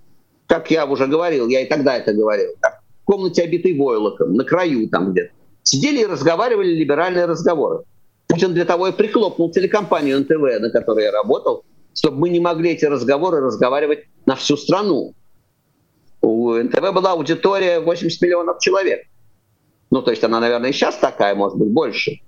как 0.48 0.72
я 0.72 0.86
уже 0.86 1.08
говорил, 1.08 1.48
я 1.48 1.62
и 1.62 1.66
тогда 1.66 1.98
это 1.98 2.14
говорил, 2.14 2.52
так, 2.62 2.82
в 3.02 3.06
комнате, 3.06 3.44
обитой 3.44 3.78
войлоком, 3.78 4.34
на 4.34 4.44
краю 4.44 4.88
там 4.90 5.12
где-то, 5.12 5.32
сидели 5.64 6.02
и 6.02 6.06
разговаривали 6.06 6.74
либеральные 6.74 7.26
разговоры. 7.26 7.84
Путин 8.28 8.54
для 8.54 8.66
того 8.66 8.88
и 8.88 8.92
прихлопнул 8.92 9.52
телекомпанию 9.52 10.20
НТВ, 10.20 10.62
на 10.62 10.70
которой 10.70 11.06
я 11.06 11.12
работал, 11.12 11.66
чтобы 11.94 12.20
мы 12.20 12.30
не 12.30 12.40
могли 12.40 12.72
эти 12.72 12.86
разговоры 12.86 13.40
разговаривать 13.40 14.06
на 14.26 14.36
всю 14.36 14.58
страну. 14.58 15.14
У 16.22 16.54
НТВ 16.54 16.94
была 16.94 17.14
аудитория 17.14 17.80
80 17.80 18.22
миллионов 18.22 18.60
человек. 18.60 19.08
Ну, 19.92 20.02
то 20.02 20.12
есть 20.12 20.24
она, 20.24 20.40
наверное, 20.40 20.70
и 20.70 20.74
сейчас 20.74 20.98
такая, 20.98 21.36
может 21.36 21.58
быть, 21.58 21.70
больше. 21.70 22.20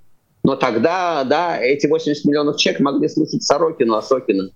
Но 0.42 0.56
тогда, 0.56 1.24
да, 1.24 1.58
эти 1.58 1.86
80 1.86 2.24
миллионов 2.24 2.56
человек 2.56 2.80
могли 2.80 3.08
слушать 3.08 3.42
Сорокину, 3.42 3.94
Осокина 3.94 4.50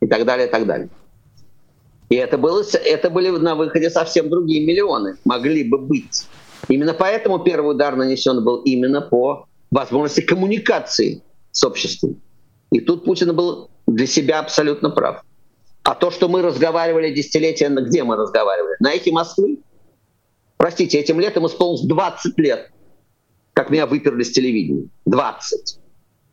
и 0.00 0.06
так 0.06 0.24
далее, 0.24 0.48
и 0.48 0.50
так 0.50 0.66
далее. 0.66 0.88
И 2.08 2.16
это, 2.16 2.36
было, 2.36 2.62
это 2.84 3.08
были 3.08 3.30
на 3.30 3.54
выходе 3.54 3.88
совсем 3.88 4.28
другие 4.28 4.66
миллионы, 4.66 5.16
могли 5.24 5.64
бы 5.64 5.78
быть. 5.78 6.26
Именно 6.68 6.94
поэтому 6.94 7.38
первый 7.38 7.70
удар 7.70 7.96
нанесен 7.96 8.44
был 8.44 8.58
именно 8.62 9.00
по 9.00 9.46
возможности 9.70 10.20
коммуникации 10.20 11.22
с 11.52 11.64
обществом. 11.64 12.20
И 12.70 12.80
тут 12.80 13.04
Путин 13.04 13.34
был 13.34 13.70
для 13.86 14.06
себя 14.06 14.40
абсолютно 14.40 14.90
прав. 14.90 15.22
А 15.84 15.94
то, 15.94 16.10
что 16.10 16.28
мы 16.28 16.42
разговаривали 16.42 17.12
десятилетия, 17.12 17.68
где 17.68 18.04
мы 18.04 18.16
разговаривали? 18.16 18.76
На 18.80 18.92
эхе 18.92 19.10
Москвы? 19.10 19.60
Простите, 20.56 20.98
этим 20.98 21.18
летом 21.18 21.46
исполнилось 21.46 21.86
20 21.86 22.38
лет, 22.38 22.70
как 23.52 23.70
меня 23.70 23.86
выперли 23.86 24.22
с 24.22 24.32
телевидения. 24.32 24.88
20 25.06 25.78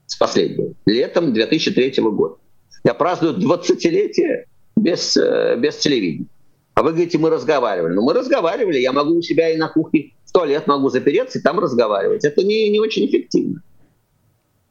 с 0.05 0.15
последнего. 0.15 0.73
Летом 0.85 1.33
2003 1.33 2.01
года. 2.01 2.35
Я 2.83 2.93
праздную 2.93 3.37
20-летие 3.37 4.45
без, 4.75 5.17
э, 5.17 5.55
без 5.57 5.77
телевидения. 5.77 6.27
А 6.73 6.81
вы 6.81 6.91
говорите, 6.91 7.17
мы 7.17 7.29
разговаривали. 7.29 7.93
Ну, 7.93 8.03
мы 8.03 8.13
разговаривали. 8.13 8.79
Я 8.79 8.93
могу 8.93 9.17
у 9.17 9.21
себя 9.21 9.49
и 9.49 9.57
на 9.57 9.67
кухне 9.67 10.13
в 10.25 10.31
туалет 10.31 10.65
могу 10.67 10.89
запереться 10.89 11.39
и 11.39 11.41
там 11.41 11.59
разговаривать. 11.59 12.23
Это 12.23 12.43
не, 12.43 12.69
не 12.69 12.79
очень 12.79 13.05
эффективно. 13.05 13.61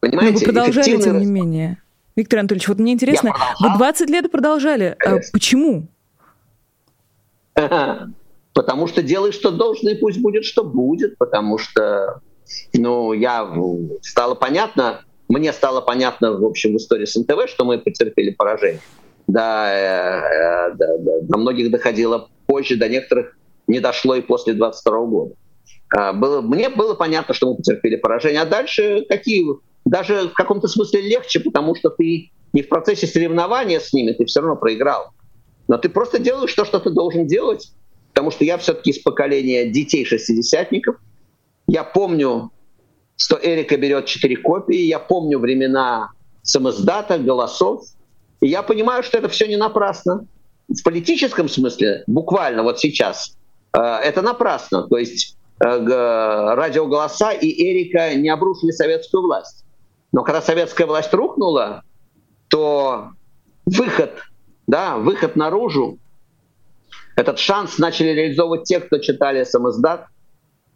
Понимаете? 0.00 0.32
Но 0.32 0.38
вы 0.38 0.44
продолжали, 0.44 1.02
тем 1.02 1.18
не 1.18 1.26
менее. 1.26 1.82
Виктор 2.16 2.40
Анатольевич, 2.40 2.68
вот 2.68 2.78
мне 2.78 2.94
интересно, 2.94 3.34
вы 3.60 3.76
20 3.76 4.10
лет 4.10 4.30
продолжали. 4.30 4.96
А 5.04 5.18
почему? 5.32 5.86
Потому 7.54 8.86
что 8.88 9.02
делай, 9.02 9.30
что 9.30 9.50
должно, 9.50 9.90
и 9.90 9.94
пусть 9.94 10.20
будет, 10.20 10.44
что 10.44 10.64
будет. 10.64 11.16
Потому 11.18 11.58
что, 11.58 12.22
ну, 12.74 13.12
я 13.12 13.50
стало 14.02 14.34
понятно, 14.34 15.02
мне 15.28 15.52
стало 15.52 15.80
понятно, 15.80 16.38
в 16.38 16.44
общем, 16.44 16.74
в 16.74 16.76
истории 16.76 17.04
с 17.04 17.16
НТВ, 17.16 17.48
что 17.48 17.64
мы 17.64 17.78
потерпели 17.78 18.30
поражение. 18.30 18.80
Да, 19.26 20.70
э, 20.70 20.74
да, 20.74 20.98
да, 20.98 21.12
до 21.22 21.38
многих 21.38 21.70
доходило 21.70 22.28
позже, 22.46 22.76
до 22.76 22.88
некоторых 22.88 23.36
не 23.66 23.80
дошло 23.80 24.14
и 24.14 24.22
после 24.22 24.54
22 24.54 25.04
года. 25.04 25.34
А, 25.90 26.12
было, 26.12 26.40
мне 26.40 26.68
было 26.68 26.94
понятно, 26.94 27.34
что 27.34 27.50
мы 27.50 27.56
потерпели 27.56 27.96
поражение. 27.96 28.40
А 28.40 28.46
дальше 28.46 29.04
какие? 29.08 29.44
Даже 29.84 30.28
в 30.28 30.32
каком-то 30.32 30.68
смысле 30.68 31.02
легче, 31.02 31.40
потому 31.40 31.74
что 31.74 31.90
ты 31.90 32.30
не 32.52 32.62
в 32.62 32.68
процессе 32.68 33.06
соревнования 33.06 33.80
с 33.80 33.92
ними, 33.92 34.12
ты 34.12 34.24
все 34.24 34.40
равно 34.40 34.56
проиграл. 34.56 35.12
Но 35.68 35.78
ты 35.78 35.88
просто 35.88 36.18
делаешь 36.18 36.52
то, 36.54 36.64
что 36.64 36.78
ты 36.78 36.90
должен 36.90 37.26
делать, 37.26 37.72
потому 38.12 38.30
что 38.30 38.44
я 38.44 38.58
все-таки 38.58 38.90
из 38.90 38.98
поколения 38.98 39.66
детей 39.66 40.04
шестидесятников. 40.04 40.96
Я 41.68 41.84
помню, 41.84 42.50
что 43.16 43.38
Эрика 43.40 43.76
берет 43.76 44.06
четыре 44.06 44.36
копии, 44.36 44.80
я 44.80 44.98
помню 44.98 45.38
времена 45.38 46.10
самоздата, 46.42 47.18
голосов, 47.18 47.84
и 48.40 48.48
я 48.48 48.62
понимаю, 48.62 49.04
что 49.04 49.18
это 49.18 49.28
все 49.28 49.46
не 49.46 49.56
напрасно. 49.56 50.26
В 50.68 50.82
политическом 50.82 51.48
смысле, 51.48 52.02
буквально 52.06 52.62
вот 52.64 52.80
сейчас, 52.80 53.36
э, 53.72 53.78
это 53.78 54.22
напрасно. 54.22 54.88
То 54.88 54.98
есть 54.98 55.38
Э, 55.60 56.54
радиоголоса 56.54 57.30
и 57.30 57.48
Эрика 57.48 58.14
не 58.14 58.28
обрушили 58.28 58.70
советскую 58.70 59.24
власть. 59.24 59.64
Но 60.12 60.22
когда 60.22 60.40
советская 60.40 60.86
власть 60.86 61.12
рухнула, 61.12 61.82
то 62.48 63.10
выход, 63.66 64.12
да, 64.68 64.98
выход 64.98 65.34
наружу, 65.34 65.98
этот 67.16 67.40
шанс 67.40 67.78
начали 67.78 68.10
реализовывать 68.10 68.64
те, 68.64 68.78
кто 68.78 68.98
читали 68.98 69.42
самоздат 69.42 70.06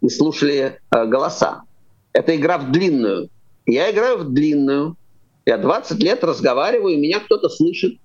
и 0.03 0.09
слушали 0.09 0.79
э, 0.91 1.05
голоса. 1.05 1.63
Это 2.11 2.35
игра 2.35 2.57
в 2.57 2.71
длинную. 2.71 3.29
Я 3.65 3.89
играю 3.89 4.19
в 4.19 4.33
длинную. 4.33 4.95
Я 5.45 5.57
20 5.57 5.97
лет 6.03 6.23
разговариваю, 6.23 6.93
и 6.93 6.99
меня 6.99 7.19
кто-то 7.19 7.49
слышит. 7.49 7.97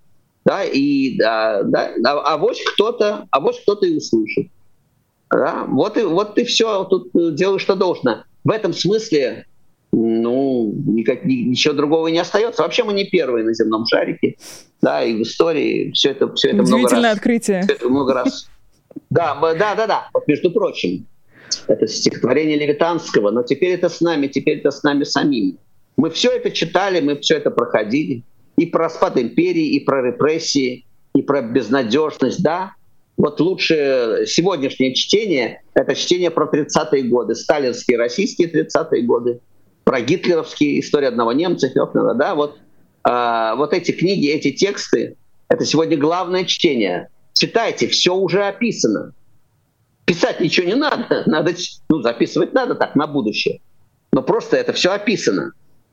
Да, 0.44 0.64
и, 0.64 1.16
да, 1.18 1.62
да, 1.62 1.92
а, 2.06 2.34
а 2.34 2.38
вот 2.38 2.56
кто-то, 2.74 3.26
а 3.30 3.40
вот 3.40 3.60
кто-то 3.60 3.86
и 3.86 3.96
услышит. 3.96 4.48
Да? 5.30 5.64
Вот, 5.68 5.98
и, 5.98 6.02
вот 6.02 6.36
ты 6.36 6.44
все 6.44 6.84
тут 6.84 7.14
э, 7.14 7.32
делаешь, 7.32 7.62
что 7.62 7.74
должно. 7.74 8.24
В 8.44 8.50
этом 8.50 8.72
смысле 8.72 9.44
ну, 9.92 10.72
никак, 10.86 11.24
ничего 11.24 11.74
другого 11.74 12.08
не 12.08 12.18
остается. 12.18 12.62
Вообще 12.62 12.84
мы 12.84 12.92
не 12.92 13.04
первые 13.04 13.44
на 13.44 13.52
земном 13.52 13.84
шарике. 13.86 14.36
Да, 14.80 15.02
и 15.02 15.16
в 15.16 15.22
истории 15.22 15.90
все 15.92 16.10
это, 16.10 16.32
все 16.34 16.50
это 16.50 16.62
много 16.62 16.88
раз. 16.88 17.16
открытие. 17.16 17.62
Все 17.62 17.72
это 17.72 17.88
много 17.88 18.14
раз. 18.14 18.48
Да, 19.10 19.34
да, 19.40 19.74
да, 19.74 19.86
да. 19.86 20.08
Вот, 20.14 20.26
между 20.28 20.50
прочим, 20.50 21.06
это 21.66 21.86
стихотворение 21.86 22.56
Левитанского, 22.56 23.30
но 23.30 23.42
теперь 23.42 23.72
это 23.72 23.88
с 23.88 24.00
нами, 24.00 24.26
теперь 24.26 24.58
это 24.58 24.70
с 24.70 24.82
нами 24.82 25.04
самими. 25.04 25.56
Мы 25.96 26.10
все 26.10 26.30
это 26.30 26.50
читали, 26.50 27.00
мы 27.00 27.16
все 27.16 27.36
это 27.36 27.50
проходили. 27.50 28.22
И 28.56 28.66
про 28.66 28.84
распад 28.84 29.18
империи, 29.18 29.74
и 29.76 29.80
про 29.80 30.02
репрессии, 30.02 30.86
и 31.14 31.22
про 31.22 31.42
безнадежность, 31.42 32.42
да 32.42 32.72
вот 33.18 33.40
лучшее 33.40 34.26
сегодняшнее 34.26 34.94
чтение— 34.94 35.62
это 35.74 35.94
чтение 35.96 36.30
про 36.30 36.46
30-е 36.46 37.02
годы, 37.02 37.34
сталинские, 37.34 37.98
российские 37.98 38.48
30-е 38.48 39.02
годы, 39.02 39.40
про 39.82 40.00
гитлеровские, 40.00 40.78
история 40.78 41.08
одного 41.08 41.32
немца, 41.32 41.68
Фёкнера, 41.68 42.14
да, 42.14 42.36
вот, 42.36 42.58
э, 43.04 43.54
вот 43.56 43.74
эти 43.74 43.90
книги, 43.90 44.30
эти 44.30 44.52
тексты— 44.52 45.16
это 45.48 45.64
сегодня 45.64 45.96
главное 45.96 46.44
чтение. 46.44 47.08
Читайте, 47.34 47.88
все 47.88 48.14
уже 48.14 48.44
описано. 48.44 49.12
Писать 50.08 50.40
ничего 50.40 50.66
не 50.66 50.74
надо, 50.74 51.24
надо, 51.26 51.52
ну, 51.90 52.00
записывать 52.00 52.54
надо 52.54 52.74
так, 52.74 52.96
на 52.96 53.06
будущее. 53.06 53.60
Но 54.10 54.22
просто 54.22 54.56
это 54.56 54.72
все 54.72 54.92
описано. 54.92 55.52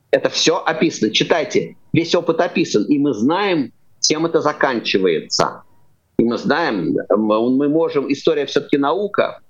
Это 0.10 0.30
все 0.30 0.56
описано. 0.56 1.12
Читайте, 1.12 1.76
весь 1.92 2.16
опыт 2.16 2.40
описан, 2.40 2.86
и 2.86 2.98
мы 2.98 3.14
знаем, 3.14 3.74
чем 4.00 4.26
это 4.26 4.40
заканчивается. 4.40 5.64
И 6.18 6.24
мы 6.24 6.38
знаем, 6.38 6.96
мы 7.10 7.68
можем, 7.68 8.10
история 8.10 8.46
все-таки 8.46 8.78
наука, 8.78 9.42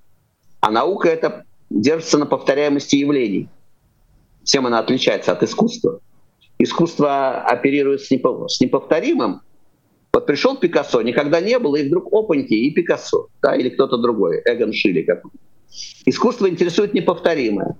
а 0.61 0.72
наука 0.72 1.09
это 1.09 1.43
держится 1.70 2.18
на 2.18 2.26
повторяемости 2.26 2.95
явлений. 2.95 3.47
Чем 4.45 4.66
она 4.66 4.80
отличается 4.80 5.32
от 5.32 5.43
искусства? 5.43 5.99
Искусство 6.57 7.43
оперирует 7.43 8.01
с, 8.01 8.07
с 8.07 8.61
неповторимым. 8.61 9.41
Вот 10.16 10.26
пришел 10.26 10.57
Пикассо, 10.57 11.01
никогда 11.01 11.41
не 11.41 11.59
было, 11.59 11.76
и 11.76 11.88
вдруг 11.88 12.11
опаньки, 12.11 12.53
и 12.53 12.72
Пикассо, 12.72 13.28
да, 13.41 13.55
или 13.55 13.70
кто-то 13.70 13.97
другой, 13.97 14.41
Эгон 14.45 14.74
Шилли 14.74 15.01
какой 15.01 15.32
Искусство 16.05 16.49
интересует 16.49 16.93
неповторимое. 16.93 17.76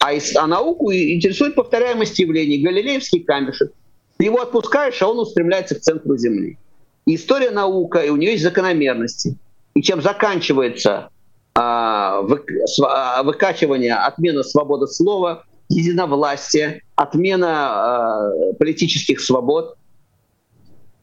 А, 0.00 0.10
а 0.36 0.46
науку 0.46 0.92
интересует 0.92 1.54
повторяемость 1.54 2.18
явлений. 2.18 2.60
Галилеевский 2.60 3.20
камешек. 3.20 3.72
Ты 4.16 4.24
его 4.24 4.40
отпускаешь, 4.40 5.00
а 5.00 5.08
он 5.08 5.20
устремляется 5.20 5.76
к 5.76 5.80
центру 5.80 6.16
Земли 6.16 6.58
история 7.06 7.50
наука, 7.50 8.00
и 8.00 8.10
у 8.10 8.16
нее 8.16 8.32
есть 8.32 8.42
закономерности. 8.42 9.36
И 9.74 9.82
чем 9.82 10.02
заканчивается 10.02 11.10
а, 11.54 12.20
вы, 12.22 12.42
а, 12.82 13.22
выкачивание, 13.22 13.94
отмена 13.94 14.42
свободы 14.42 14.86
слова, 14.86 15.44
единовластие, 15.68 16.82
отмена 16.96 17.68
а, 17.68 18.32
политических 18.58 19.20
свобод, 19.20 19.76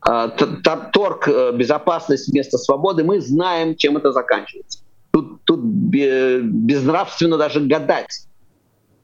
торг, 0.03 1.27
безопасность 1.55 2.29
вместо 2.31 2.57
свободы, 2.57 3.03
мы 3.03 3.21
знаем, 3.21 3.75
чем 3.75 3.97
это 3.97 4.11
заканчивается. 4.11 4.79
Тут, 5.11 5.43
тут 5.45 5.61
безнравственно 5.61 7.37
даже 7.37 7.61
гадать. 7.61 8.27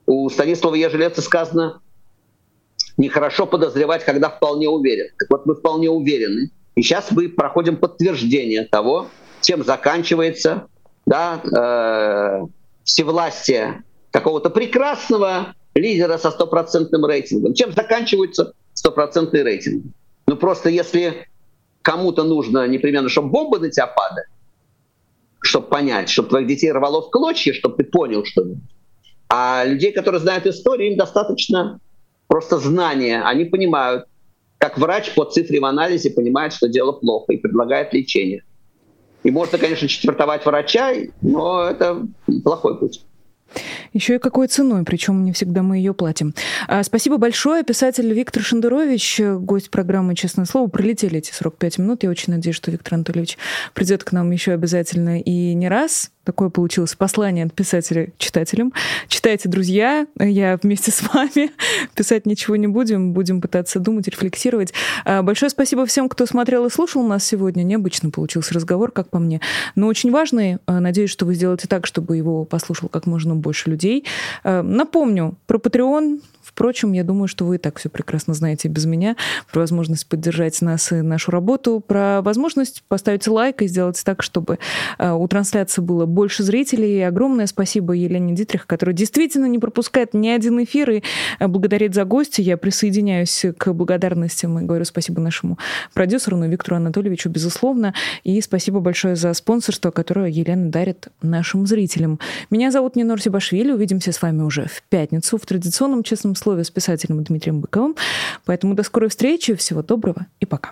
У 0.05 0.29
Станислава 0.29 0.75
Ежелеца 0.75 1.21
сказано, 1.21 1.81
нехорошо 2.97 3.45
подозревать, 3.45 4.03
когда 4.03 4.29
вполне 4.29 4.67
уверен. 4.67 5.07
Так 5.17 5.29
вот, 5.29 5.45
мы 5.45 5.55
вполне 5.55 5.89
уверены. 5.89 6.51
И 6.75 6.81
сейчас 6.81 7.11
мы 7.11 7.29
проходим 7.29 7.77
подтверждение 7.77 8.63
того, 8.65 9.07
чем 9.41 9.63
заканчивается 9.63 10.67
да, 11.05 11.41
э, 11.43 12.47
всевластие 12.83 13.83
какого-то 14.11 14.49
прекрасного 14.49 15.53
лидера 15.75 16.17
со 16.17 16.31
стопроцентным 16.31 17.05
рейтингом. 17.05 17.53
Чем 17.53 17.71
заканчивается 17.71 18.53
стопроцентный 18.73 19.43
рейтинг? 19.43 19.85
Ну 20.29 20.35
просто 20.35 20.69
если 20.69 21.25
кому-то 21.81 22.23
нужно 22.23 22.67
непременно, 22.67 23.09
чтобы 23.09 23.31
бомба 23.31 23.57
на 23.57 23.71
тебя 23.71 23.87
падали, 23.87 24.27
чтобы 25.41 25.65
понять, 25.69 26.07
чтобы 26.07 26.29
твоих 26.29 26.47
детей 26.47 26.71
рвало 26.71 27.01
в 27.01 27.09
клочья, 27.09 27.51
чтобы 27.51 27.77
ты 27.77 27.83
понял, 27.83 28.23
что... 28.25 28.45
А 29.27 29.63
людей, 29.65 29.91
которые 29.91 30.21
знают 30.21 30.45
историю, 30.45 30.91
им 30.91 30.97
достаточно 30.99 31.79
просто 32.27 32.59
знания. 32.59 33.23
Они 33.23 33.45
понимают, 33.45 34.05
как 34.59 34.77
врач 34.77 35.15
по 35.15 35.25
цифре 35.25 35.59
в 35.59 35.65
анализе 35.65 36.11
понимает, 36.11 36.53
что 36.53 36.67
дело 36.67 36.91
плохо 36.91 37.33
и 37.33 37.37
предлагает 37.37 37.91
лечение. 37.95 38.43
И 39.23 39.31
можно, 39.31 39.57
конечно, 39.57 39.87
четвертовать 39.87 40.45
врача, 40.45 40.93
но 41.23 41.63
это 41.63 42.05
плохой 42.43 42.77
путь. 42.77 43.03
Еще 43.93 44.15
и 44.15 44.19
какой 44.19 44.47
ценой, 44.47 44.83
причем 44.83 45.23
не 45.23 45.31
всегда 45.31 45.63
мы 45.63 45.77
ее 45.77 45.93
платим. 45.93 46.33
А, 46.67 46.83
спасибо 46.83 47.17
большое. 47.17 47.63
Писатель 47.63 48.11
Виктор 48.13 48.43
Шендерович, 48.43 49.19
гость 49.39 49.71
программы 49.71 50.15
«Честное 50.15 50.45
слово». 50.45 50.67
Пролетели 50.67 51.17
эти 51.17 51.31
45 51.31 51.77
минут. 51.79 52.03
Я 52.03 52.09
очень 52.09 52.33
надеюсь, 52.33 52.55
что 52.55 52.71
Виктор 52.71 52.95
Анатольевич 52.95 53.37
придет 53.73 54.03
к 54.03 54.11
нам 54.11 54.31
еще 54.31 54.53
обязательно 54.53 55.19
и 55.19 55.53
не 55.53 55.67
раз. 55.69 56.11
Такое 56.29 56.49
получилось 56.49 56.93
послание 56.93 57.45
от 57.45 57.55
писателя 57.55 58.09
читателям. 58.19 58.71
Читайте, 59.07 59.49
друзья, 59.49 60.05
я 60.19 60.59
вместе 60.61 60.91
с 60.91 61.01
вами. 61.11 61.49
Писать 61.95 62.27
ничего 62.27 62.55
не 62.55 62.67
будем, 62.67 63.13
будем 63.13 63.41
пытаться 63.41 63.79
думать, 63.79 64.07
рефлексировать. 64.07 64.71
А, 65.05 65.23
большое 65.23 65.49
спасибо 65.49 65.87
всем, 65.87 66.07
кто 66.07 66.27
смотрел 66.27 66.67
и 66.67 66.69
слушал 66.69 67.01
нас 67.01 67.25
сегодня. 67.25 67.63
Необычно 67.63 68.11
получился 68.11 68.53
разговор, 68.53 68.91
как 68.91 69.09
по 69.09 69.17
мне, 69.17 69.41
но 69.73 69.87
очень 69.87 70.11
важный. 70.11 70.59
А, 70.67 70.79
надеюсь, 70.79 71.09
что 71.09 71.25
вы 71.25 71.33
сделаете 71.33 71.67
так, 71.67 71.87
чтобы 71.87 72.15
его 72.15 72.45
послушал 72.45 72.89
как 72.89 73.07
можно 73.07 73.35
больше 73.35 73.71
людей. 73.71 74.05
А, 74.43 74.61
напомню 74.61 75.35
про 75.47 75.57
Patreon. 75.57 76.21
Впрочем, 76.43 76.93
я 76.93 77.03
думаю, 77.03 77.27
что 77.27 77.45
вы 77.45 77.55
и 77.55 77.57
так 77.59 77.77
все 77.77 77.89
прекрасно 77.89 78.33
знаете 78.33 78.69
без 78.69 78.85
меня, 78.85 79.15
про 79.51 79.61
возможность 79.61 80.07
поддержать 80.07 80.59
нас 80.61 80.91
и 80.91 80.95
нашу 80.95 81.31
работу, 81.31 81.79
про 81.79 82.21
возможность 82.23 82.83
поставить 82.87 83.27
лайк 83.27 83.61
и 83.61 83.67
сделать 83.67 84.01
так, 84.03 84.23
чтобы 84.23 84.57
у 84.97 85.27
трансляции 85.27 85.81
было 85.81 86.07
больше 86.07 86.18
зрителей. 86.27 86.97
И 86.97 87.01
огромное 87.01 87.47
спасибо 87.47 87.93
Елене 87.93 88.35
Дитрих, 88.35 88.67
которая 88.67 88.95
действительно 88.95 89.45
не 89.45 89.59
пропускает 89.59 90.13
ни 90.13 90.27
один 90.27 90.63
эфир 90.63 90.89
и 90.91 91.01
благодарит 91.39 91.93
за 91.93 92.05
гостя. 92.05 92.41
Я 92.41 92.57
присоединяюсь 92.57 93.45
к 93.57 93.73
благодарностям 93.73 94.59
и 94.59 94.63
говорю 94.63 94.85
спасибо 94.85 95.21
нашему 95.21 95.57
продюсеру, 95.93 96.37
ну, 96.37 96.47
Виктору 96.47 96.77
Анатольевичу, 96.77 97.29
безусловно. 97.29 97.93
И 98.23 98.39
спасибо 98.41 98.79
большое 98.79 99.15
за 99.15 99.33
спонсорство, 99.33 99.91
которое 99.91 100.29
Елена 100.29 100.69
дарит 100.69 101.07
нашим 101.21 101.65
зрителям. 101.65 102.19
Меня 102.49 102.71
зовут 102.71 102.95
Нинор 102.95 103.21
Сибашвили. 103.21 103.71
Увидимся 103.71 104.11
с 104.11 104.21
вами 104.21 104.41
уже 104.41 104.65
в 104.65 104.83
пятницу 104.89 105.37
в 105.37 105.45
традиционном 105.45 106.03
честном 106.03 106.35
слове 106.35 106.63
с 106.63 106.71
писателем 106.71 107.23
Дмитрием 107.23 107.61
Быковым. 107.61 107.95
Поэтому 108.45 108.75
до 108.75 108.83
скорой 108.83 109.09
встречи. 109.09 109.55
Всего 109.55 109.81
доброго 109.81 110.25
и 110.39 110.45
пока. 110.45 110.71